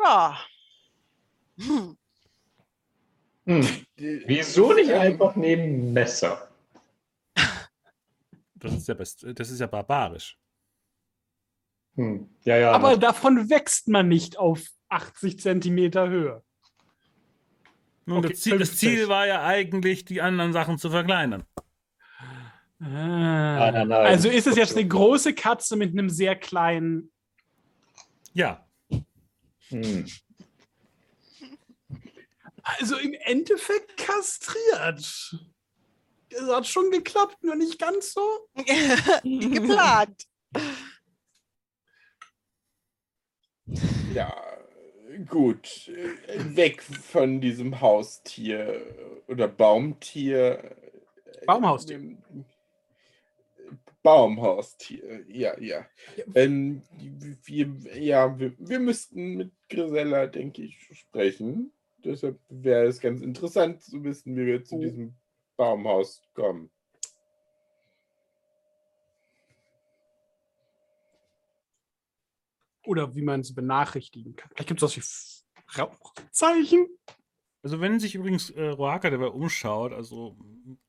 [0.03, 0.37] ja.
[1.57, 1.97] Hm.
[3.45, 3.67] Hm.
[3.95, 6.47] Wieso nicht einfach neben Messer?
[8.55, 10.37] Das ist ja, best, das ist ja barbarisch.
[11.95, 12.29] Hm.
[12.43, 12.71] Ja, ja.
[12.71, 16.43] Aber davon wächst man nicht auf 80 Zentimeter Höhe.
[18.05, 18.89] Nun, Okay, das, Ziel, das 50.
[18.89, 21.43] Ziel war ja eigentlich, die anderen Sachen zu verkleinern.
[22.79, 22.87] Ah.
[22.87, 24.05] Nein, nein, nein.
[24.05, 27.11] Also ist es jetzt eine große Katze mit einem sehr kleinen.
[28.33, 28.65] Ja,
[29.71, 30.05] Hm.
[32.63, 35.35] Also im Endeffekt kastriert.
[36.29, 38.47] Das hat schon geklappt, nur nicht ganz so.
[39.23, 40.27] Geplant.
[44.13, 44.33] Ja,
[45.29, 45.91] gut.
[46.37, 50.75] Weg von diesem Haustier oder Baumtier.
[51.45, 51.97] Baumhaustier.
[51.97, 52.45] Ähm,
[54.03, 55.85] Baumhaustier, ja, ja.
[56.33, 56.81] Ähm,
[57.45, 57.67] wir,
[57.99, 61.71] ja, wir, wir müssten mit Grisella, denke ich, sprechen.
[62.03, 64.81] Deshalb wäre es ganz interessant zu wissen, wie wir zu Oh.
[64.81, 65.15] diesem
[65.57, 66.71] Baumhaus kommen.
[72.85, 74.49] Oder wie man es benachrichtigen kann.
[74.53, 75.45] Vielleicht gibt es was
[75.75, 76.87] wie Rauchzeichen.
[77.63, 80.35] Also wenn sich übrigens äh, Roaka dabei umschaut, also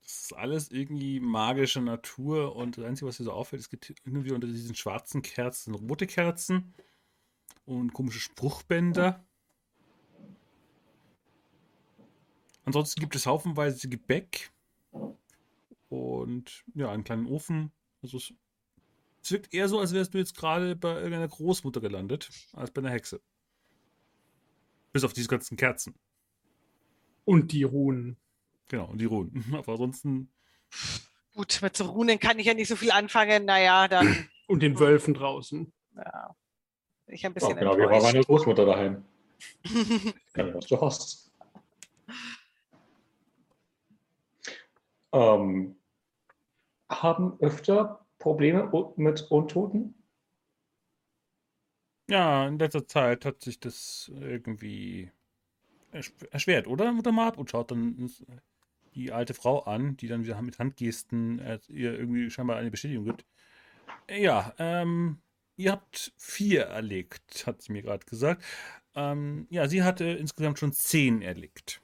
[0.01, 3.85] das ist alles irgendwie magische Natur und das Einzige, was hier so auffällt, es gibt
[3.85, 6.73] hin und wieder unter diesen schwarzen Kerzen rote Kerzen
[7.67, 9.23] und komische Spruchbänder.
[12.65, 14.53] Ansonsten gibt es haufenweise Gebäck
[15.89, 17.73] und ja, einen kleinen Ofen.
[18.03, 18.33] Also es,
[19.23, 22.81] es wirkt eher so, als wärst du jetzt gerade bei irgendeiner Großmutter gelandet, als bei
[22.81, 23.21] einer Hexe.
[24.93, 25.95] Bis auf diese ganzen Kerzen.
[27.25, 28.17] Und die Runen.
[28.69, 29.45] Genau, und die Runen.
[29.57, 30.31] Aber ansonsten,
[31.35, 33.45] Gut, mit so Runen kann ich ja nicht so viel anfangen.
[33.47, 35.73] Naja, dann Und den Wölfen draußen.
[35.97, 36.37] ja,
[37.07, 38.15] ich ein Ja, bisschen genau, wir waren enttäuscht.
[38.15, 39.05] meine Großmutter daheim.
[40.37, 41.31] Ja, was du hast.
[45.13, 45.77] Ähm,
[46.89, 49.97] haben öfter Probleme mit Untoten?
[52.11, 55.11] ja, in letzter Zeit hat sich das irgendwie
[55.93, 57.39] ersch- erschwert, oder, Mutter Mab?
[57.39, 58.11] Und schaut dann
[58.95, 63.07] die alte Frau an, die dann wieder mit Handgesten äh, ihr irgendwie scheinbar eine Bestätigung
[63.07, 63.27] gibt.
[64.11, 65.23] Ja, ähm,
[65.57, 68.45] ihr habt vier erlegt, hat sie mir gerade gesagt.
[68.95, 71.82] Ähm, ja, sie hatte insgesamt schon zehn erlegt.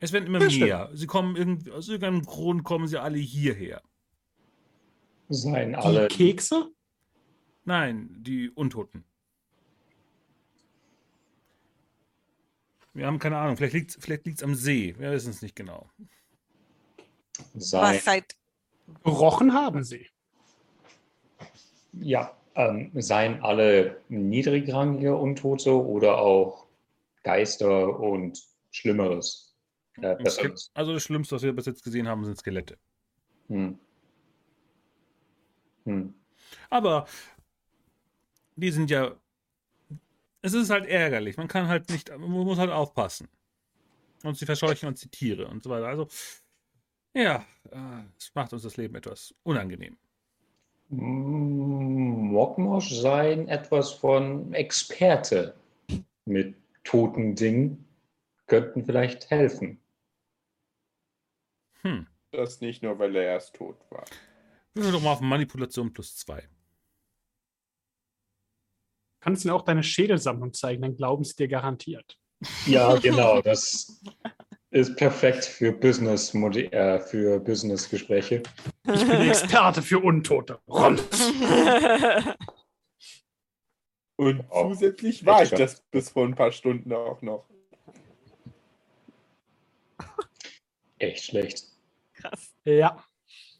[0.00, 0.64] Es werden immer Ja, stimmt.
[0.66, 0.90] mehr.
[0.94, 3.82] Sie kommen irgendwie, aus irgendeinem Grund kommen sie alle hierher.
[5.28, 6.08] Seien Die alle.
[6.08, 6.70] Kekse?
[7.64, 9.04] Nein, die Untoten.
[12.94, 13.56] Wir haben keine Ahnung.
[13.56, 14.94] Vielleicht liegt es vielleicht liegt's am See.
[14.98, 15.88] Wir wissen es nicht genau.
[17.54, 18.36] Seien, Was seit
[19.06, 20.06] Rochen haben sie.
[21.92, 26.66] ja, ähm, seien alle niedrigrangige Untote oder auch
[27.22, 29.47] Geister und Schlimmeres?
[30.00, 30.70] Äh, Besseres.
[30.74, 32.78] Also das Schlimmste, was wir bis jetzt gesehen haben, sind Skelette.
[33.48, 33.78] Hm.
[35.84, 36.14] Hm.
[36.70, 37.06] Aber
[38.56, 39.14] die sind ja.
[40.40, 41.36] Es ist halt ärgerlich.
[41.36, 42.10] Man kann halt nicht.
[42.10, 43.28] Man muss halt aufpassen.
[44.24, 45.86] Und sie verscheuchen uns die Tiere und so weiter.
[45.86, 46.08] Also,
[47.14, 49.96] ja, äh, es macht uns das Leben etwas unangenehm.
[50.88, 55.54] Mm, Mokmosch seien etwas von Experte
[56.24, 57.84] mit toten Dingen,
[58.46, 59.78] könnten vielleicht helfen.
[61.88, 62.06] Hm.
[62.32, 64.04] Das nicht nur, weil er erst tot war.
[64.74, 66.46] Würfel doch mal auf Manipulation plus zwei.
[69.20, 72.18] Kannst du ihnen auch deine Schädelsammlung zeigen, dann glauben sie dir garantiert.
[72.66, 74.00] Ja, genau, das
[74.70, 78.42] ist perfekt für Business, äh, für Business-Gespräche.
[78.84, 80.60] Ich bin Experte für Untote.
[80.68, 81.32] Rums.
[84.16, 87.48] Und Oh, zusätzlich war ich das bis vor ein paar Stunden auch noch.
[90.98, 91.77] Echt schlecht.
[92.28, 92.54] Krass.
[92.64, 93.04] Ja.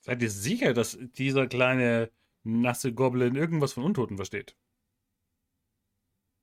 [0.01, 2.11] Seid ihr sicher, dass dieser kleine
[2.45, 4.57] nasse Goblin irgendwas von Untoten versteht?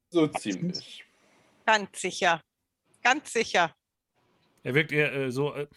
[0.09, 1.05] So ziemlich.
[1.65, 2.41] Ganz sicher.
[3.01, 3.75] Ganz sicher.
[4.63, 5.67] Er wirkt eher äh, so äh,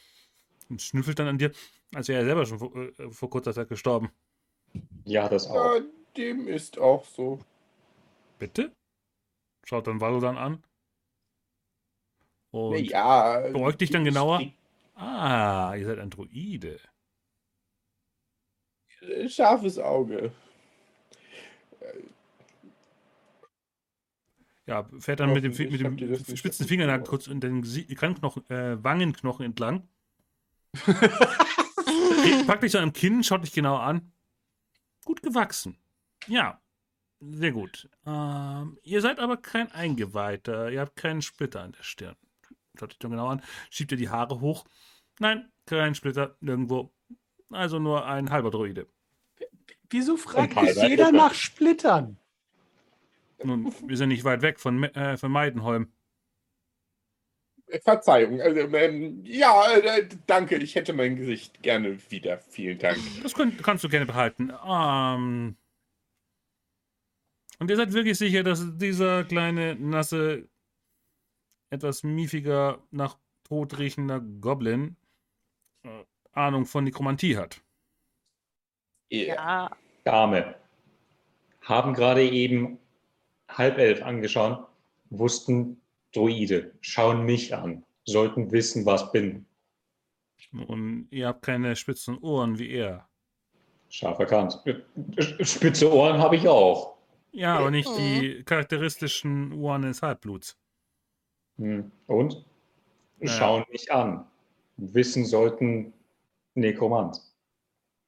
[0.69, 1.53] und schnüffelt dann an dir,
[1.95, 4.11] als wäre er selber schon vor, äh, vor kurzer Zeit gestorben.
[5.05, 5.77] Ja, das auch.
[5.77, 5.83] Ja,
[6.17, 7.39] dem ist auch so.
[8.39, 8.73] Bitte?
[9.65, 10.63] Schaut dann Valodan an.
[12.51, 14.43] Und ja, beäugt dich dann genauer?
[14.99, 16.81] Ah, ihr seid ein Druide.
[19.29, 20.33] Scharfes Auge.
[24.67, 29.89] Ja, fährt dann mit dem, mit dem spitzen Fingernagel kurz in den äh, Wangenknochen entlang.
[32.47, 34.13] Packt dich so am Kinn, schaut dich genau an.
[35.05, 35.79] Gut gewachsen.
[36.27, 36.61] Ja.
[37.21, 37.89] Sehr gut.
[38.05, 40.71] Ähm, ihr seid aber kein Eingeweihter.
[40.71, 42.17] Ihr habt keinen Splitter an der Stirn.
[42.79, 43.43] Schaut euch genau an.
[43.71, 44.65] Schiebt ihr die Haare hoch.
[45.19, 46.93] Nein, kein Splitter nirgendwo.
[47.51, 48.87] Also nur ein halber Droide.
[49.91, 52.19] Wieso fragt mich jeder nach Splittern?
[53.43, 55.93] Nun, wir sind nicht weit weg von, äh, von Meidenholm.
[57.83, 58.41] Verzeihung.
[58.41, 60.57] Also, ähm, ja, äh, danke.
[60.57, 62.39] Ich hätte mein Gesicht gerne wieder.
[62.39, 62.99] Vielen Dank.
[63.23, 64.53] Das könnt, kannst du gerne behalten.
[64.67, 65.57] Ähm,
[67.59, 70.49] und ihr seid wirklich sicher, dass dieser kleine, nasse,
[71.71, 74.97] etwas miefiger, nach Tod riechender Goblin
[75.83, 77.63] äh, Ahnung von Nekromantie hat?
[79.11, 79.71] Ja.
[80.05, 80.55] Dame.
[81.63, 82.79] Haben gerade eben
[83.49, 84.67] halb elf angeschaut,
[85.11, 85.81] wussten
[86.13, 89.47] Droide, schauen mich an, sollten wissen, was bin.
[90.67, 93.09] Und ihr habt keine spitzen Ohren wie er.
[93.89, 94.61] Scharf erkannt.
[94.67, 96.97] Äh, Spitze Ohren habe ich auch.
[97.33, 100.59] Ja, aber nicht die charakteristischen Ohren des Halbbluts.
[101.59, 101.91] Hm.
[102.07, 102.45] Und?
[103.21, 103.29] Ja.
[103.29, 104.27] Schauen mich an.
[104.77, 105.93] Wissen sollten
[106.55, 107.21] Nekromant.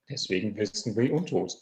[0.09, 1.56] Deswegen wissen wir untot.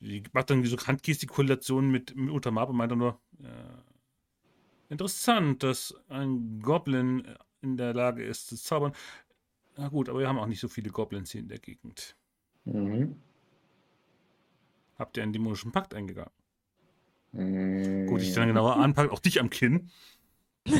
[0.00, 6.60] Die macht dann so Handgestikulationen mit, mit und meint dann nur, äh, interessant, dass ein
[6.60, 8.92] Goblin in der Lage ist zu zaubern.
[9.76, 12.16] Na gut, aber wir haben auch nicht so viele Goblins hier in der Gegend.
[12.64, 13.16] Mhm.
[14.96, 16.30] Habt ihr einen dämonischen Pakt eingegangen?
[17.34, 18.06] Hm.
[18.06, 19.90] Gut, ich dann genauer anpackt, auch dich am Kinn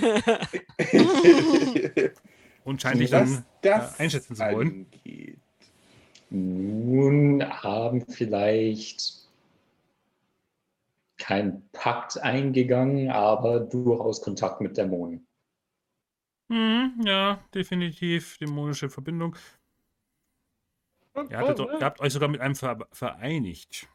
[2.65, 4.87] und scheint dich dann das äh, einschätzen zu wollen.
[5.05, 5.39] angeht.
[6.31, 9.29] Nun haben vielleicht
[11.19, 15.27] keinen Pakt eingegangen, aber durchaus Kontakt mit Dämonen.
[16.51, 19.37] Hm, ja, definitiv dämonische Verbindung.
[21.31, 23.89] Ihr, hattet doch, ihr habt euch sogar mit einem ver vereinigt.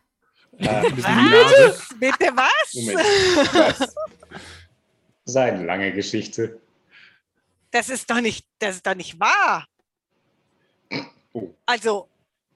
[0.57, 1.89] Äh, was?
[1.99, 2.73] Bitte was?
[2.73, 3.53] Moment.
[3.79, 3.95] Was?
[5.25, 6.59] seine lange Geschichte.
[7.71, 9.65] Das ist doch nicht, das ist doch nicht wahr.
[11.33, 11.53] Oh.
[11.65, 12.09] Also,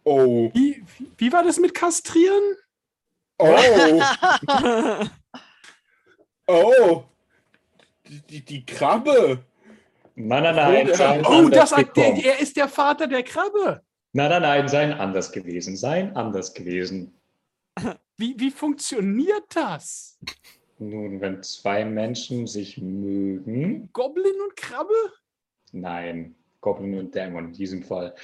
[0.05, 0.51] Oh.
[0.53, 0.83] Wie,
[1.17, 2.55] wie, war das mit Kastrieren?
[3.37, 3.57] Oh.
[6.45, 7.05] Oh.
[8.05, 9.45] Die, die, die Krabbe.
[10.15, 13.81] Nein, nein, nein, Oh, seien Oh, das sagt der, er ist der Vater der Krabbe.
[14.11, 15.77] Nein, nein, nein, seien anders gewesen.
[15.77, 17.17] Seien anders gewesen.
[18.17, 20.19] Wie, wie funktioniert das?
[20.77, 24.93] Nun, wenn zwei Menschen sich mögen, Goblin und Krabbe?
[25.73, 28.15] nein, Goblin und Dämon in diesem Fall.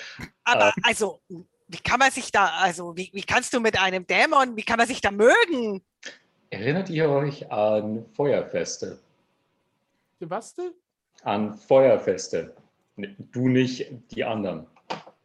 [0.44, 4.56] aber also, wie kann man sich da, also, wie, wie kannst du mit einem Dämon,
[4.56, 5.84] wie kann man sich da mögen?
[6.50, 9.00] Erinnert ihr euch an Feuerfeste?
[10.20, 10.72] Was denn?
[11.24, 12.56] An Feuerfeste.
[12.98, 14.68] Du nicht, die anderen.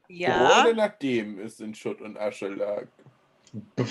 [0.09, 2.87] Ja, Gerade nachdem es in Schutt und Asche lag.
[3.77, 3.91] Kurz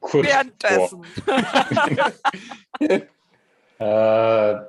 [0.00, 1.04] vor, währenddessen.
[3.78, 3.84] äh,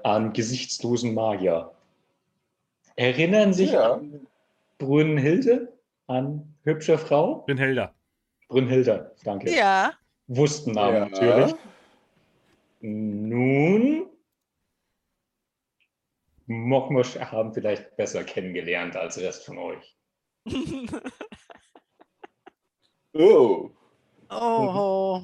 [0.04, 1.72] an gesichtslosen Magier.
[2.96, 3.94] Erinnern sich Ja.
[3.94, 4.28] an
[4.78, 5.74] Brünnhilde?
[6.08, 7.38] An hübsche Frau?
[7.40, 7.94] Bin Helder.
[8.48, 9.50] Brünnhilde, danke.
[9.56, 9.94] Ja,
[10.28, 11.06] Wussten Namen Ja.
[11.10, 11.56] natürlich.
[12.82, 14.06] Nun,
[16.48, 19.96] Mokmosch haben vielleicht besser kennengelernt als der Rest von euch.
[23.14, 23.70] Oh.
[24.30, 25.22] oh,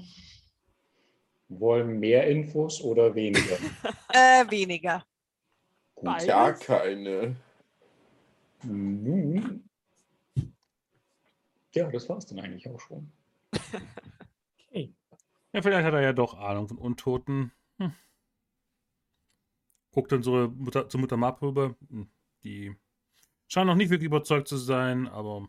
[1.48, 3.58] Wollen mehr Infos oder weniger?
[4.10, 5.04] äh, weniger.
[5.96, 6.06] Gut.
[6.06, 6.28] Beides?
[6.28, 7.36] Gar keine.
[8.64, 9.68] Nun.
[11.74, 13.12] Ja, das war's dann eigentlich auch schon.
[14.68, 14.94] Okay.
[15.54, 17.52] Ja, vielleicht hat er ja doch Ahnung von Untoten.
[17.80, 17.94] Hm.
[19.92, 21.76] Guckt dann so Mutter, zur Mutter Map rüber.
[21.90, 22.10] Hm,
[22.44, 22.76] Die
[23.48, 25.48] scheint noch nicht wirklich überzeugt zu sein, aber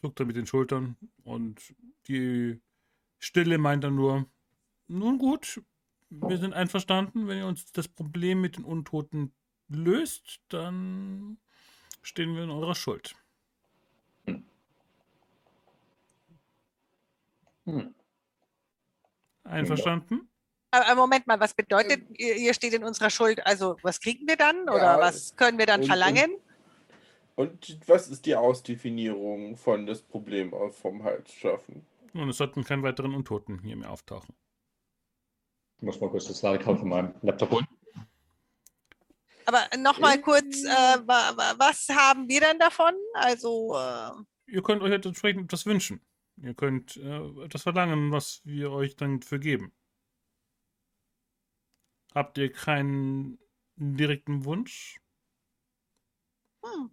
[0.00, 0.96] zuckt dann mit den Schultern.
[1.24, 1.74] Und
[2.08, 2.60] die
[3.18, 4.26] Stille meint dann nur,
[4.86, 5.60] nun gut,
[6.10, 9.32] wir sind einverstanden, wenn ihr uns das Problem mit den Untoten
[9.68, 11.38] löst, dann
[12.02, 13.14] stehen wir in eurer Schuld.
[17.64, 17.94] Hm.
[19.44, 20.28] Einverstanden?
[20.70, 23.44] Aber Moment mal, was bedeutet, ihr, ihr steht in unserer Schuld?
[23.46, 24.62] Also, was kriegen wir dann?
[24.68, 26.30] Oder Ja, was können wir dann und- verlangen?
[26.34, 26.47] Und
[27.86, 31.86] was ist die Ausdefinierung von das Problem vom Hals schaffen?
[32.14, 34.34] Und es sollten keine weiteren Untoten hier mehr auftauchen.
[35.76, 37.66] Ich muss mal kurz das Ladekabel von meinem Laptop holen.
[39.46, 40.68] Aber nochmal kurz, äh,
[41.06, 42.92] wa- wa- was haben wir denn davon?
[43.14, 44.10] Also, äh,
[44.46, 46.00] Ihr könnt euch jetzt entsprechend etwas wünschen.
[46.42, 49.72] Ihr könnt äh, etwas verlangen, was wir euch dann für geben.
[52.14, 53.38] Habt ihr keinen
[53.76, 55.00] direkten Wunsch?
[56.64, 56.90] hm,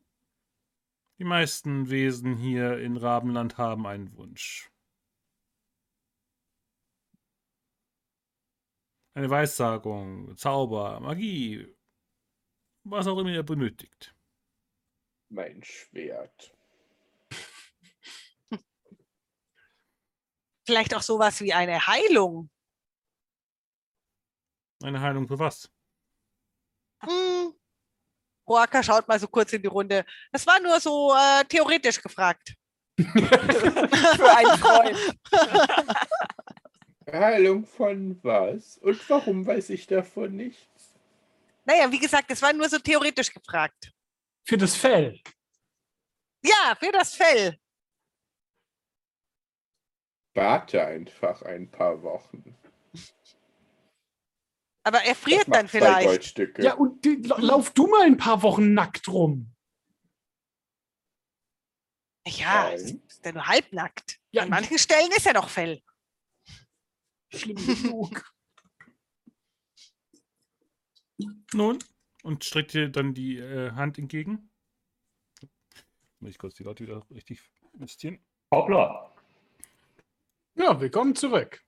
[1.18, 4.70] die meisten Wesen hier in Rabenland haben einen Wunsch.
[9.14, 11.74] Eine Weissagung, Zauber, Magie,
[12.84, 14.14] was auch immer ihr benötigt.
[15.30, 16.54] Mein Schwert.
[20.68, 22.50] Vielleicht auch sowas wie eine Heilung.
[24.84, 25.72] Eine Heilung für was?
[27.02, 27.56] Hm,
[28.48, 30.06] Roaka schaut mal so kurz in die Runde.
[30.32, 32.54] Das war nur so äh, theoretisch gefragt.
[32.98, 35.18] Für einen Freund.
[37.12, 38.78] Heilung von was?
[38.78, 40.94] Und warum weiß ich davon nichts?
[41.66, 43.92] Naja, wie gesagt, das war nur so theoretisch gefragt.
[44.44, 45.20] Für das Fell.
[46.44, 47.58] Ja, für das Fell.
[50.36, 52.56] Warte einfach ein paar Wochen.
[54.86, 56.08] Aber er friert dann vielleicht.
[56.08, 56.64] Goldstücke.
[56.64, 59.52] Ja, und die, la- lauf du mal ein paar Wochen nackt rum.
[62.28, 63.02] Ja, Nein.
[63.08, 64.20] ist ja nur halbnackt.
[64.32, 65.82] Ja, An manchen Stellen ist ja noch Fell.
[67.34, 68.32] schlimm genug.
[71.54, 71.80] Nun,
[72.24, 74.52] und streckt dir dann die äh, Hand entgegen.
[76.20, 77.42] Muss ich kurz die Leute wieder richtig
[77.80, 78.20] justieren.
[78.52, 79.14] Hoppla.
[80.56, 81.64] Ja, willkommen zurück.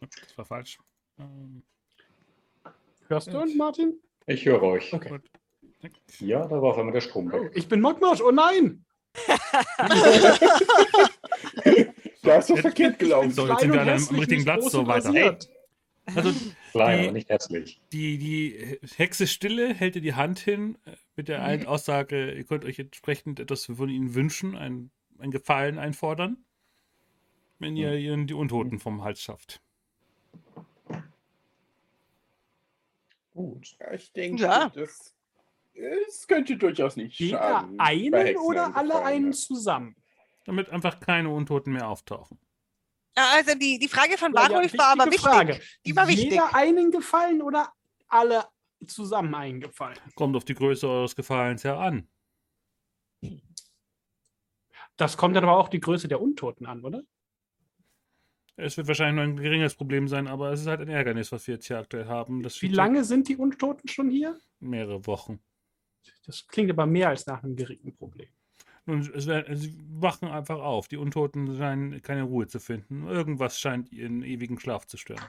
[0.00, 0.78] Das war falsch.
[1.18, 1.62] Ähm,
[3.08, 3.98] Hörst du uns, Martin?
[4.26, 4.92] Ich höre euch.
[4.92, 5.08] Okay.
[5.08, 5.22] gut.
[6.20, 7.52] Ja, da war auf einmal der Strom Oh, weg.
[7.54, 8.20] ich bin Mogmosch.
[8.20, 8.84] Oh nein!
[12.22, 13.30] Da ist so Jetzt- verkehrt gelaufen.
[13.30, 15.08] So, jetzt sind wir und an einem hässlich, richtigen Platz, so weiter.
[15.08, 15.48] rasiert.
[16.14, 16.32] Also
[16.72, 17.80] Klein, Die- aber nicht hässlich.
[17.92, 22.44] die, die Hexe Stille hält dir die Hand hin äh, mit der einen Aussage, ihr
[22.44, 26.44] könnt euch entsprechend etwas von ihnen wünschen, ein, ein Gefallen einfordern,
[27.58, 29.60] wenn ihr ihren die Untoten vom Hals schafft.
[33.38, 33.76] Gut.
[33.78, 34.68] Ja, ich denke, Ja.
[34.70, 35.14] das,
[35.72, 37.78] es könnte durchaus nicht Jeder schaden.
[37.78, 39.32] einen oder alle einen ja.
[39.32, 39.94] zusammen?
[40.44, 42.40] Damit einfach keine Untoten mehr auftauchen.
[43.16, 45.20] Ja, Also die, die Frage von Ja, ja, Warulf war aber wichtig.
[45.20, 45.60] Frage.
[45.86, 46.30] Die war wichtig.
[46.32, 47.72] Jeder einen gefallen oder
[48.08, 48.44] alle
[48.88, 49.98] zusammen eingefallen?
[50.16, 52.08] Kommt auf die Größe eures Gefallens her an.
[54.96, 57.02] Das kommt dann aber auch die Größe der Untoten an, oder?
[58.60, 61.46] Es wird wahrscheinlich nur ein geringes Problem sein, aber es ist halt ein Ärgernis, was
[61.46, 62.42] wir jetzt hier aktuell haben.
[62.42, 64.36] Das Wie lange sind die Untoten schon hier?
[64.58, 65.38] Mehrere Wochen.
[66.26, 68.28] Das klingt aber mehr als nach einem geringen Problem.
[68.84, 70.88] Nun, es sie wachen einfach auf.
[70.88, 73.06] Die Untoten scheinen keine Ruhe zu finden.
[73.06, 75.24] Irgendwas scheint ihren ewigen Schlaf zu stören.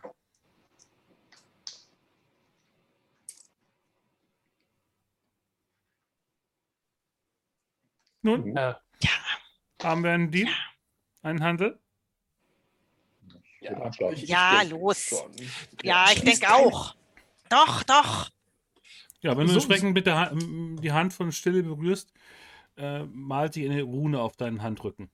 [8.23, 8.73] Nun, Äh,
[9.83, 10.49] haben wir einen Deal?
[11.21, 11.79] Einen Handel?
[13.61, 14.13] Würde anschlagen.
[14.15, 14.99] ich- ich Ja, los.
[15.01, 15.31] schon.
[15.83, 16.95] Ja, ich denke auch.
[17.49, 18.29] Doch, doch.
[19.21, 22.13] Ja, wenn du So- entsprechend mit der die Hand von Stille berührst,
[22.77, 25.09] äh, malt sie eine Rune auf deinen Handrücken.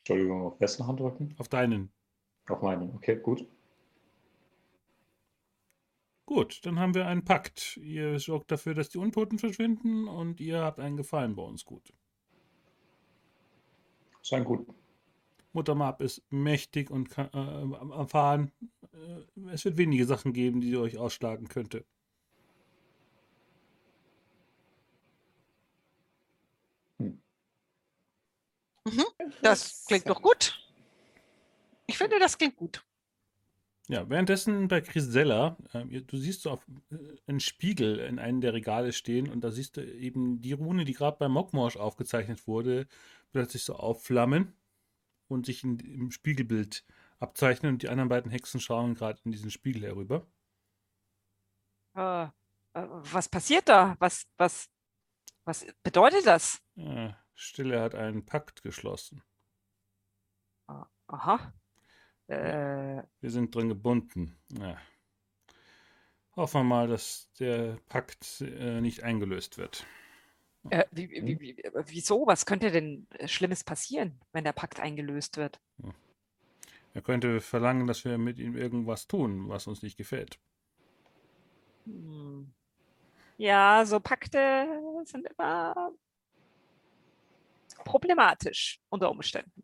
[0.00, 1.34] Entschuldigung, auf wessen Handrücken?
[1.38, 1.90] Auf deinen.
[2.48, 2.94] Auf meinen.
[2.94, 3.46] Okay, gut.
[6.26, 7.78] Gut, dann haben wir einen Pakt.
[7.78, 11.92] Ihr sorgt dafür, dass die Untoten verschwinden und ihr habt einen Gefallen bei uns gut.
[14.22, 14.66] Sein gut.
[15.52, 18.52] Mutter Mab ist mächtig und kann, äh, erfahren.
[18.92, 21.84] Äh, es wird wenige Sachen geben, die euch ausschlagen könnte.
[29.42, 30.58] Das klingt doch gut.
[31.86, 32.84] Ich finde, das klingt gut.
[33.88, 36.96] Ja, währenddessen bei Grisella, äh, ihr- du siehst so auf, äh,
[37.26, 40.92] einen Spiegel in einem der Regale stehen und da siehst du eben die Rune, die
[40.92, 42.86] gerade bei Mockmorsch aufgezeichnet wurde,
[43.32, 44.52] plötzlich so aufflammen
[45.28, 46.84] und sich in, im Spiegelbild
[47.18, 50.26] abzeichnen und die anderen beiden Hexen schauen gerade in diesen Spiegel herüber.
[51.94, 52.28] Äh, äh,
[52.72, 53.96] was passiert da?
[53.98, 54.68] Was, was,
[55.44, 56.62] was bedeutet das?
[56.74, 59.22] Ja, Stille hat einen Pakt geschlossen.
[61.08, 61.52] Aha.
[62.26, 64.38] Äh, Wir sind drin gebunden.
[64.58, 64.76] Ja.
[66.36, 69.86] Hoffen wir mal, dass der Pakt äh, nicht eingelöst wird.
[70.70, 72.26] Äh, wie, wie, wie, wie- wieso?
[72.26, 75.60] Was könnte denn äh, Schlimmes passieren, wenn der Pakt eingelöst wird?
[76.94, 80.38] Er könnte verlangen, dass wir mit ihm irgendwas tun, was uns nicht gefällt.
[81.84, 82.52] Hm.
[83.36, 84.66] Ja, so Pakte
[85.04, 85.92] sind immer
[87.84, 89.62] problematisch unter Umständen.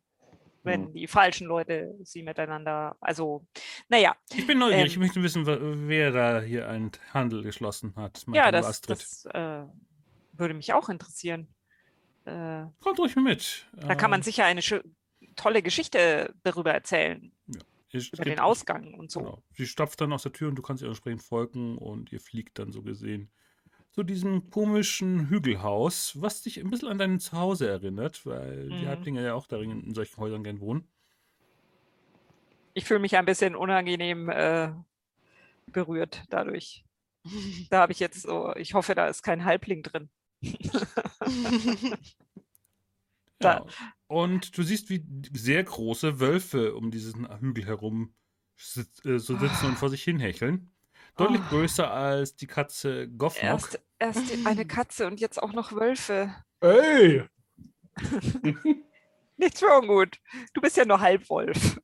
[0.62, 0.94] Wenn Hm.
[0.94, 3.44] die falschen Leute sie miteinander, also,
[3.88, 4.82] naja, Ich bin neugierig.
[4.82, 4.86] Ähm.
[4.86, 5.44] ich möchte wissen,
[5.88, 8.24] wer da hier einen Handel geschlossen hat.
[8.32, 8.98] ja, das, Astrid.
[9.00, 9.64] das äh,
[10.36, 11.48] würde mich auch interessieren.
[12.24, 13.66] Äh, Kommt ruhig mit.
[13.76, 14.60] da kann man Ähm, sicher eine
[15.36, 17.32] tolle Geschichte darüber erzählen,
[17.92, 19.20] es über geht- den Ausgang und so.
[19.20, 19.42] Genau.
[19.52, 22.58] Sie stapft dann aus der Tür und du kannst ihr entsprechend folgen und ihr fliegt
[22.58, 23.30] dann so gesehen
[23.90, 28.88] zu diesem komischen Hügelhaus, was dich ein bisschen an dein Zuhause erinnert, weil die Mhm.
[28.88, 30.88] Halblinge ja auch darin in solchen Häusern gern wohnen.
[32.72, 34.72] Ich fühle mich ein bisschen unangenehm äh,
[35.66, 36.84] berührt dadurch.
[37.70, 40.10] Da habe ich jetzt so, ich hoffe, da ist kein Halbling drin.
[43.42, 43.64] Ja.
[44.06, 48.14] Und du siehst, wie sehr große Wölfe um diesen Hügel herum
[48.56, 50.70] sit äh, so sitzen und vor sich hin hecheln.
[51.16, 51.48] Deutlich Oh.
[51.50, 53.42] größer als die Katze Goffnock.
[53.44, 56.34] Erst, erst die- eine Katze und jetzt auch noch Wölfe.
[56.60, 57.24] Ey!
[59.36, 60.20] Nichts für ungut.
[60.52, 61.80] Du bist ja nur Halbwolf.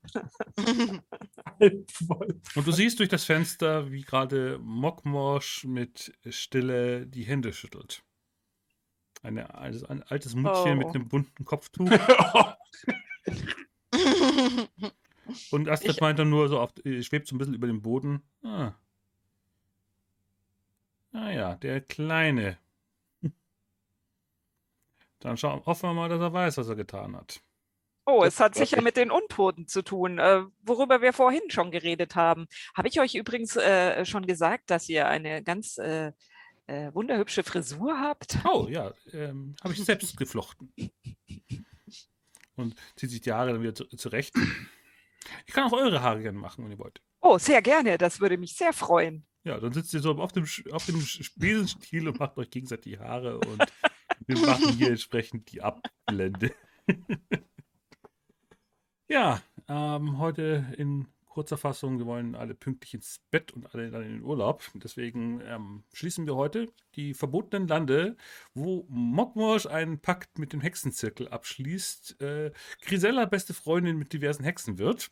[1.59, 2.57] Halbwolf.
[2.57, 8.05] Und du siehst durch das Fenster, wie gerade Mockmorsch mit Stille die Hände schüttelt.
[9.23, 10.91] Eine, also ein altes Muttchen mit Oh.
[10.93, 11.89] einem bunten Kopftuch.
[15.51, 17.83] Und Astrid Ich- meint dann nur so, auf, äh, schwebt so ein bisschen über dem
[17.83, 18.23] Boden.
[18.43, 18.73] Ah.
[21.13, 22.57] Ah ja, der Kleine.
[25.21, 27.41] Dann schauen, hoffen wir mal, dass er weiß, was er getan hat.
[28.07, 32.17] Oh, es hat sicher mit den Untoten zu tun, äh, worüber wir vorhin schon geredet
[32.17, 32.49] haben.
[32.75, 36.13] Habe ich euch übrigens äh, schon gesagt, dass ihr eine ganz äh,
[36.71, 38.39] äh, wunderhübsche Frisur habt?
[38.45, 40.73] Oh ja, ähm, habe ich selbst geflochten.
[42.57, 44.35] Und zieht sich die Haare dann wieder zu, zurecht.
[45.47, 47.03] Ich kann auch eure Haare gerne machen, wenn ihr wollt.
[47.21, 47.99] Oh, sehr gerne.
[47.99, 49.27] Das würde mich sehr freuen.
[49.45, 51.03] Ja, dann sitzt ihr so auf dem, auf dem
[51.37, 53.65] Besenstiel und macht euch gegenseitig die Haare und
[54.27, 56.53] wir machen hier entsprechend die Abblende.
[59.09, 64.03] ja, ähm, heute in kurzer Fassung, wir wollen alle pünktlich ins Bett und alle dann
[64.03, 64.63] in den Urlaub.
[64.75, 68.17] Deswegen ähm, schließen wir heute die verbotenen Lande,
[68.53, 72.51] wo Mockmorsch einen Pakt mit dem Hexenzirkel abschließt, äh,
[72.83, 75.11] Grisella beste Freundin mit diversen Hexen wird.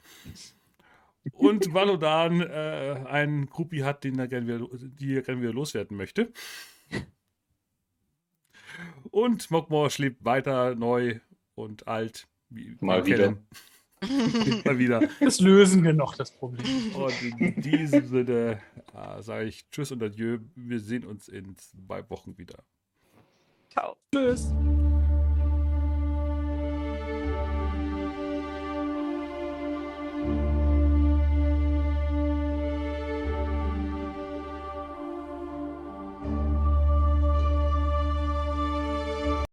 [1.32, 5.97] Und Valodan äh, einen Gruppi hat, den er gerne wieder, die er gerne wieder loswerden
[5.97, 6.32] möchte.
[9.11, 11.20] Und Mockmorsch lebt weiter neu
[11.55, 12.28] und alt.
[12.51, 13.47] Wie Mal wir kennen.
[14.64, 15.08] Mal wieder.
[15.20, 16.94] Das lösen wir noch, das Problem.
[16.94, 18.60] Und in diesem Sinne
[18.94, 20.38] äh, sage ich Tschüss und Adieu.
[20.54, 22.64] Wir sehen uns in zwei Wochen wieder.
[23.70, 23.96] Ciao.
[24.14, 24.52] Tschüss.